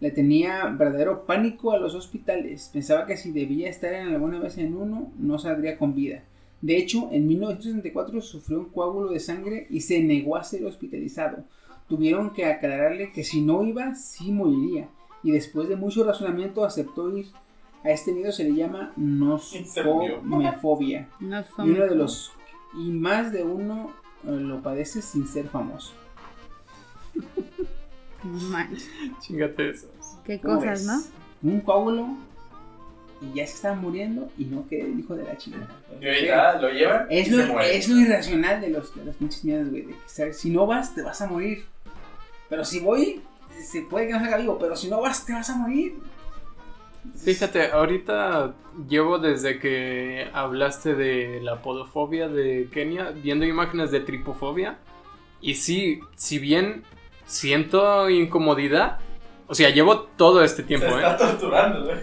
[0.01, 2.69] Le tenía verdadero pánico a los hospitales.
[2.71, 6.23] Pensaba que si debía estar en alguna vez en uno, no saldría con vida.
[6.61, 11.45] De hecho, en 1964 sufrió un coágulo de sangre y se negó a ser hospitalizado.
[11.87, 14.89] Tuvieron que aclararle que si no iba, sí moriría.
[15.23, 17.27] Y después de mucho razonamiento aceptó ir.
[17.83, 21.07] A este miedo se le llama nosomefobia.
[21.19, 22.31] No Y uno de los
[22.77, 23.91] y más de uno
[24.25, 25.93] eh, lo padece sin ser famoso.
[29.21, 29.87] Chingate eso.
[30.25, 31.11] Qué ¿Cómo cosas, ves?
[31.41, 31.51] ¿no?
[31.51, 32.07] Un coágulo
[33.21, 35.67] y ya se está muriendo y no que el hijo de la chingada.
[36.59, 37.77] Lo llevan Es y se lo, muere.
[37.77, 39.81] es lo irracional de los, de los pinches miedos, güey.
[39.83, 40.37] de que, ¿sabes?
[40.37, 41.65] Si no vas, te vas a morir.
[42.49, 43.21] Pero si voy,
[43.59, 44.57] se puede que no salga vivo.
[44.59, 45.99] Pero si no vas, te vas a morir.
[47.15, 48.53] Fíjate, ahorita
[48.87, 54.77] llevo desde que hablaste de la podofobia de Kenia, viendo imágenes de tripofobia.
[55.41, 56.83] Y sí, si bien
[57.25, 58.99] siento incomodidad,
[59.47, 60.97] o sea, llevo todo este tiempo, Se ¿eh?
[60.97, 61.97] está torturando, güey.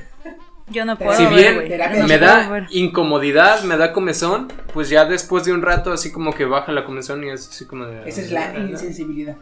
[0.69, 2.67] Yo no puedo Si ver, bien no me puedo da ver.
[2.71, 6.85] incomodidad, me da comezón, pues ya después de un rato así como que baja la
[6.85, 8.09] comezón y es así como de...
[8.09, 9.37] Esa es la insensibilidad.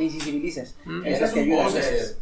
[0.00, 0.76] Te insensibilizas.
[0.86, 1.04] Mm.
[1.04, 1.76] Es que un ayuda a pose.
[1.76, 2.18] veces.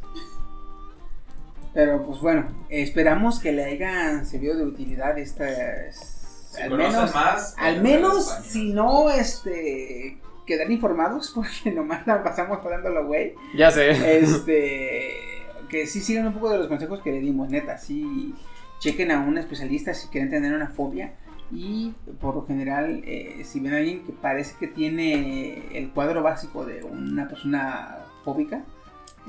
[1.73, 6.50] Pero pues bueno, esperamos que le hayan servido de utilidad estas.
[6.50, 12.58] Si al menos, más, al menos si no, este, quedar informados, porque nomás la pasamos
[12.65, 13.36] parándolo, güey.
[13.55, 13.90] Ya sé.
[14.18, 15.12] Este,
[15.68, 18.34] que sí sigan un poco de los consejos que le dimos, neta, sí,
[18.81, 21.12] chequen a un especialista si quieren tener una fobia.
[21.52, 26.23] Y por lo general, eh, si ven a alguien que parece que tiene el cuadro
[26.23, 28.62] básico de una persona fóbica,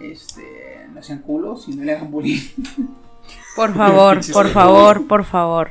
[0.02, 2.40] este, no sean culos y no le hagan bullying.
[3.56, 5.70] Por favor, por favor, por favor.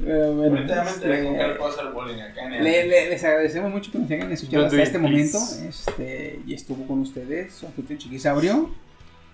[0.00, 4.62] Eh, bueno, me enteré este, le le- le- les agradecemos mucho que nos hayan escuchado
[4.62, 5.38] Don't hasta este it, momento.
[5.68, 8.70] Este, y estuvo con ustedes su anfitrión Chiquisaurio.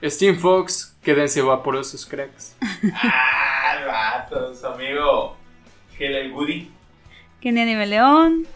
[0.02, 2.56] Steam Fox, quédense vaporosos, cracks.
[2.92, 5.36] Ah, el vato, su amigo.
[5.98, 6.70] Helen Goody.
[7.40, 8.46] Kennedy León.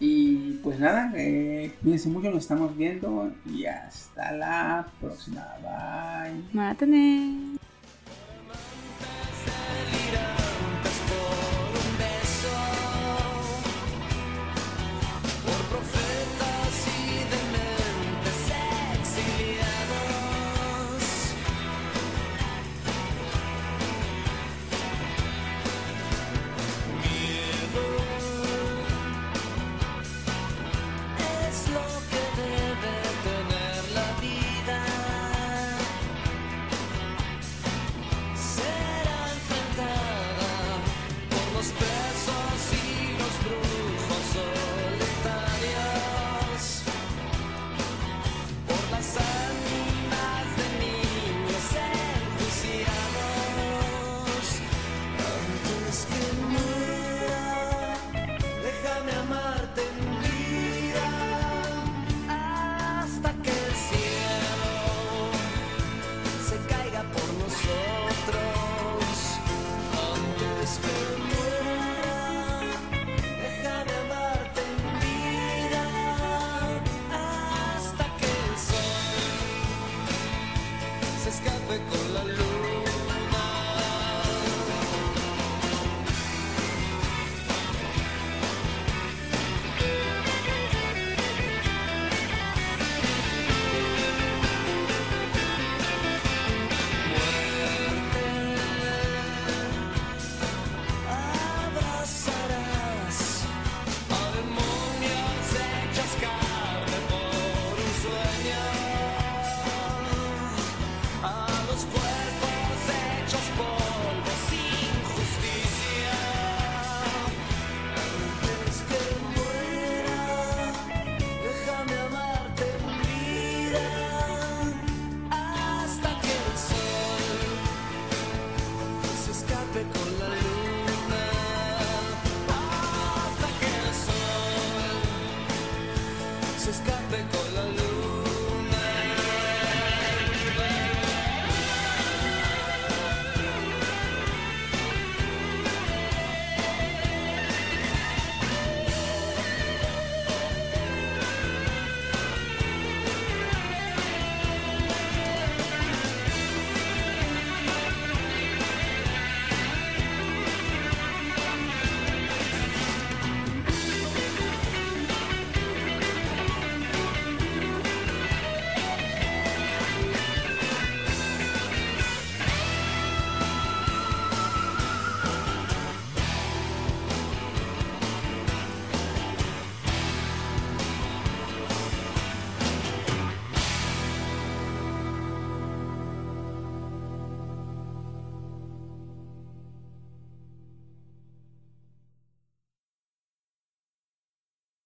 [0.00, 5.46] Y pues nada, eh, cuídense mucho, nos estamos viendo y hasta la próxima.
[5.62, 6.42] Bye.
[6.52, 7.52] Mátane.